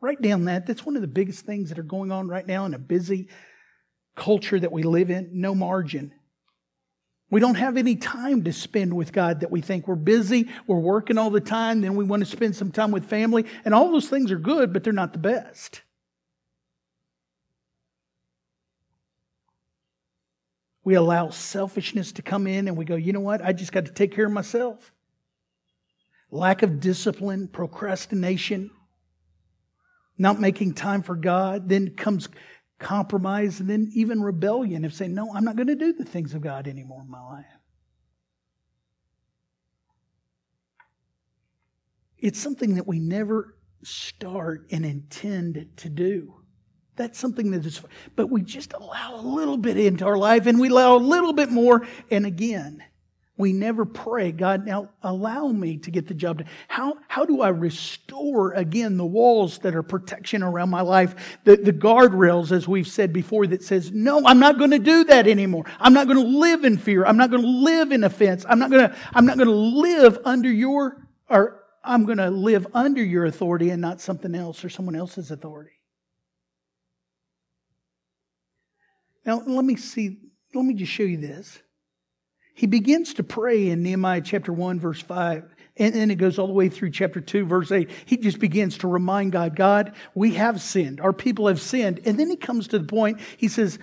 Write 0.00 0.22
down 0.22 0.46
that. 0.46 0.66
That's 0.66 0.86
one 0.86 0.96
of 0.96 1.02
the 1.02 1.08
biggest 1.08 1.44
things 1.44 1.68
that 1.68 1.78
are 1.78 1.82
going 1.82 2.10
on 2.10 2.28
right 2.28 2.46
now 2.46 2.64
in 2.64 2.74
a 2.74 2.78
busy 2.78 3.28
culture 4.16 4.58
that 4.58 4.72
we 4.72 4.82
live 4.82 5.10
in. 5.10 5.30
No 5.32 5.54
margin. 5.54 6.12
We 7.30 7.40
don't 7.40 7.56
have 7.56 7.76
any 7.76 7.96
time 7.96 8.44
to 8.44 8.52
spend 8.52 8.94
with 8.94 9.12
God 9.12 9.40
that 9.40 9.50
we 9.50 9.60
think 9.60 9.86
we're 9.86 9.96
busy, 9.96 10.48
we're 10.66 10.78
working 10.78 11.18
all 11.18 11.30
the 11.30 11.40
time, 11.40 11.82
then 11.82 11.94
we 11.94 12.04
want 12.04 12.24
to 12.24 12.30
spend 12.30 12.56
some 12.56 12.72
time 12.72 12.90
with 12.90 13.04
family. 13.04 13.44
And 13.64 13.74
all 13.74 13.92
those 13.92 14.08
things 14.08 14.32
are 14.32 14.38
good, 14.38 14.72
but 14.72 14.82
they're 14.82 14.92
not 14.94 15.12
the 15.12 15.18
best. 15.18 15.82
We 20.84 20.94
allow 20.94 21.28
selfishness 21.28 22.12
to 22.12 22.22
come 22.22 22.46
in 22.46 22.66
and 22.66 22.74
we 22.74 22.86
go, 22.86 22.96
you 22.96 23.12
know 23.12 23.20
what? 23.20 23.44
I 23.44 23.52
just 23.52 23.72
got 23.72 23.84
to 23.84 23.92
take 23.92 24.14
care 24.14 24.24
of 24.24 24.32
myself. 24.32 24.90
Lack 26.30 26.62
of 26.62 26.80
discipline, 26.80 27.48
procrastination, 27.48 28.70
not 30.16 30.40
making 30.40 30.72
time 30.74 31.02
for 31.02 31.14
God. 31.14 31.68
Then 31.68 31.90
comes 31.90 32.30
compromise, 32.78 33.60
and 33.60 33.68
then 33.68 33.90
even 33.94 34.22
rebellion 34.22 34.84
of 34.84 34.94
saying, 34.94 35.14
No, 35.14 35.32
I'm 35.34 35.44
not 35.44 35.56
going 35.56 35.66
to 35.68 35.76
do 35.76 35.92
the 35.92 36.04
things 36.04 36.34
of 36.34 36.40
God 36.40 36.68
anymore 36.68 37.02
in 37.02 37.10
my 37.10 37.22
life. 37.22 37.44
It's 42.18 42.38
something 42.38 42.74
that 42.74 42.86
we 42.86 42.98
never 42.98 43.56
start 43.82 44.66
and 44.72 44.84
intend 44.84 45.68
to 45.76 45.88
do. 45.88 46.34
That's 46.96 47.18
something 47.18 47.52
that 47.52 47.64
is, 47.64 47.80
but 48.16 48.28
we 48.28 48.42
just 48.42 48.72
allow 48.72 49.14
a 49.14 49.22
little 49.22 49.56
bit 49.56 49.76
into 49.76 50.04
our 50.04 50.18
life 50.18 50.46
and 50.46 50.58
we 50.58 50.68
allow 50.68 50.96
a 50.96 50.98
little 50.98 51.32
bit 51.32 51.48
more. 51.48 51.86
And 52.10 52.26
again, 52.26 52.82
we 53.38 53.52
never 53.52 53.84
pray, 53.84 54.32
God, 54.32 54.66
now 54.66 54.90
allow 55.00 55.46
me 55.46 55.78
to 55.78 55.92
get 55.92 56.08
the 56.08 56.14
job 56.14 56.38
done. 56.38 56.48
How, 56.66 56.98
how 57.06 57.24
do 57.24 57.40
I 57.40 57.50
restore 57.50 58.52
again 58.52 58.96
the 58.96 59.06
walls 59.06 59.58
that 59.60 59.76
are 59.76 59.84
protection 59.84 60.42
around 60.42 60.70
my 60.70 60.80
life? 60.80 61.38
The, 61.44 61.56
the 61.56 61.72
guardrails, 61.72 62.50
as 62.50 62.66
we've 62.66 62.88
said 62.88 63.12
before, 63.12 63.46
that 63.46 63.62
says, 63.62 63.92
no, 63.92 64.26
I'm 64.26 64.40
not 64.40 64.58
going 64.58 64.72
to 64.72 64.80
do 64.80 65.04
that 65.04 65.28
anymore. 65.28 65.66
I'm 65.78 65.94
not 65.94 66.08
going 66.08 66.18
to 66.18 66.38
live 66.38 66.64
in 66.64 66.76
fear. 66.78 67.06
I'm 67.06 67.16
not 67.16 67.30
going 67.30 67.42
to 67.42 67.48
live 67.48 67.92
in 67.92 68.02
offense. 68.02 68.44
I'm 68.48 68.58
not 68.58 68.70
going 68.70 68.90
to, 68.90 68.96
I'm 69.14 69.24
not 69.24 69.36
going 69.36 69.48
to 69.48 69.54
live 69.54 70.18
under 70.24 70.50
your, 70.52 71.06
or 71.30 71.62
I'm 71.84 72.06
going 72.06 72.18
to 72.18 72.30
live 72.30 72.66
under 72.74 73.02
your 73.02 73.24
authority 73.24 73.70
and 73.70 73.80
not 73.80 74.00
something 74.00 74.34
else 74.34 74.64
or 74.64 74.68
someone 74.68 74.96
else's 74.96 75.30
authority. 75.30 75.70
Now, 79.24 79.44
let 79.46 79.64
me 79.64 79.76
see, 79.76 80.18
let 80.54 80.64
me 80.64 80.74
just 80.74 80.90
show 80.90 81.04
you 81.04 81.18
this 81.18 81.60
he 82.58 82.66
begins 82.66 83.14
to 83.14 83.22
pray 83.22 83.68
in 83.68 83.84
Nehemiah 83.84 84.20
chapter 84.20 84.52
1, 84.52 84.80
verse 84.80 85.00
5. 85.00 85.44
And 85.76 85.94
then 85.94 86.10
it 86.10 86.16
goes 86.16 86.40
all 86.40 86.48
the 86.48 86.52
way 86.52 86.68
through 86.68 86.90
chapter 86.90 87.20
2, 87.20 87.44
verse 87.44 87.70
8. 87.70 87.88
He 88.04 88.16
just 88.16 88.40
begins 88.40 88.78
to 88.78 88.88
remind 88.88 89.30
God, 89.30 89.54
God, 89.54 89.94
we 90.12 90.34
have 90.34 90.60
sinned. 90.60 91.00
Our 91.00 91.12
people 91.12 91.46
have 91.46 91.60
sinned. 91.60 92.00
And 92.04 92.18
then 92.18 92.28
he 92.28 92.34
comes 92.34 92.66
to 92.68 92.80
the 92.80 92.84
point, 92.84 93.20
he 93.36 93.46
says, 93.46 93.78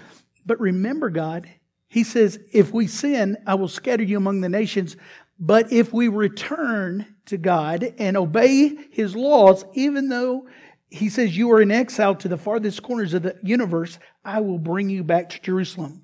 But 0.46 0.60
remember, 0.60 1.10
God, 1.10 1.50
he 1.88 2.04
says, 2.04 2.38
If 2.52 2.74
we 2.74 2.88
sin, 2.88 3.38
I 3.48 3.56
will 3.56 3.70
scatter 3.70 4.04
you 4.04 4.18
among 4.18 4.42
the 4.42 4.50
nations. 4.50 4.98
But 5.40 5.72
if 5.72 5.94
we 5.94 6.10
return 6.10 7.16
to 7.28 7.38
God 7.38 7.94
and 7.98 8.18
obey 8.18 8.76
his 8.92 9.16
laws, 9.16 9.64
even 9.74 10.10
though 10.10 10.50
he 10.90 11.08
says 11.08 11.38
you 11.38 11.50
are 11.54 11.62
in 11.62 11.72
exile 11.72 12.16
to 12.16 12.28
the 12.28 12.38
farthest 12.38 12.84
corners 12.84 13.14
of 13.14 13.24
the 13.24 13.38
universe, 13.42 14.00
I 14.26 14.42
will 14.42 14.60
bring 14.60 14.90
you 14.90 15.06
back 15.06 15.30
to 15.30 15.42
Jerusalem 15.42 16.02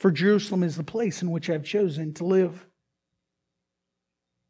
for 0.00 0.10
Jerusalem 0.10 0.62
is 0.62 0.76
the 0.76 0.82
place 0.82 1.20
in 1.20 1.30
which 1.30 1.50
I've 1.50 1.62
chosen 1.62 2.14
to 2.14 2.24
live. 2.24 2.66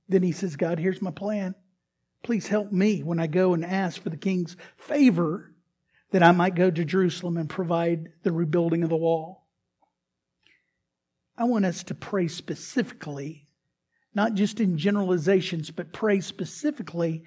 Then 0.08 0.22
he 0.22 0.30
says, 0.30 0.54
God, 0.54 0.78
here's 0.78 1.02
my 1.02 1.10
plan. 1.10 1.56
Please 2.22 2.46
help 2.46 2.70
me 2.70 3.02
when 3.02 3.18
I 3.18 3.26
go 3.26 3.52
and 3.52 3.64
ask 3.64 4.00
for 4.00 4.10
the 4.10 4.16
king's 4.16 4.56
favor 4.76 5.52
that 6.12 6.22
I 6.22 6.30
might 6.30 6.54
go 6.54 6.70
to 6.70 6.84
Jerusalem 6.84 7.36
and 7.36 7.50
provide 7.50 8.10
the 8.22 8.30
rebuilding 8.30 8.84
of 8.84 8.90
the 8.90 8.96
wall. 8.96 9.48
I 11.36 11.44
want 11.44 11.64
us 11.64 11.82
to 11.84 11.94
pray 11.94 12.28
specifically, 12.28 13.48
not 14.14 14.34
just 14.34 14.60
in 14.60 14.78
generalizations, 14.78 15.72
but 15.72 15.92
pray 15.92 16.20
specifically 16.20 17.24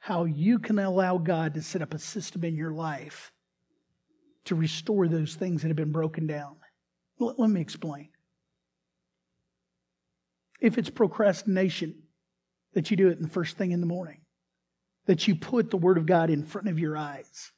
how 0.00 0.24
you 0.24 0.58
can 0.58 0.80
allow 0.80 1.18
God 1.18 1.54
to 1.54 1.62
set 1.62 1.82
up 1.82 1.94
a 1.94 1.98
system 1.98 2.42
in 2.42 2.56
your 2.56 2.72
life 2.72 3.30
to 4.46 4.56
restore 4.56 5.06
those 5.06 5.36
things 5.36 5.62
that 5.62 5.68
have 5.68 5.76
been 5.76 5.92
broken 5.92 6.26
down. 6.26 6.56
Let 7.18 7.50
me 7.50 7.60
explain. 7.60 8.08
If 10.60 10.78
it's 10.78 10.90
procrastination, 10.90 12.02
that 12.74 12.90
you 12.90 12.96
do 12.96 13.08
it 13.08 13.20
the 13.20 13.28
first 13.28 13.56
thing 13.56 13.72
in 13.72 13.80
the 13.80 13.86
morning, 13.86 14.20
that 15.06 15.26
you 15.28 15.34
put 15.34 15.70
the 15.70 15.76
Word 15.76 15.98
of 15.98 16.06
God 16.06 16.30
in 16.30 16.44
front 16.44 16.68
of 16.68 16.78
your 16.78 16.96
eyes, 16.96 17.52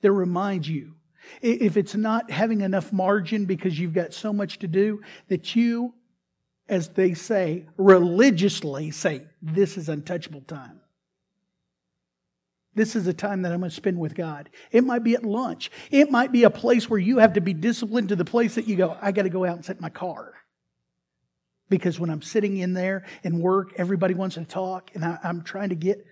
that 0.00 0.12
reminds 0.12 0.68
you. 0.68 0.94
If 1.42 1.76
it's 1.76 1.94
not 1.94 2.30
having 2.30 2.60
enough 2.60 2.92
margin 2.92 3.44
because 3.44 3.78
you've 3.78 3.92
got 3.92 4.14
so 4.14 4.32
much 4.32 4.58
to 4.60 4.68
do, 4.68 5.02
that 5.28 5.54
you, 5.54 5.94
as 6.68 6.88
they 6.90 7.14
say, 7.14 7.66
religiously 7.76 8.90
say, 8.90 9.26
This 9.42 9.76
is 9.76 9.88
untouchable 9.88 10.42
time. 10.42 10.80
This 12.78 12.94
is 12.94 13.08
a 13.08 13.12
time 13.12 13.42
that 13.42 13.52
I'm 13.52 13.58
going 13.58 13.70
to 13.70 13.74
spend 13.74 13.98
with 13.98 14.14
God. 14.14 14.50
It 14.70 14.84
might 14.84 15.02
be 15.02 15.14
at 15.14 15.24
lunch. 15.24 15.68
It 15.90 16.12
might 16.12 16.30
be 16.30 16.44
a 16.44 16.50
place 16.50 16.88
where 16.88 17.00
you 17.00 17.18
have 17.18 17.32
to 17.32 17.40
be 17.40 17.52
disciplined 17.52 18.10
to 18.10 18.16
the 18.16 18.24
place 18.24 18.54
that 18.54 18.68
you 18.68 18.76
go, 18.76 18.96
I 19.02 19.10
got 19.10 19.24
to 19.24 19.30
go 19.30 19.44
out 19.44 19.56
and 19.56 19.64
sit 19.64 19.80
my 19.80 19.90
car. 19.90 20.34
Because 21.68 21.98
when 21.98 22.08
I'm 22.08 22.22
sitting 22.22 22.56
in 22.56 22.74
there 22.74 23.04
and 23.24 23.40
work, 23.40 23.72
everybody 23.78 24.14
wants 24.14 24.36
to 24.36 24.44
talk, 24.44 24.92
and 24.94 25.04
I, 25.04 25.18
I'm 25.24 25.42
trying 25.42 25.70
to 25.70 25.74
get. 25.74 26.06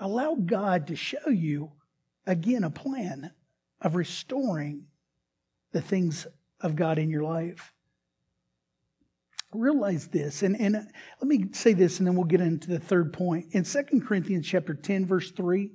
Allow 0.00 0.34
God 0.34 0.88
to 0.88 0.96
show 0.96 1.28
you, 1.28 1.70
again, 2.26 2.64
a 2.64 2.70
plan 2.70 3.30
of 3.80 3.94
restoring 3.94 4.86
the 5.70 5.80
things 5.80 6.26
of 6.60 6.74
God 6.74 6.98
in 6.98 7.08
your 7.08 7.22
life 7.22 7.72
realize 9.52 10.06
this 10.08 10.42
and, 10.42 10.58
and 10.58 10.74
let 10.74 11.28
me 11.28 11.46
say 11.52 11.72
this 11.72 11.98
and 11.98 12.06
then 12.06 12.14
we'll 12.14 12.24
get 12.24 12.40
into 12.40 12.68
the 12.68 12.78
third 12.78 13.12
point. 13.12 13.46
In 13.52 13.64
2 13.64 14.00
corinthians 14.00 14.46
chapter 14.46 14.74
10 14.74 15.06
verse 15.06 15.30
3 15.30 15.70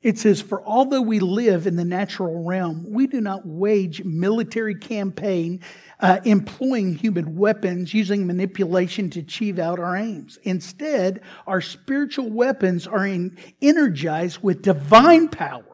it 0.00 0.16
says 0.16 0.40
for 0.40 0.64
although 0.64 1.02
we 1.02 1.18
live 1.18 1.66
in 1.66 1.76
the 1.76 1.84
natural 1.84 2.44
realm 2.44 2.86
we 2.88 3.06
do 3.06 3.20
not 3.20 3.44
wage 3.44 4.04
military 4.04 4.74
campaign 4.74 5.60
uh, 6.00 6.20
employing 6.24 6.94
human 6.94 7.36
weapons 7.36 7.92
using 7.92 8.26
manipulation 8.26 9.10
to 9.10 9.20
achieve 9.20 9.58
out 9.58 9.80
our 9.80 9.96
aims. 9.96 10.38
Instead 10.44 11.20
our 11.46 11.60
spiritual 11.60 12.30
weapons 12.30 12.86
are 12.86 13.06
in, 13.06 13.36
energized 13.60 14.42
with 14.42 14.62
divine 14.62 15.28
power 15.28 15.64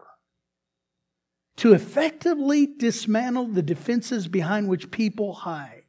to 1.56 1.72
effectively 1.72 2.66
dismantle 2.66 3.48
the 3.48 3.62
defenses 3.62 4.28
behind 4.28 4.68
which 4.68 4.90
people 4.90 5.32
hide. 5.32 5.82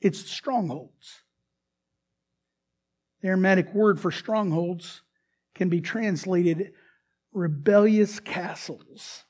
It's 0.00 0.30
strongholds. 0.30 1.22
The 3.22 3.28
Aramaic 3.28 3.72
word 3.72 3.98
for 3.98 4.10
strongholds 4.10 5.00
can 5.54 5.70
be 5.70 5.80
translated 5.80 6.72
rebellious 7.32 8.20
castles. 8.20 9.24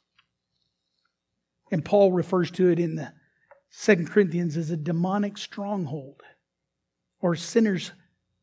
And 1.71 1.85
Paul 1.85 2.13
refers 2.13 2.51
to 2.53 2.71
it 2.71 2.79
in 2.81 2.97
the 2.97 3.13
Second 3.71 4.11
Corinthians 4.11 4.57
as 4.57 4.71
a 4.71 4.77
demonic 4.77 5.39
stronghold 5.39 6.23
or 7.21 7.35
sinners 7.35 7.93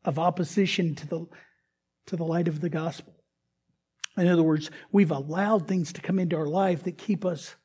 of 0.04 0.18
opposition 0.18 0.94
to 0.94 1.06
the, 1.06 1.26
to 2.06 2.16
the 2.16 2.24
light 2.24 2.48
of 2.48 2.60
the 2.60 2.68
gospel. 2.68 3.21
In 4.16 4.28
other 4.28 4.42
words, 4.42 4.70
we've 4.90 5.10
allowed 5.10 5.66
things 5.66 5.92
to 5.94 6.00
come 6.00 6.18
into 6.18 6.36
our 6.36 6.46
life 6.46 6.82
that 6.84 6.98
keep 6.98 7.24
us 7.24 7.56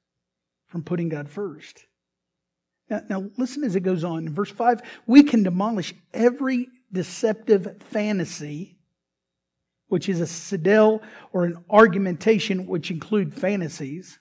from 0.68 0.84
putting 0.84 1.10
God 1.10 1.30
first. 1.30 1.86
Now, 2.90 3.02
now, 3.10 3.30
listen 3.38 3.64
as 3.64 3.76
it 3.76 3.82
goes 3.82 4.04
on. 4.04 4.28
In 4.28 4.34
verse 4.34 4.52
5, 4.52 4.82
we 5.06 5.24
can 5.24 5.44
demolish 5.44 5.94
every 6.14 6.70
deceptive 6.92 7.82
fantasy, 7.90 8.78
which 9.90 10.08
is 10.08 10.22
a 10.22 10.28
citadel 10.28 11.02
or 11.34 11.44
an 11.44 11.64
argumentation 11.70 12.66
which 12.66 12.92
include 12.92 13.34
fantasies, 13.34 14.20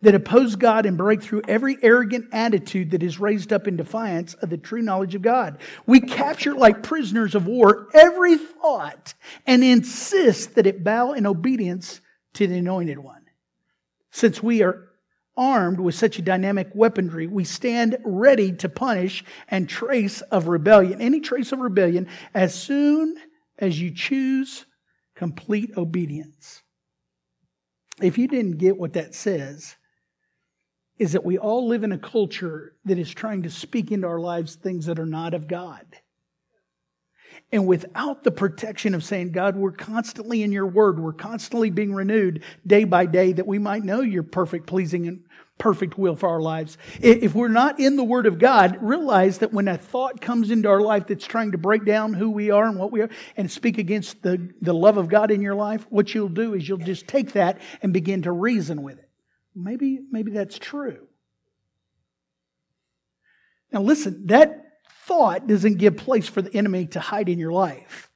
that 0.00 0.14
oppose 0.14 0.54
God 0.54 0.86
and 0.86 0.96
break 0.96 1.22
through 1.22 1.42
every 1.48 1.76
arrogant 1.82 2.26
attitude 2.32 2.92
that 2.92 3.02
is 3.02 3.18
raised 3.18 3.52
up 3.52 3.66
in 3.66 3.76
defiance 3.76 4.34
of 4.34 4.50
the 4.50 4.56
true 4.56 4.82
knowledge 4.82 5.14
of 5.14 5.22
God. 5.22 5.58
We 5.86 6.00
capture 6.00 6.54
like 6.54 6.82
prisoners 6.82 7.34
of 7.34 7.46
war 7.46 7.88
every 7.94 8.36
thought 8.36 9.14
and 9.46 9.64
insist 9.64 10.54
that 10.54 10.66
it 10.66 10.84
bow 10.84 11.12
in 11.12 11.26
obedience 11.26 12.00
to 12.34 12.46
the 12.46 12.58
anointed 12.58 12.98
one. 12.98 13.24
Since 14.10 14.42
we 14.42 14.62
are 14.62 14.88
armed 15.36 15.80
with 15.80 15.94
such 15.94 16.18
a 16.18 16.22
dynamic 16.22 16.68
weaponry, 16.74 17.26
we 17.26 17.44
stand 17.44 17.98
ready 18.04 18.52
to 18.52 18.68
punish 18.68 19.24
and 19.48 19.68
trace 19.68 20.20
of 20.20 20.48
rebellion, 20.48 21.00
any 21.00 21.20
trace 21.20 21.52
of 21.52 21.58
rebellion, 21.58 22.08
as 22.34 22.54
soon 22.54 23.16
as 23.58 23.80
you 23.80 23.92
choose 23.92 24.64
complete 25.16 25.76
obedience. 25.76 26.62
If 28.00 28.18
you 28.18 28.28
didn't 28.28 28.58
get 28.58 28.78
what 28.78 28.92
that 28.92 29.14
says, 29.14 29.76
is 30.98 31.12
that 31.12 31.24
we 31.24 31.38
all 31.38 31.68
live 31.68 31.84
in 31.84 31.92
a 31.92 31.98
culture 31.98 32.74
that 32.84 32.98
is 32.98 33.10
trying 33.10 33.42
to 33.44 33.50
speak 33.50 33.92
into 33.92 34.06
our 34.06 34.20
lives 34.20 34.54
things 34.54 34.86
that 34.86 34.98
are 34.98 35.06
not 35.06 35.34
of 35.34 35.46
God. 35.46 35.84
And 37.50 37.66
without 37.66 38.24
the 38.24 38.30
protection 38.30 38.94
of 38.94 39.04
saying, 39.04 39.32
God, 39.32 39.56
we're 39.56 39.72
constantly 39.72 40.42
in 40.42 40.52
your 40.52 40.66
word, 40.66 40.98
we're 40.98 41.12
constantly 41.12 41.70
being 41.70 41.94
renewed 41.94 42.42
day 42.66 42.84
by 42.84 43.06
day 43.06 43.32
that 43.32 43.46
we 43.46 43.58
might 43.58 43.84
know 43.84 44.00
your 44.00 44.22
perfect, 44.22 44.66
pleasing, 44.66 45.06
and 45.06 45.24
perfect 45.56 45.98
will 45.98 46.14
for 46.14 46.28
our 46.28 46.40
lives. 46.40 46.76
If 47.00 47.34
we're 47.34 47.48
not 47.48 47.80
in 47.80 47.96
the 47.96 48.04
word 48.04 48.26
of 48.26 48.38
God, 48.38 48.78
realize 48.80 49.38
that 49.38 49.52
when 49.52 49.66
a 49.66 49.78
thought 49.78 50.20
comes 50.20 50.50
into 50.50 50.68
our 50.68 50.80
life 50.80 51.06
that's 51.06 51.26
trying 51.26 51.52
to 51.52 51.58
break 51.58 51.84
down 51.84 52.12
who 52.12 52.30
we 52.30 52.50
are 52.50 52.66
and 52.66 52.78
what 52.78 52.92
we 52.92 53.00
are 53.00 53.10
and 53.36 53.50
speak 53.50 53.78
against 53.78 54.22
the, 54.22 54.52
the 54.60 54.74
love 54.74 54.98
of 54.98 55.08
God 55.08 55.30
in 55.30 55.40
your 55.40 55.54
life, 55.54 55.86
what 55.90 56.14
you'll 56.14 56.28
do 56.28 56.54
is 56.54 56.68
you'll 56.68 56.78
just 56.78 57.08
take 57.08 57.32
that 57.32 57.60
and 57.82 57.92
begin 57.92 58.22
to 58.22 58.32
reason 58.32 58.82
with 58.82 58.98
it 58.98 59.07
maybe, 59.54 60.00
maybe 60.10 60.32
that's 60.32 60.58
true. 60.58 61.06
Now, 63.72 63.82
listen, 63.82 64.26
that 64.26 64.64
thought 65.06 65.46
doesn't 65.46 65.78
give 65.78 65.96
place 65.96 66.28
for 66.28 66.42
the 66.42 66.54
enemy 66.54 66.86
to 66.88 67.00
hide 67.00 67.28
in 67.28 67.38
your 67.38 67.52
life. 67.52 68.10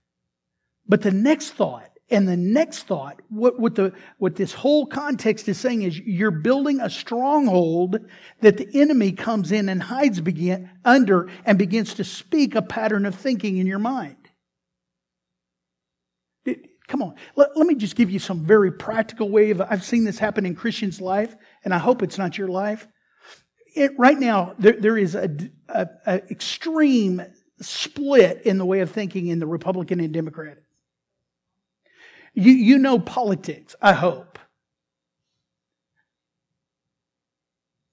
But 0.87 1.03
the 1.03 1.11
next 1.11 1.53
thought 1.53 1.89
and 2.13 2.29
the 2.29 2.37
next 2.37 2.83
thought, 2.87 3.21
what, 3.31 3.59
what, 3.59 3.75
the, 3.75 3.95
what 4.19 4.37
this 4.37 4.53
whole 4.53 4.85
context 4.85 5.49
is 5.49 5.59
saying 5.59 5.83
is 5.83 5.99
you're 5.99 6.31
building 6.31 6.79
a 6.79 6.91
stronghold 6.91 7.99
that 8.43 8.59
the 8.59 8.69
enemy 8.79 9.13
comes 9.13 9.51
in 9.51 9.71
and 9.71 9.83
hides 9.83 10.21
begin, 10.21 10.69
under 10.85 11.31
and 11.47 11.59
begins 11.59 11.95
to 11.95 12.05
speak 12.05 12.55
a 12.55 12.61
pattern 12.61 13.07
of 13.07 13.15
thinking 13.15 13.57
in 13.57 13.67
your 13.67 13.79
mind. 13.79 14.22
Come 16.89 17.03
on, 17.03 17.15
let, 17.37 17.57
let 17.57 17.67
me 17.67 17.75
just 17.75 17.97
give 17.97 18.11
you 18.11 18.19
some 18.19 18.45
very 18.45 18.73
practical 18.73 19.31
way 19.31 19.51
of, 19.51 19.61
I've 19.61 19.85
seen 19.85 20.05
this 20.05 20.19
happen 20.19 20.45
in 20.45 20.55
Christians' 20.55 21.01
life, 21.01 21.35
and 21.65 21.73
I 21.73 21.79
hope 21.79 22.03
it's 22.03 22.19
not 22.19 22.37
your 22.37 22.49
life. 22.49 22.87
It, 23.75 23.93
right 23.99 24.19
now, 24.19 24.55
there, 24.59 24.79
there 24.79 24.99
is 24.99 25.15
a, 25.15 25.31
a, 25.69 25.87
a 26.07 26.15
extreme 26.31 27.23
split 27.61 28.43
in 28.43 28.59
the 28.59 28.67
way 28.67 28.81
of 28.81 28.91
thinking 28.91 29.29
in 29.29 29.39
the 29.39 29.47
Republican 29.47 30.01
and 30.01 30.13
Democrat. 30.13 30.59
You, 32.35 32.53
you 32.53 32.79
know 32.79 32.99
politics, 32.99 33.75
I 33.81 33.93
hope. 33.93 34.39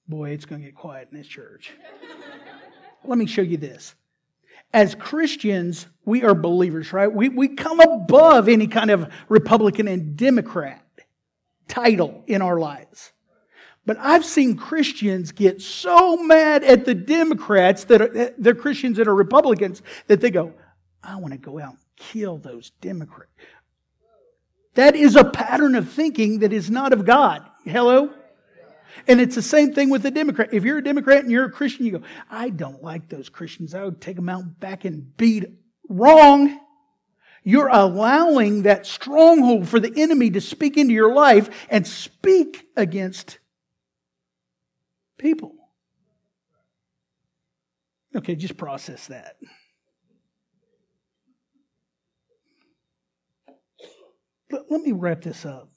Boy, 0.08 0.32
it's 0.32 0.46
going 0.46 0.62
to 0.62 0.68
get 0.68 0.76
quiet 0.76 1.10
in 1.12 1.18
this 1.18 1.28
church. 1.28 1.72
Let 3.06 3.18
me 3.18 3.28
show 3.28 3.44
you 3.44 3.58
this 3.58 3.96
as 4.74 4.95
Christians, 4.95 5.88
we 6.05 6.24
are 6.24 6.36
believers, 6.36 6.93
right? 6.93 7.11
We, 7.11 7.30
we 7.30 7.49
come 7.49 7.80
above 7.80 8.47
any 8.47 8.67
kind 8.67 8.91
of 8.91 9.11
Republican 9.28 9.88
and 9.88 10.15
Democrat 10.15 10.84
title 11.67 12.24
in 12.28 12.41
our 12.41 12.59
lives. 12.59 13.11
But 13.86 13.97
I've 13.99 14.26
seen 14.26 14.55
Christians 14.55 15.32
get 15.32 15.61
so 15.61 16.17
mad 16.17 16.63
at 16.63 16.86
the 16.86 16.93
Democrats 16.93 17.86
that 17.86 18.01
are, 18.01 18.34
they're 18.38 18.53
Christians 18.53 18.97
that 18.97 19.07
are 19.07 19.15
Republicans 19.15 19.82
that 20.07 20.22
they 20.22 20.30
go, 20.30 20.53
I 21.01 21.15
want 21.15 21.34
to 21.34 21.39
go 21.39 21.59
out 21.59 21.72
and 21.72 21.80
kill 21.95 22.38
those 22.38 22.72
Democrats. 22.82 23.32
That 24.76 24.95
is 24.95 25.15
a 25.15 25.24
pattern 25.24 25.76
of 25.76 25.89
thinking 25.89 26.39
that 26.39 26.53
is 26.53 26.70
not 26.70 26.93
of 26.93 27.05
God. 27.05 27.43
Hello? 27.65 28.13
And 29.08 29.22
it's 29.22 29.36
the 29.36 29.42
same 29.42 29.74
thing 29.74 29.90
with 29.90 30.04
the 30.04 30.12
Democrat. 30.12 30.50
If 30.54 30.64
you're 30.64 30.78
a 30.80 30.84
Democrat 30.84 31.20
and 31.20 31.32
you're 31.32 31.46
a 31.46 31.52
Christian, 31.52 31.86
you 31.86 31.92
go, 31.92 32.02
I 32.30 32.50
don't 32.50 32.84
like 32.84 33.10
those 33.10 33.30
Christians. 33.30 33.74
I 33.74 33.84
would 33.84 34.02
take 34.02 34.16
them 34.16 34.30
out 34.30 34.60
back 34.60 34.86
and 34.86 35.16
beat. 35.18 35.46
Wrong. 35.88 36.60
You're 37.44 37.70
allowing 37.70 38.64
that 38.64 38.86
stronghold 38.86 39.68
for 39.68 39.80
the 39.80 39.94
enemy 39.96 40.30
to 40.32 40.42
speak 40.42 40.78
into 40.78 40.94
your 40.94 41.14
life 41.14 41.50
and 41.70 41.88
speak 41.88 42.68
against 42.76 43.40
people. 45.18 45.56
Okay, 48.16 48.36
just 48.36 48.58
process 48.58 49.08
that. 49.08 49.38
But 54.50 54.66
let 54.70 54.82
me 54.82 54.92
wrap 54.92 55.22
this 55.22 55.46
up. 55.46 55.70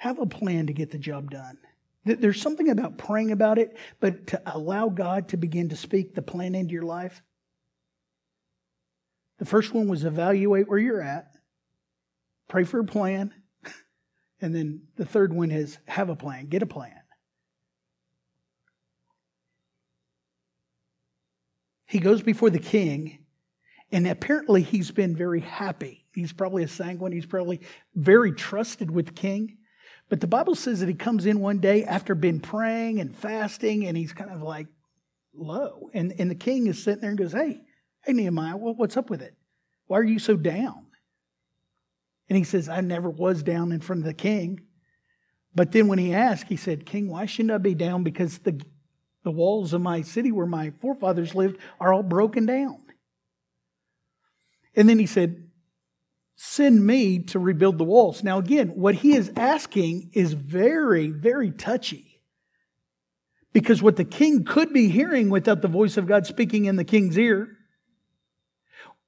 Have 0.00 0.18
a 0.18 0.24
plan 0.24 0.68
to 0.68 0.72
get 0.72 0.90
the 0.90 0.98
job 0.98 1.30
done. 1.30 1.58
There's 2.06 2.40
something 2.40 2.70
about 2.70 2.96
praying 2.96 3.32
about 3.32 3.58
it, 3.58 3.76
but 4.00 4.28
to 4.28 4.40
allow 4.46 4.88
God 4.88 5.28
to 5.28 5.36
begin 5.36 5.68
to 5.68 5.76
speak 5.76 6.14
the 6.14 6.22
plan 6.22 6.54
into 6.54 6.72
your 6.72 6.84
life. 6.84 7.20
The 9.36 9.44
first 9.44 9.74
one 9.74 9.88
was 9.88 10.06
evaluate 10.06 10.70
where 10.70 10.78
you're 10.78 11.02
at, 11.02 11.34
pray 12.48 12.64
for 12.64 12.80
a 12.80 12.84
plan, 12.84 13.34
and 14.40 14.54
then 14.54 14.84
the 14.96 15.04
third 15.04 15.34
one 15.34 15.50
is 15.50 15.76
have 15.86 16.08
a 16.08 16.16
plan, 16.16 16.46
get 16.46 16.62
a 16.62 16.66
plan. 16.66 16.96
He 21.84 21.98
goes 21.98 22.22
before 22.22 22.48
the 22.48 22.58
king, 22.58 23.26
and 23.92 24.08
apparently 24.08 24.62
he's 24.62 24.90
been 24.90 25.14
very 25.14 25.40
happy. 25.40 26.06
He's 26.14 26.32
probably 26.32 26.62
a 26.62 26.68
sanguine, 26.68 27.12
he's 27.12 27.26
probably 27.26 27.60
very 27.94 28.32
trusted 28.32 28.90
with 28.90 29.04
the 29.04 29.12
king. 29.12 29.58
But 30.10 30.20
the 30.20 30.26
Bible 30.26 30.56
says 30.56 30.80
that 30.80 30.88
he 30.88 30.94
comes 30.94 31.24
in 31.24 31.40
one 31.40 31.60
day 31.60 31.84
after 31.84 32.14
been 32.14 32.40
praying 32.40 33.00
and 33.00 33.16
fasting, 33.16 33.86
and 33.86 33.96
he's 33.96 34.12
kind 34.12 34.30
of 34.30 34.42
like 34.42 34.66
low. 35.32 35.88
And, 35.94 36.12
and 36.18 36.28
the 36.28 36.34
king 36.34 36.66
is 36.66 36.82
sitting 36.82 37.00
there 37.00 37.10
and 37.10 37.18
goes, 37.18 37.32
Hey, 37.32 37.62
hey, 38.04 38.12
Nehemiah, 38.12 38.56
what's 38.56 38.96
up 38.96 39.08
with 39.08 39.22
it? 39.22 39.34
Why 39.86 39.98
are 39.98 40.04
you 40.04 40.18
so 40.18 40.36
down? 40.36 40.86
And 42.28 42.36
he 42.36 42.44
says, 42.44 42.68
I 42.68 42.80
never 42.80 43.08
was 43.08 43.42
down 43.42 43.72
in 43.72 43.80
front 43.80 44.02
of 44.02 44.06
the 44.06 44.14
king. 44.14 44.62
But 45.54 45.72
then 45.72 45.88
when 45.88 45.98
he 45.98 46.12
asked, 46.14 46.46
he 46.48 46.56
said, 46.56 46.86
King, 46.86 47.08
why 47.08 47.26
shouldn't 47.26 47.52
I 47.52 47.58
be 47.58 47.74
down? 47.74 48.04
Because 48.04 48.38
the, 48.38 48.60
the 49.24 49.32
walls 49.32 49.72
of 49.72 49.80
my 49.80 50.02
city 50.02 50.30
where 50.30 50.46
my 50.46 50.70
forefathers 50.80 51.34
lived 51.34 51.58
are 51.80 51.92
all 51.92 52.04
broken 52.04 52.46
down. 52.46 52.82
And 54.76 54.88
then 54.88 55.00
he 55.00 55.06
said, 55.06 55.49
send 56.42 56.86
me 56.86 57.18
to 57.18 57.38
rebuild 57.38 57.76
the 57.76 57.84
walls. 57.84 58.24
Now, 58.24 58.38
again, 58.38 58.68
what 58.68 58.94
he 58.94 59.14
is 59.14 59.30
asking 59.36 60.08
is 60.14 60.32
very, 60.32 61.10
very 61.10 61.50
touchy. 61.50 62.22
Because 63.52 63.82
what 63.82 63.96
the 63.96 64.06
king 64.06 64.44
could 64.44 64.72
be 64.72 64.88
hearing 64.88 65.28
without 65.28 65.60
the 65.60 65.68
voice 65.68 65.98
of 65.98 66.06
God 66.06 66.24
speaking 66.24 66.64
in 66.64 66.76
the 66.76 66.84
king's 66.84 67.18
ear, 67.18 67.58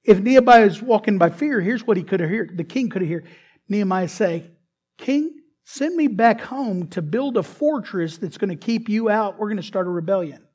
if 0.03 0.19
Nehemiah 0.19 0.67
is 0.67 0.79
walking 0.79 1.17
by 1.17 1.31
fear, 1.31 1.59
here's 1.59 1.87
what 1.87 1.97
he 1.97 2.03
could 2.03 2.19
have 2.19 2.29
heard. 2.29 2.55
The 2.55 2.63
king 2.63 2.91
could 2.91 3.01
have 3.01 3.09
heard 3.09 3.27
Nehemiah 3.67 4.09
say, 4.09 4.51
King, 4.99 5.31
send 5.63 5.95
me 5.95 6.05
back 6.05 6.39
home 6.39 6.85
to 6.89 7.01
build 7.01 7.37
a 7.37 7.43
fortress 7.43 8.19
that's 8.19 8.37
going 8.37 8.51
to 8.51 8.55
keep 8.55 8.89
you 8.89 9.09
out. 9.09 9.39
We're 9.39 9.47
going 9.47 9.57
to 9.57 9.63
start 9.63 9.87
a 9.87 9.89
rebellion. 9.89 10.45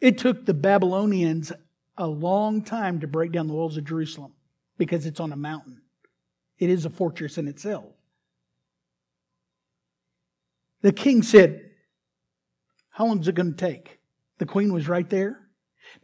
It 0.00 0.18
took 0.18 0.46
the 0.46 0.54
Babylonians 0.54 1.52
a 1.96 2.06
long 2.06 2.62
time 2.62 3.00
to 3.00 3.06
break 3.06 3.32
down 3.32 3.46
the 3.46 3.54
walls 3.54 3.76
of 3.76 3.84
Jerusalem 3.84 4.32
because 4.78 5.06
it's 5.06 5.20
on 5.20 5.32
a 5.32 5.36
mountain. 5.36 5.80
It 6.58 6.70
is 6.70 6.84
a 6.84 6.90
fortress 6.90 7.38
in 7.38 7.48
itself. 7.48 7.84
The 10.82 10.92
king 10.92 11.22
said, 11.22 11.70
How 12.90 13.06
long 13.06 13.20
is 13.20 13.28
it 13.28 13.34
going 13.34 13.54
to 13.54 13.56
take? 13.56 13.98
The 14.38 14.46
queen 14.46 14.72
was 14.72 14.88
right 14.88 15.08
there. 15.08 15.40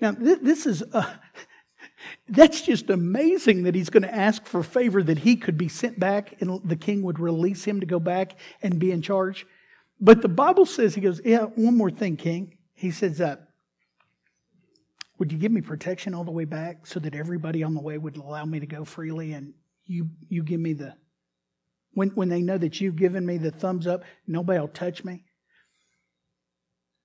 Now, 0.00 0.12
this 0.12 0.66
is, 0.66 0.82
uh, 0.92 1.14
That's 2.28 2.62
just 2.62 2.90
amazing 2.90 3.64
that 3.64 3.74
he's 3.74 3.90
going 3.90 4.02
to 4.02 4.14
ask 4.14 4.46
for 4.46 4.62
favor 4.62 5.02
that 5.02 5.18
he 5.18 5.36
could 5.36 5.56
be 5.56 5.68
sent 5.68 5.98
back 5.98 6.40
and 6.40 6.60
the 6.64 6.76
king 6.76 7.02
would 7.02 7.18
release 7.18 7.64
him 7.64 7.80
to 7.80 7.86
go 7.86 8.00
back 8.00 8.38
and 8.62 8.78
be 8.78 8.90
in 8.90 9.02
charge. 9.02 9.46
But 10.00 10.22
the 10.22 10.28
Bible 10.28 10.66
says, 10.66 10.94
he 10.94 11.00
goes, 11.00 11.20
Yeah, 11.24 11.44
one 11.44 11.76
more 11.76 11.90
thing, 11.90 12.16
king. 12.16 12.56
He 12.74 12.90
says, 12.90 13.20
uh, 13.20 13.36
Would 15.22 15.30
you 15.30 15.38
give 15.38 15.52
me 15.52 15.60
protection 15.60 16.14
all 16.14 16.24
the 16.24 16.32
way 16.32 16.44
back 16.44 16.84
so 16.84 16.98
that 16.98 17.14
everybody 17.14 17.62
on 17.62 17.74
the 17.74 17.80
way 17.80 17.96
would 17.96 18.16
allow 18.16 18.44
me 18.44 18.58
to 18.58 18.66
go 18.66 18.84
freely 18.84 19.34
and 19.34 19.54
you, 19.86 20.08
you 20.28 20.42
give 20.42 20.58
me 20.58 20.72
the, 20.72 20.96
when, 21.92 22.08
when 22.08 22.28
they 22.28 22.42
know 22.42 22.58
that 22.58 22.80
you've 22.80 22.96
given 22.96 23.24
me 23.24 23.38
the 23.38 23.52
thumbs 23.52 23.86
up, 23.86 24.02
nobody 24.26 24.58
will 24.58 24.66
touch 24.66 25.04
me? 25.04 25.22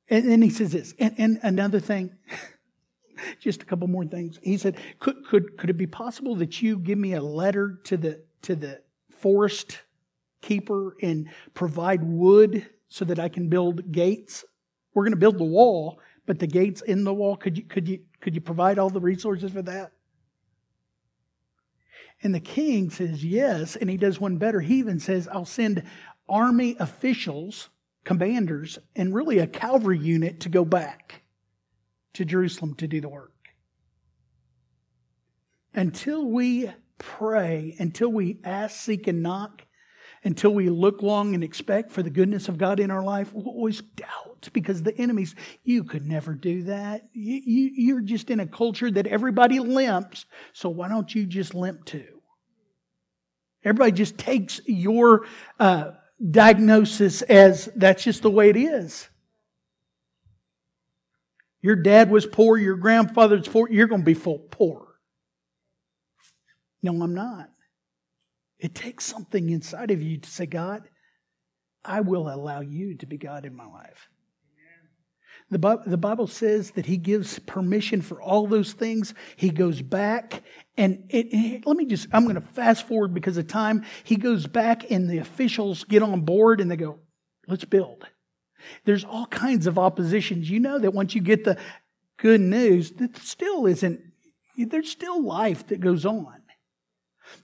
And 0.10 0.28
then 0.28 0.42
he 0.42 0.50
says 0.50 0.72
this, 0.72 0.96
and, 0.98 1.14
and 1.20 1.40
another 1.44 1.80
thing, 1.80 2.16
just 3.40 3.62
a 3.62 3.66
couple 3.66 3.88
more 3.88 4.06
things. 4.06 4.40
He 4.42 4.58
said, 4.58 4.78
could, 4.98 5.18
could, 5.30 5.56
could 5.56 5.70
it 5.70 5.78
be 5.78 5.86
possible 5.86 6.36
that 6.38 6.60
you 6.60 6.80
give 6.80 6.98
me 6.98 7.14
a 7.14 7.22
letter 7.22 7.78
to 7.84 7.98
the, 7.98 8.24
to 8.42 8.56
the 8.56 8.82
forest 9.12 9.78
keeper 10.42 10.98
and 11.04 11.30
provide 11.54 12.04
wood 12.04 12.68
so 12.88 13.06
that 13.06 13.20
I 13.20 13.30
can 13.30 13.48
build 13.48 13.92
gates? 13.92 14.44
We're 14.96 15.04
going 15.04 15.12
to 15.12 15.18
build 15.18 15.38
the 15.38 15.44
wall, 15.44 16.00
but 16.28 16.40
the 16.40 16.46
gates 16.46 16.82
in 16.82 17.06
the 17.06 17.14
wall, 17.14 17.38
could 17.38 17.58
you, 17.58 17.64
could 17.64 17.88
you, 17.88 18.00
could 18.22 18.36
you 18.36 18.42
provide 18.42 18.80
all 18.80 18.90
the 18.90 19.00
resources 19.00 19.52
for 19.52 19.62
that? 19.64 19.92
And 22.24 22.34
the 22.34 22.40
king 22.40 22.90
says 22.90 23.24
yes, 23.24 23.76
and 23.76 23.90
he 23.90 23.98
does 23.98 24.20
one 24.20 24.38
better. 24.38 24.60
He 24.60 24.80
even 24.80 25.00
says, 25.00 25.28
I'll 25.28 25.46
send 25.46 25.84
army 26.28 26.76
officials, 26.80 27.70
commanders, 28.04 28.80
and 28.96 29.14
really 29.14 29.38
a 29.38 29.48
cavalry 29.48 30.00
unit 30.00 30.40
to 30.42 30.50
go 30.50 30.66
back 30.66 31.22
to 32.14 32.26
Jerusalem 32.26 32.74
to 32.76 32.88
do 32.88 33.02
the 33.02 33.10
work. 33.10 33.34
Until 35.76 36.26
we 36.26 36.72
pray, 36.98 37.76
until 37.78 38.10
we 38.10 38.40
ask, 38.44 38.78
seek, 38.78 39.06
and 39.06 39.22
knock, 39.22 39.67
until 40.28 40.54
we 40.54 40.70
look 40.70 41.02
long 41.02 41.34
and 41.34 41.44
expect 41.44 41.90
for 41.90 42.04
the 42.04 42.10
goodness 42.10 42.50
of 42.50 42.58
God 42.58 42.82
in 42.82 42.92
our 42.92 43.02
life, 43.02 43.34
we'll 43.34 43.48
always 43.48 43.82
doubt 43.82 44.50
because 44.52 44.84
the 44.84 44.96
enemies, 44.98 45.34
you 45.64 45.86
could 45.86 46.06
never 46.06 46.34
do 46.34 46.64
that. 46.64 47.08
You, 47.14 47.42
you, 47.44 47.72
you're 47.74 48.02
just 48.02 48.30
in 48.30 48.42
a 48.42 48.46
culture 48.46 48.92
that 48.92 49.08
everybody 49.08 49.60
limps, 49.60 50.26
so 50.52 50.68
why 50.68 50.90
don't 50.90 51.16
you 51.16 51.26
just 51.26 51.56
limp 51.56 51.86
too? 51.86 52.22
Everybody 53.64 53.94
just 53.94 54.18
takes 54.18 54.60
your 54.66 55.26
uh, 55.60 55.92
diagnosis 56.30 57.22
as 57.22 57.70
that's 57.76 58.04
just 58.04 58.22
the 58.22 58.30
way 58.30 58.50
it 58.50 58.58
is. 58.58 59.08
Your 61.62 61.78
dad 61.78 62.12
was 62.12 62.26
poor, 62.26 62.58
your 62.58 62.76
grandfather's 62.76 63.48
poor, 63.48 63.70
you're 63.70 63.88
going 63.88 64.02
to 64.02 64.06
be 64.06 64.14
full 64.14 64.40
poor. 64.52 64.88
No, 66.84 66.92
I'm 67.02 67.16
not. 67.16 67.50
It 68.60 68.74
takes 68.74 69.06
something 69.06 69.50
inside 69.50 69.92
of 69.92 70.02
you 70.02 70.18
to 70.18 70.30
say, 70.30 70.46
God, 70.46 70.90
I 71.86 72.02
will 72.02 72.28
allow 72.28 72.62
you 72.62 72.96
to 72.96 73.06
be 73.06 73.18
God 73.18 73.46
in 73.46 73.56
my 73.56 73.66
life. 73.66 74.10
The 75.50 75.98
Bible, 75.98 76.28
says 76.28 76.72
that 76.72 76.88
he 76.88 76.98
gives 76.98 77.40
permission 77.40 78.02
for 78.02 78.22
all 78.22 78.48
those 78.48 78.74
things. 78.74 79.14
He 79.38 79.50
goes 79.50 79.82
back 79.82 80.44
and 80.76 81.06
it, 81.10 81.28
it, 81.32 81.66
let 81.66 81.78
me 81.78 81.86
just, 81.86 82.08
I'm 82.12 82.24
going 82.24 82.36
to 82.36 82.42
fast 82.42 82.86
forward 82.86 83.14
because 83.14 83.38
of 83.38 83.48
time. 83.48 83.86
He 84.04 84.18
goes 84.18 84.46
back 84.46 84.92
and 84.92 85.10
the 85.10 85.20
officials 85.20 85.86
get 85.86 86.04
on 86.04 86.22
board 86.22 86.60
and 86.60 86.70
they 86.70 86.76
go, 86.76 87.00
let's 87.48 87.64
build. 87.64 88.06
There's 88.84 89.06
all 89.06 89.28
kinds 89.28 89.68
of 89.68 89.80
oppositions. 89.80 90.50
You 90.50 90.60
know 90.60 90.80
that 90.80 90.94
once 90.94 91.16
you 91.16 91.22
get 91.22 91.46
the 91.46 91.58
good 92.18 92.42
news, 92.42 92.92
that 92.94 93.16
still 93.16 93.68
isn't, 93.68 94.02
there's 94.58 94.92
still 94.92 95.24
life 95.24 95.68
that 95.68 95.80
goes 95.80 96.06
on. 96.06 96.37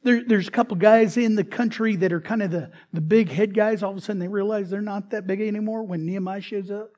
There, 0.04 0.24
there's 0.26 0.48
a 0.48 0.52
couple 0.52 0.76
guys 0.78 1.18
in 1.18 1.36
the 1.36 1.44
country 1.44 1.96
that 1.98 2.12
are 2.12 2.22
kind 2.22 2.42
of 2.42 2.52
the, 2.52 2.72
the 2.92 3.02
big 3.02 3.30
head 3.30 3.54
guys. 3.54 3.84
All 3.84 3.92
of 3.92 3.98
a 3.98 4.02
sudden 4.02 4.20
they 4.20 4.28
realize 4.28 4.70
they're 4.70 4.82
not 4.82 5.12
that 5.12 5.28
big 5.28 5.42
anymore 5.42 5.84
when 5.84 6.06
Nehemiah 6.06 6.42
shows 6.42 6.72
up. 6.72 6.92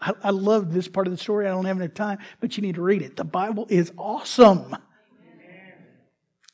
I, 0.00 0.12
I 0.22 0.30
love 0.30 0.72
this 0.72 0.88
part 0.88 1.06
of 1.06 1.12
the 1.12 1.18
story. 1.18 1.46
I 1.46 1.50
don't 1.50 1.64
have 1.64 1.76
enough 1.76 1.94
time, 1.94 2.18
but 2.40 2.56
you 2.56 2.62
need 2.62 2.76
to 2.76 2.82
read 2.82 3.02
it. 3.02 3.16
The 3.16 3.24
Bible 3.24 3.66
is 3.68 3.92
awesome. 3.96 4.76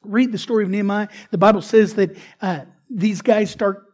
Read 0.03 0.33
the 0.33 0.39
story 0.39 0.65
of 0.65 0.71
Nehemiah. 0.71 1.09
The 1.31 1.39
Bible 1.39 1.63
says 1.63 1.95
that 1.95 2.17
uh, 2.41 2.61
these 2.91 3.23
guys 3.23 3.51
start 3.51 3.87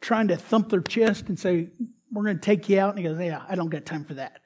trying 0.00 0.28
to 0.28 0.36
thump 0.36 0.70
their 0.70 0.80
chest 0.80 1.28
and 1.28 1.38
say, 1.38 1.68
We're 2.10 2.24
going 2.24 2.36
to 2.36 2.42
take 2.42 2.68
you 2.68 2.80
out. 2.80 2.90
And 2.90 2.98
he 2.98 3.04
goes, 3.04 3.18
Yeah, 3.20 3.42
I 3.48 3.54
don't 3.54 3.68
got 3.68 3.84
time 3.84 4.04
for 4.04 4.14
that. 4.14 4.40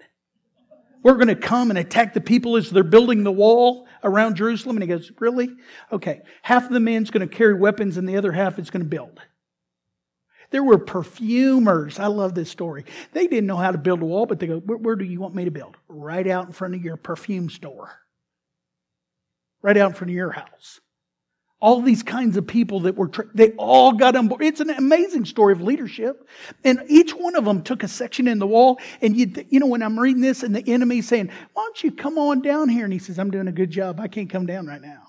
We're 1.02 1.14
going 1.14 1.28
to 1.28 1.36
come 1.36 1.70
and 1.70 1.78
attack 1.78 2.14
the 2.14 2.20
people 2.20 2.56
as 2.56 2.68
they're 2.70 2.82
building 2.82 3.24
the 3.24 3.32
wall 3.32 3.85
around 4.06 4.36
Jerusalem. 4.36 4.76
And 4.76 4.82
he 4.82 4.88
goes, 4.88 5.12
Really? 5.18 5.50
Okay. 5.92 6.22
Half 6.42 6.66
of 6.66 6.72
the 6.72 6.80
men's 6.80 7.10
going 7.10 7.28
to 7.28 7.34
carry 7.34 7.54
weapons 7.54 7.96
and 7.96 8.08
the 8.08 8.16
other 8.16 8.32
half 8.32 8.58
is 8.58 8.70
going 8.70 8.82
to 8.82 8.88
build. 8.88 9.20
There 10.50 10.62
were 10.62 10.78
perfumers. 10.78 11.98
I 11.98 12.06
love 12.06 12.34
this 12.34 12.50
story. 12.50 12.84
They 13.12 13.26
didn't 13.26 13.46
know 13.46 13.56
how 13.56 13.72
to 13.72 13.78
build 13.78 14.00
a 14.00 14.06
wall, 14.06 14.26
but 14.26 14.38
they 14.38 14.46
go, 14.46 14.58
Where, 14.60 14.78
where 14.78 14.96
do 14.96 15.04
you 15.04 15.20
want 15.20 15.34
me 15.34 15.44
to 15.44 15.50
build? 15.50 15.76
Right 15.88 16.26
out 16.26 16.46
in 16.46 16.52
front 16.52 16.74
of 16.74 16.82
your 16.82 16.96
perfume 16.96 17.50
store. 17.50 17.90
Right 19.60 19.76
out 19.76 19.90
in 19.90 19.94
front 19.94 20.10
of 20.10 20.14
your 20.14 20.30
house 20.30 20.80
all 21.58 21.80
these 21.80 22.02
kinds 22.02 22.36
of 22.36 22.46
people 22.46 22.80
that 22.80 22.96
were, 22.96 23.08
tra- 23.08 23.26
they 23.34 23.52
all 23.52 23.92
got 23.92 24.14
on 24.14 24.28
board. 24.28 24.42
It's 24.42 24.60
an 24.60 24.70
amazing 24.70 25.24
story 25.24 25.54
of 25.54 25.62
leadership. 25.62 26.28
And 26.64 26.82
each 26.86 27.12
one 27.12 27.34
of 27.34 27.46
them 27.46 27.62
took 27.62 27.82
a 27.82 27.88
section 27.88 28.28
in 28.28 28.38
the 28.38 28.46
wall. 28.46 28.78
And 29.00 29.16
you, 29.16 29.32
you 29.48 29.58
know, 29.58 29.66
when 29.66 29.82
I'm 29.82 29.98
reading 29.98 30.20
this 30.20 30.42
and 30.42 30.54
the 30.54 30.62
enemy's 30.70 31.08
saying, 31.08 31.30
why 31.54 31.64
don't 31.64 31.82
you 31.82 31.92
come 31.92 32.18
on 32.18 32.42
down 32.42 32.68
here? 32.68 32.84
And 32.84 32.92
he 32.92 32.98
says, 32.98 33.18
I'm 33.18 33.30
doing 33.30 33.48
a 33.48 33.52
good 33.52 33.70
job. 33.70 34.00
I 34.00 34.08
can't 34.08 34.28
come 34.28 34.44
down 34.44 34.66
right 34.66 34.82
now. 34.82 35.02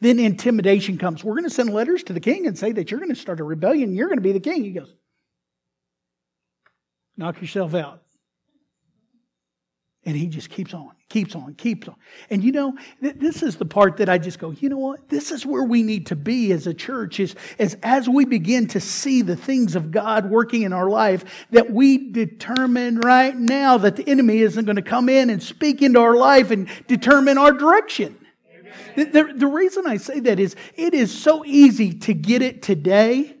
Then 0.00 0.18
intimidation 0.18 0.98
comes. 0.98 1.24
We're 1.24 1.34
going 1.34 1.44
to 1.44 1.50
send 1.50 1.70
letters 1.70 2.02
to 2.04 2.12
the 2.12 2.20
king 2.20 2.46
and 2.46 2.58
say 2.58 2.72
that 2.72 2.90
you're 2.90 3.00
going 3.00 3.14
to 3.14 3.20
start 3.20 3.40
a 3.40 3.44
rebellion. 3.44 3.94
You're 3.94 4.08
going 4.08 4.18
to 4.18 4.22
be 4.22 4.32
the 4.32 4.40
king. 4.40 4.64
He 4.64 4.72
goes, 4.72 4.94
knock 7.16 7.40
yourself 7.40 7.74
out. 7.74 8.03
And 10.06 10.14
he 10.14 10.26
just 10.26 10.50
keeps 10.50 10.74
on, 10.74 10.90
keeps 11.08 11.34
on, 11.34 11.54
keeps 11.54 11.88
on. 11.88 11.96
And 12.28 12.44
you 12.44 12.52
know, 12.52 12.76
th- 13.00 13.16
this 13.16 13.42
is 13.42 13.56
the 13.56 13.64
part 13.64 13.96
that 13.96 14.10
I 14.10 14.18
just 14.18 14.38
go, 14.38 14.50
you 14.50 14.68
know 14.68 14.76
what? 14.76 15.08
This 15.08 15.30
is 15.30 15.46
where 15.46 15.64
we 15.64 15.82
need 15.82 16.06
to 16.08 16.16
be 16.16 16.52
as 16.52 16.66
a 16.66 16.74
church 16.74 17.20
is, 17.20 17.34
is 17.56 17.78
as 17.82 18.06
we 18.06 18.26
begin 18.26 18.66
to 18.68 18.80
see 18.80 19.22
the 19.22 19.36
things 19.36 19.76
of 19.76 19.90
God 19.90 20.28
working 20.28 20.62
in 20.62 20.74
our 20.74 20.90
life, 20.90 21.46
that 21.52 21.70
we 21.70 22.12
determine 22.12 23.00
right 23.00 23.34
now 23.34 23.78
that 23.78 23.96
the 23.96 24.06
enemy 24.06 24.40
isn't 24.40 24.66
going 24.66 24.76
to 24.76 24.82
come 24.82 25.08
in 25.08 25.30
and 25.30 25.42
speak 25.42 25.80
into 25.80 26.00
our 26.00 26.16
life 26.16 26.50
and 26.50 26.68
determine 26.86 27.38
our 27.38 27.52
direction. 27.52 28.18
The, 28.96 29.04
the, 29.04 29.32
the 29.36 29.46
reason 29.46 29.86
I 29.86 29.96
say 29.96 30.20
that 30.20 30.38
is 30.38 30.54
it 30.76 30.92
is 30.92 31.16
so 31.16 31.44
easy 31.46 31.92
to 32.00 32.12
get 32.12 32.42
it 32.42 32.62
today. 32.62 33.36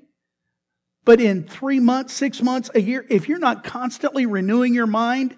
But 1.04 1.20
in 1.20 1.44
three 1.44 1.80
months, 1.80 2.14
six 2.14 2.40
months, 2.40 2.70
a 2.74 2.80
year, 2.80 3.04
if 3.10 3.28
you're 3.28 3.38
not 3.38 3.62
constantly 3.62 4.24
renewing 4.24 4.72
your 4.72 4.86
mind, 4.86 5.36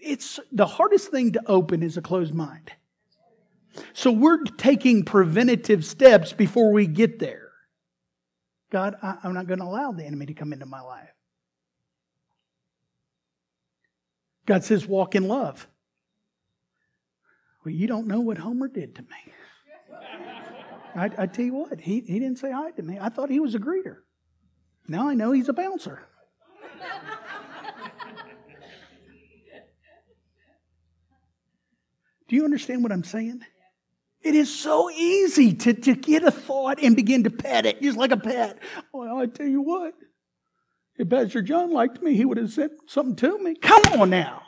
it's 0.00 0.40
the 0.52 0.66
hardest 0.66 1.10
thing 1.10 1.32
to 1.32 1.42
open 1.46 1.82
is 1.82 1.96
a 1.96 2.02
closed 2.02 2.34
mind. 2.34 2.72
So 3.92 4.10
we're 4.10 4.42
taking 4.44 5.04
preventative 5.04 5.84
steps 5.84 6.32
before 6.32 6.72
we 6.72 6.86
get 6.86 7.18
there. 7.18 7.52
God, 8.70 8.96
I, 9.02 9.16
am 9.24 9.34
not 9.34 9.46
going 9.46 9.60
to 9.60 9.64
allow 9.64 9.92
the 9.92 10.04
enemy 10.04 10.26
to 10.26 10.34
come 10.34 10.52
into 10.52 10.66
my 10.66 10.80
life. 10.80 11.08
God 14.46 14.64
says, 14.64 14.86
walk 14.86 15.14
in 15.14 15.28
love. 15.28 15.68
Well, 17.64 17.74
you 17.74 17.86
don't 17.86 18.06
know 18.06 18.20
what 18.20 18.38
Homer 18.38 18.68
did 18.68 18.96
to 18.96 19.02
me. 19.02 19.32
I, 20.96 21.10
I 21.18 21.26
tell 21.26 21.44
you 21.44 21.54
what, 21.54 21.80
he, 21.80 22.00
he 22.00 22.18
didn't 22.18 22.38
say 22.38 22.50
hi 22.50 22.70
to 22.72 22.82
me. 22.82 22.98
I 23.00 23.10
thought 23.10 23.30
he 23.30 23.38
was 23.38 23.54
a 23.54 23.58
greeter. 23.58 23.98
Now 24.88 25.08
I 25.08 25.14
know 25.14 25.30
he's 25.30 25.48
a 25.48 25.52
bouncer. 25.52 26.02
Do 32.30 32.36
you 32.36 32.44
understand 32.44 32.84
what 32.84 32.92
I'm 32.92 33.02
saying? 33.02 33.40
It 34.22 34.36
is 34.36 34.56
so 34.56 34.88
easy 34.88 35.52
to, 35.52 35.74
to 35.74 35.96
get 35.96 36.22
a 36.22 36.30
thought 36.30 36.78
and 36.80 36.94
begin 36.94 37.24
to 37.24 37.30
pet 37.30 37.66
it, 37.66 37.82
just 37.82 37.98
like 37.98 38.12
a 38.12 38.16
pet. 38.16 38.56
Well, 38.92 39.18
I 39.18 39.26
tell 39.26 39.48
you 39.48 39.62
what, 39.62 39.94
if 40.96 41.10
Pastor 41.10 41.42
John 41.42 41.72
liked 41.72 42.00
me, 42.00 42.14
he 42.14 42.24
would 42.24 42.36
have 42.36 42.52
said 42.52 42.70
something 42.86 43.16
to 43.16 43.36
me. 43.42 43.56
Come 43.56 43.82
on 44.00 44.10
now. 44.10 44.42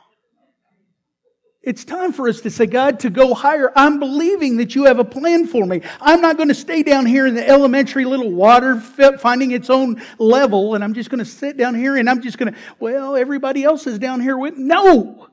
It's 1.61 1.85
time 1.85 2.13
for 2.13 2.29
us 2.29 2.41
to 2.43 2.51
say, 2.51 2.67
God, 2.67 3.01
to 3.01 3.11
go 3.11 3.35
higher. 3.35 3.73
I'm 3.75 3.99
believing 3.99 4.59
that 4.59 4.77
you 4.77 4.85
have 4.85 5.01
a 5.01 5.05
plan 5.05 5.49
for 5.49 5.67
me. 5.67 5.83
I'm 6.01 6.21
not 6.21 6.37
going 6.37 6.51
to 6.51 6.55
stay 6.55 6.85
down 6.85 7.05
here 7.05 7.27
in 7.27 7.35
the 7.35 7.49
elementary 7.49 8.05
little 8.05 8.31
water 8.31 8.79
finding 8.79 9.51
its 9.51 9.71
own 9.71 10.01
level, 10.21 10.77
and 10.77 10.85
I'm 10.85 10.95
just 10.95 11.11
going 11.11 11.19
to 11.19 11.25
sit 11.25 11.57
down 11.57 11.75
here 11.75 11.97
and 11.97 12.09
I'm 12.09 12.23
just 12.23 12.39
going 12.39 12.53
to, 12.53 12.59
well, 12.79 13.17
everybody 13.17 13.65
else 13.65 13.89
is 13.89 13.99
down 13.99 14.21
here 14.21 14.39
with. 14.39 14.57
No! 14.57 15.31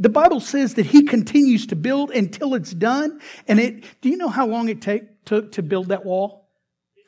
The 0.00 0.08
Bible 0.08 0.40
says 0.40 0.74
that 0.74 0.86
he 0.86 1.02
continues 1.02 1.66
to 1.66 1.76
build 1.76 2.10
until 2.10 2.54
it's 2.54 2.72
done. 2.72 3.20
And 3.46 3.60
it, 3.60 3.84
do 4.00 4.08
you 4.08 4.16
know 4.16 4.30
how 4.30 4.46
long 4.46 4.70
it 4.70 4.80
take, 4.80 5.26
took 5.26 5.52
to 5.52 5.62
build 5.62 5.88
that 5.88 6.06
wall? 6.06 6.48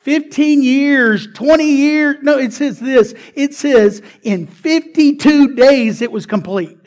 15 0.01 0.61
years, 0.61 1.27
20 1.33 1.63
years. 1.63 2.17
No, 2.21 2.37
it 2.37 2.53
says 2.53 2.79
this. 2.79 3.15
It 3.33 3.55
says 3.55 4.03
in 4.21 4.45
52 4.45 5.55
days 5.55 6.01
it 6.01 6.11
was 6.11 6.27
complete. 6.27 6.77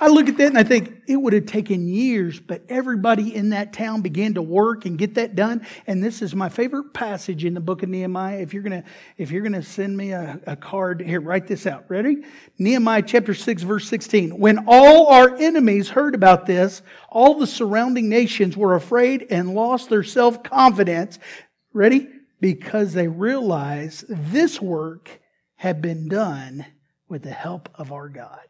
I 0.00 0.08
look 0.08 0.28
at 0.28 0.36
that 0.36 0.46
and 0.46 0.58
I 0.58 0.62
think 0.62 1.02
it 1.08 1.16
would 1.16 1.32
have 1.32 1.46
taken 1.46 1.88
years, 1.88 2.38
but 2.38 2.62
everybody 2.68 3.34
in 3.34 3.50
that 3.50 3.72
town 3.72 4.00
began 4.00 4.34
to 4.34 4.42
work 4.42 4.84
and 4.84 4.96
get 4.96 5.14
that 5.14 5.34
done. 5.34 5.66
And 5.86 6.02
this 6.02 6.22
is 6.22 6.34
my 6.34 6.48
favorite 6.48 6.92
passage 6.92 7.44
in 7.44 7.54
the 7.54 7.60
book 7.60 7.82
of 7.82 7.88
Nehemiah. 7.88 8.38
If 8.38 8.54
you're 8.54 8.62
gonna, 8.62 8.84
if 9.16 9.30
you're 9.30 9.42
gonna 9.42 9.62
send 9.62 9.96
me 9.96 10.12
a, 10.12 10.40
a 10.46 10.56
card, 10.56 11.00
here, 11.00 11.20
write 11.20 11.48
this 11.48 11.66
out. 11.66 11.84
Ready? 11.88 12.18
Nehemiah 12.58 13.02
chapter 13.02 13.34
6, 13.34 13.62
verse 13.62 13.88
16. 13.88 14.38
When 14.38 14.66
all 14.68 15.08
our 15.08 15.36
enemies 15.36 15.88
heard 15.88 16.14
about 16.14 16.46
this, 16.46 16.82
all 17.08 17.34
the 17.34 17.46
surrounding 17.46 18.08
nations 18.08 18.56
were 18.56 18.74
afraid 18.74 19.26
and 19.30 19.54
lost 19.54 19.88
their 19.88 20.04
self-confidence. 20.04 21.18
Ready? 21.72 22.08
Because 22.40 22.92
they 22.92 23.08
realized 23.08 24.04
this 24.08 24.60
work 24.60 25.20
had 25.56 25.82
been 25.82 26.08
done 26.08 26.64
with 27.08 27.22
the 27.22 27.30
help 27.30 27.68
of 27.74 27.90
our 27.90 28.08
God. 28.08 28.46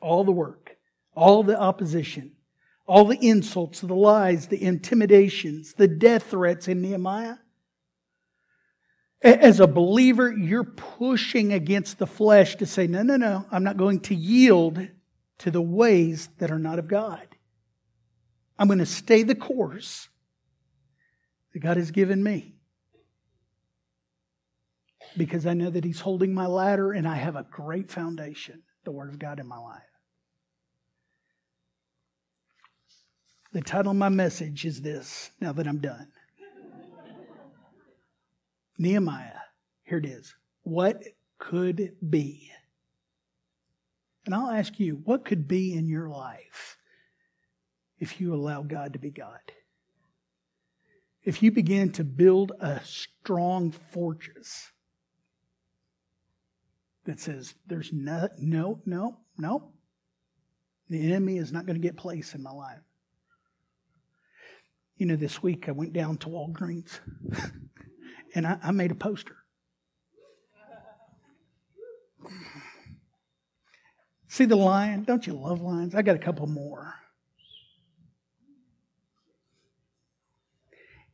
All 0.00 0.24
the 0.24 0.32
work, 0.32 0.76
all 1.14 1.42
the 1.42 1.58
opposition, 1.58 2.32
all 2.86 3.04
the 3.04 3.18
insults, 3.18 3.80
the 3.80 3.94
lies, 3.94 4.48
the 4.48 4.62
intimidations, 4.62 5.74
the 5.74 5.88
death 5.88 6.30
threats 6.30 6.68
in 6.68 6.82
Nehemiah. 6.82 7.36
As 9.22 9.60
a 9.60 9.66
believer, 9.66 10.32
you're 10.32 10.64
pushing 10.64 11.52
against 11.52 11.98
the 11.98 12.06
flesh 12.06 12.56
to 12.56 12.66
say, 12.66 12.86
no, 12.86 13.02
no, 13.02 13.16
no, 13.16 13.44
I'm 13.50 13.64
not 13.64 13.76
going 13.76 14.00
to 14.00 14.14
yield 14.14 14.88
to 15.38 15.50
the 15.50 15.60
ways 15.60 16.28
that 16.38 16.50
are 16.50 16.58
not 16.58 16.78
of 16.78 16.88
God. 16.88 17.26
I'm 18.58 18.66
going 18.66 18.78
to 18.78 18.86
stay 18.86 19.22
the 19.22 19.34
course 19.34 20.08
that 21.52 21.60
God 21.60 21.76
has 21.76 21.90
given 21.90 22.22
me. 22.22 22.54
Because 25.16 25.46
I 25.46 25.54
know 25.54 25.70
that 25.70 25.84
He's 25.84 26.00
holding 26.00 26.32
my 26.32 26.46
ladder 26.46 26.92
and 26.92 27.06
I 27.06 27.16
have 27.16 27.36
a 27.36 27.46
great 27.50 27.90
foundation, 27.90 28.62
the 28.84 28.92
Word 28.92 29.10
of 29.10 29.18
God 29.18 29.40
in 29.40 29.46
my 29.46 29.58
life. 29.58 29.82
The 33.52 33.60
title 33.60 33.90
of 33.90 33.96
my 33.96 34.08
message 34.08 34.64
is 34.64 34.80
this, 34.80 35.30
now 35.40 35.52
that 35.52 35.66
I'm 35.66 35.80
done. 35.80 36.08
Nehemiah, 38.78 39.40
here 39.82 39.98
it 39.98 40.06
is. 40.06 40.34
What 40.62 41.02
could 41.38 41.96
be? 42.08 42.50
And 44.24 44.34
I'll 44.34 44.50
ask 44.50 44.78
you, 44.78 45.00
what 45.04 45.24
could 45.24 45.48
be 45.48 45.74
in 45.74 45.88
your 45.88 46.08
life 46.08 46.78
if 47.98 48.20
you 48.20 48.34
allow 48.34 48.62
God 48.62 48.92
to 48.92 48.98
be 48.98 49.10
God? 49.10 49.40
If 51.24 51.42
you 51.42 51.50
begin 51.50 51.90
to 51.92 52.04
build 52.04 52.52
a 52.60 52.80
strong 52.84 53.72
fortress 53.72 54.70
that 57.04 57.18
says, 57.18 57.54
there's 57.66 57.92
no, 57.92 58.28
no, 58.38 58.80
no, 58.86 59.18
no, 59.36 59.72
the 60.88 61.12
enemy 61.12 61.38
is 61.38 61.52
not 61.52 61.66
going 61.66 61.80
to 61.80 61.86
get 61.86 61.96
place 61.96 62.34
in 62.34 62.42
my 62.42 62.52
life. 62.52 62.78
You 65.00 65.06
know, 65.06 65.16
this 65.16 65.42
week 65.42 65.66
I 65.66 65.72
went 65.72 65.94
down 65.94 66.18
to 66.18 66.28
Walgreens 66.28 67.00
and 68.34 68.46
I, 68.46 68.58
I 68.62 68.70
made 68.70 68.90
a 68.90 68.94
poster. 68.94 69.34
See 74.28 74.44
the 74.44 74.56
lion? 74.56 75.04
Don't 75.04 75.26
you 75.26 75.32
love 75.32 75.62
lions? 75.62 75.94
I 75.94 76.02
got 76.02 76.16
a 76.16 76.18
couple 76.18 76.46
more. 76.48 76.96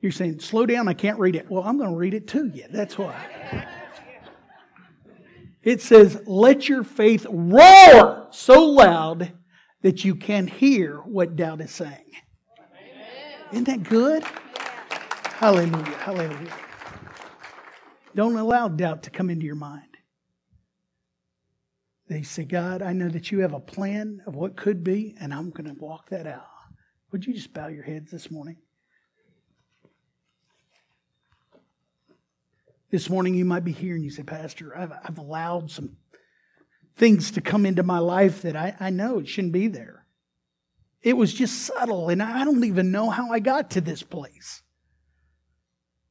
You're 0.01 0.11
saying, 0.11 0.41
slow 0.41 0.67
down, 0.67 0.89
I 0.89 0.95
can't 0.95 1.21
read 1.21 1.37
it. 1.37 1.49
Well, 1.49 1.63
I'm 1.63 1.79
going 1.79 1.91
to 1.91 1.97
read 1.97 2.15
it 2.15 2.27
to 2.29 2.45
you. 2.45 2.65
That's 2.69 2.99
why. 2.99 3.69
It 5.63 5.81
says, 5.81 6.21
let 6.27 6.69
your 6.69 6.83
faith 6.83 7.25
roar 7.31 8.27
so 8.33 8.67
loud 8.67 9.33
that 9.83 10.05
you 10.05 10.17
can 10.17 10.49
hear 10.49 10.97
what 11.03 11.37
doubt 11.37 11.61
is 11.61 11.71
saying. 11.71 12.03
Isn't 13.53 13.65
that 13.65 13.85
good? 13.85 14.25
Hallelujah. 15.35 15.97
Hallelujah. 15.99 16.55
Don't 18.15 18.37
allow 18.37 18.69
doubt 18.69 19.05
to 19.05 19.11
come 19.11 19.31
into 19.31 19.47
your 19.47 19.55
mind. 19.55 19.83
They 22.09 22.23
say, 22.23 22.45
God, 22.45 22.83
I 22.83 22.93
know 22.93 23.09
that 23.09 23.31
you 23.31 23.41
have 23.41 23.53
a 23.53 23.61
plan 23.61 24.23
of 24.27 24.35
what 24.35 24.57
could 24.57 24.83
be, 24.83 25.15
and 25.21 25.35
I'm 25.35 25.51
going 25.51 25.67
to 25.67 25.81
walk 25.81 26.11
that 26.11 26.27
out. 26.27 26.47
Would 27.13 27.27
you 27.27 27.35
just 27.35 27.53
bow 27.53 27.69
your 27.69 27.83
heads 27.85 28.11
this 28.11 28.31
morning? 28.31 28.57
This 32.91 33.11
morning, 33.11 33.35
you 33.35 33.45
might 33.45 33.65
be 33.65 33.73
here 33.73 33.95
and 33.95 34.05
you 34.05 34.11
say, 34.11 34.23
Pastor, 34.23 34.77
I've, 34.77 34.93
I've 35.05 35.19
allowed 35.19 35.71
some 35.71 35.97
things 36.97 37.33
to 37.33 37.41
come 37.41 37.67
into 37.67 37.83
my 37.83 37.99
life 37.99 38.43
that 38.43 38.57
I, 38.57 38.75
I 38.81 38.91
know 38.91 39.19
it 39.19 39.29
shouldn't 39.29 39.53
be 39.53 39.69
there. 39.69 40.06
It 41.07 41.17
was 41.17 41.33
just 41.33 41.61
subtle, 41.61 42.09
and 42.09 42.21
I 42.21 42.43
don't 42.43 42.65
even 42.65 42.91
know 42.91 43.11
how 43.11 43.31
I 43.31 43.39
got 43.39 43.71
to 43.71 43.81
this 43.81 44.03
place. 44.03 44.63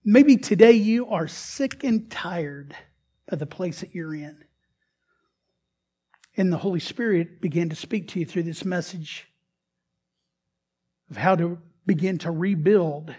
Maybe 0.06 0.38
today 0.38 0.72
you 0.72 1.08
are 1.08 1.28
sick 1.28 1.84
and 1.84 2.10
tired 2.10 2.74
of 3.28 3.40
the 3.40 3.46
place 3.46 3.82
that 3.82 3.94
you're 3.94 4.16
in. 4.16 4.46
And 6.38 6.50
the 6.50 6.60
Holy 6.60 6.80
Spirit 6.80 7.42
began 7.42 7.68
to 7.68 7.76
speak 7.76 8.08
to 8.10 8.22
you 8.22 8.26
through 8.26 8.44
this 8.44 8.64
message 8.64 9.28
of 11.12 11.18
how 11.18 11.36
to 11.36 11.58
begin 11.86 12.18
to 12.20 12.32
rebuild 12.32 13.14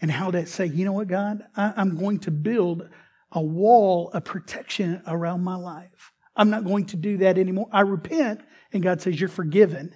and 0.00 0.08
how 0.08 0.30
to 0.30 0.46
say, 0.46 0.66
you 0.66 0.84
know 0.84 0.92
what, 0.92 1.08
God, 1.08 1.42
I, 1.56 1.82
am 1.82 1.98
going 1.98 2.20
to 2.20 2.30
build 2.30 2.88
a 3.32 3.42
wall 3.42 4.12
of 4.12 4.22
protection 4.22 5.02
around 5.08 5.42
my 5.42 5.56
life. 5.56 6.12
I'm 6.36 6.48
not 6.48 6.64
going 6.64 6.86
to 6.86 6.96
do 6.96 7.16
that 7.16 7.38
anymore. 7.38 7.66
I 7.72 7.80
repent 7.80 8.42
and 8.72 8.82
God 8.82 9.00
says, 9.00 9.20
You're 9.20 9.28
forgiven. 9.28 9.94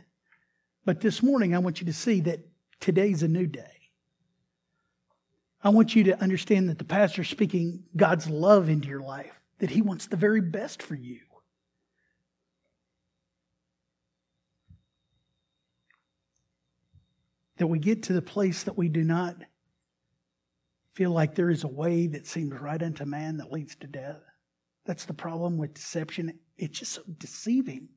But 0.85 1.01
this 1.01 1.23
morning, 1.23 1.55
I 1.55 1.59
want 1.59 1.81
you 1.81 1.87
to 1.87 1.93
see 1.93 2.21
that 2.23 2.41
today's 2.81 3.23
a 3.23 3.29
new 3.29 3.47
day. 3.47 3.91
I 5.63 5.69
want 5.69 5.95
you 5.95 6.05
to 6.05 6.21
understand 6.21 6.69
that 6.69 6.79
the 6.79 6.85
pastor's 6.85 7.29
speaking 7.29 7.85
God's 7.97 8.29
love 8.29 8.69
into 8.69 8.89
your 8.89 9.03
life, 9.03 9.41
that 9.59 9.71
He 9.71 9.81
wants 9.81 10.07
the 10.07 10.17
very 10.17 10.41
best 10.41 10.83
for 10.83 10.97
you. 10.97 11.21
That 17.59 17.69
we 17.69 17.79
get 17.79 18.05
to 18.05 18.13
the 18.13 18.23
place 18.23 18.65
that 18.65 18.77
we 18.77 18.89
do 18.89 19.05
not 19.05 19.37
feel 20.95 21.11
like 21.11 21.35
there 21.35 21.51
is 21.51 21.63
a 21.63 21.69
way 21.69 22.09
that 22.09 22.27
seems 22.27 22.53
right 22.53 22.83
unto 22.83 23.05
man 23.05 23.37
that 23.37 23.53
leads 23.53 23.77
to 23.77 23.87
death. 23.87 24.21
That's 24.85 25.05
the 25.05 25.15
problem 25.15 25.59
with 25.59 25.75
deception. 25.75 26.39
It's 26.59 26.81
just 26.81 26.93
so 26.93 27.03
deceiving. 27.19 27.89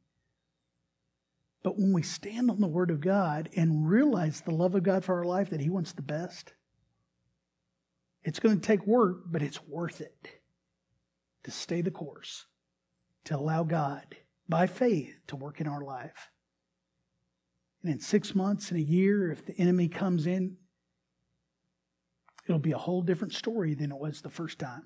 But 1.66 1.80
when 1.80 1.94
we 1.94 2.04
stand 2.04 2.52
on 2.52 2.62
the 2.62 2.68
Word 2.68 2.92
of 2.92 3.02
God 3.02 3.50
and 3.56 3.90
realize 3.90 4.40
the 4.40 4.54
love 4.54 4.76
of 4.76 4.84
God 4.84 5.04
for 5.04 5.18
our 5.18 5.24
life, 5.24 5.50
that 5.50 5.60
He 5.60 5.72
wants 5.72 5.94
the 5.94 6.04
best, 6.04 6.54
it's 8.24 8.40
going 8.40 8.60
to 8.60 8.62
take 8.62 8.86
work, 8.86 9.24
but 9.26 9.42
it's 9.42 9.60
worth 9.68 10.00
it 10.00 10.30
to 11.44 11.50
stay 11.50 11.82
the 11.82 11.90
course, 11.90 12.46
to 13.24 13.36
allow 13.36 13.64
God, 13.64 14.16
by 14.48 14.68
faith, 14.68 15.16
to 15.26 15.36
work 15.36 15.60
in 15.60 15.68
our 15.68 15.82
life. 15.82 16.30
And 17.82 17.92
in 17.92 18.00
six 18.00 18.36
months, 18.36 18.70
in 18.70 18.78
a 18.78 18.80
year, 18.80 19.32
if 19.32 19.44
the 19.44 19.58
enemy 19.58 19.88
comes 19.88 20.28
in, 20.28 20.58
it'll 22.48 22.60
be 22.60 22.74
a 22.74 22.78
whole 22.78 23.02
different 23.02 23.34
story 23.34 23.74
than 23.74 23.92
it 23.92 23.98
was 23.98 24.22
the 24.22 24.30
first 24.30 24.60
time 24.60 24.84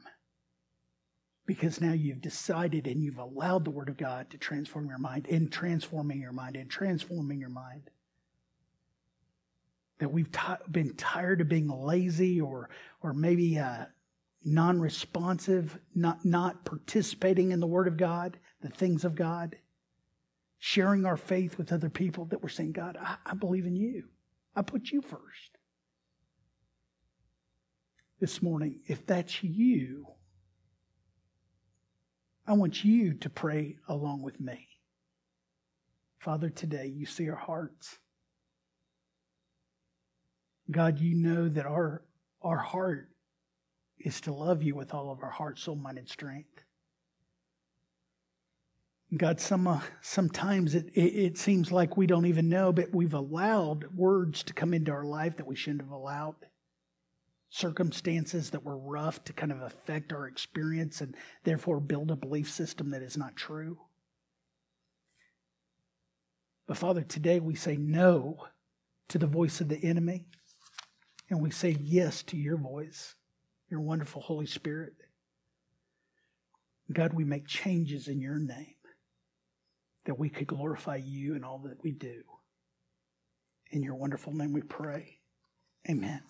because 1.50 1.82
now 1.82 1.94
you've 1.94 2.22
decided 2.22 2.86
and 2.86 3.02
you've 3.02 3.18
allowed 3.18 3.66
the 3.66 3.72
Word 3.72 3.90
of 3.90 3.98
God 3.98 4.30
to 4.30 4.38
transform 4.38 4.88
your 4.88 5.00
mind 5.00 5.26
and 5.32 5.52
transforming 5.52 6.22
your 6.22 6.32
mind 6.32 6.56
and 6.56 6.70
transforming 6.70 7.40
your 7.40 7.50
mind. 7.50 7.90
That 9.98 10.12
we've 10.12 10.32
t- 10.32 10.42
been 10.70 10.94
tired 10.96 11.42
of 11.42 11.50
being 11.50 11.68
lazy 11.68 12.40
or, 12.40 12.70
or 13.02 13.14
maybe 13.16 13.58
uh, 13.58 13.86
non 14.46 14.80
responsive, 14.80 15.80
not, 15.96 16.24
not 16.24 16.66
participating 16.66 17.52
in 17.52 17.60
the 17.60 17.66
Word 17.66 17.88
of 17.88 17.98
God, 17.98 18.38
the 18.62 18.70
things 18.70 19.04
of 19.04 19.16
God, 19.16 19.56
sharing 20.60 21.04
our 21.04 21.18
faith 21.18 21.58
with 21.58 21.74
other 21.74 21.90
people 21.90 22.26
that 22.26 22.44
we're 22.44 22.50
saying, 22.50 22.74
God, 22.74 22.96
I, 23.02 23.16
I 23.26 23.34
believe 23.34 23.66
in 23.66 23.76
you. 23.76 24.04
I 24.56 24.62
put 24.62 24.92
you 24.92 25.02
first. 25.02 25.58
This 28.20 28.40
morning, 28.40 28.82
if 28.86 29.04
that's 29.08 29.44
you, 29.44 30.06
I 32.50 32.54
want 32.54 32.84
you 32.84 33.14
to 33.14 33.30
pray 33.30 33.76
along 33.88 34.24
with 34.24 34.40
me. 34.42 34.68
Father, 36.18 36.50
today 36.50 36.88
you 36.88 37.06
see 37.06 37.30
our 37.30 37.36
hearts. 37.36 38.00
God, 40.72 40.98
you 40.98 41.14
know 41.14 41.48
that 41.48 41.68
our, 41.68 42.02
our 42.42 42.58
heart 42.58 43.10
is 44.00 44.20
to 44.22 44.34
love 44.34 44.64
you 44.64 44.74
with 44.74 44.96
all 44.96 45.12
of 45.12 45.22
our 45.22 45.30
heart, 45.30 45.60
soul, 45.60 45.76
mind, 45.76 46.00
and 46.00 46.10
strength. 46.10 46.64
God, 49.16 49.40
some, 49.40 49.68
uh, 49.68 49.82
sometimes 50.02 50.74
it, 50.74 50.90
it, 50.96 51.02
it 51.02 51.38
seems 51.38 51.72
like 51.72 51.98
we 51.98 52.08
don't 52.08 52.26
even 52.26 52.50
know, 52.50 52.72
but 52.72 52.92
we've 52.92 53.14
allowed 53.14 53.96
words 53.96 54.42
to 54.44 54.54
come 54.54 54.74
into 54.74 54.92
our 54.92 55.06
life 55.06 55.38
that 55.38 55.46
we 55.46 55.56
shouldn't 55.56 55.84
have 55.84 55.92
allowed. 55.92 56.36
Circumstances 57.50 58.52
that 58.52 58.64
were 58.64 58.78
rough 58.78 59.24
to 59.24 59.34
kind 59.34 59.52
of 59.52 59.62
affect 59.62 60.14
our 60.14 60.28
experience 60.28 61.02
and 61.02 61.16
therefore 61.44 61.80
build 61.80 62.12
a 62.12 62.16
belief 62.16 62.50
system 62.50 62.92
that 62.92 63.02
is 63.02 63.18
not 63.18 63.36
true. 63.36 63.80
But 66.68 66.78
Father, 66.78 67.02
today 67.02 67.40
we 67.40 67.56
say 67.56 67.76
no 67.78 68.46
to 69.08 69.18
the 69.18 69.26
voice 69.26 69.60
of 69.60 69.70
the 69.70 69.84
enemy 69.84 70.26
and 71.30 71.42
we 71.42 71.50
say 71.50 71.76
yes 71.82 72.22
to 72.24 72.38
your 72.38 72.58
voice, 72.58 73.16
your 73.70 73.82
wonderful 73.82 74.22
Holy 74.22 74.46
Spirit. 74.46 74.94
God, 76.92 77.14
we 77.14 77.24
make 77.24 77.48
changes 77.48 78.08
in 78.08 78.20
your 78.20 78.40
name 78.40 78.76
that 80.06 80.18
we 80.18 80.30
could 80.30 80.48
glorify 80.48 80.96
you 80.96 81.36
in 81.36 81.44
all 81.44 81.60
that 81.60 81.84
we 81.84 81.92
do. 81.92 82.24
In 83.72 83.84
your 83.84 83.96
wonderful 83.96 84.34
name 84.34 84.54
we 84.54 84.62
pray. 84.62 85.20
Amen. 85.88 86.22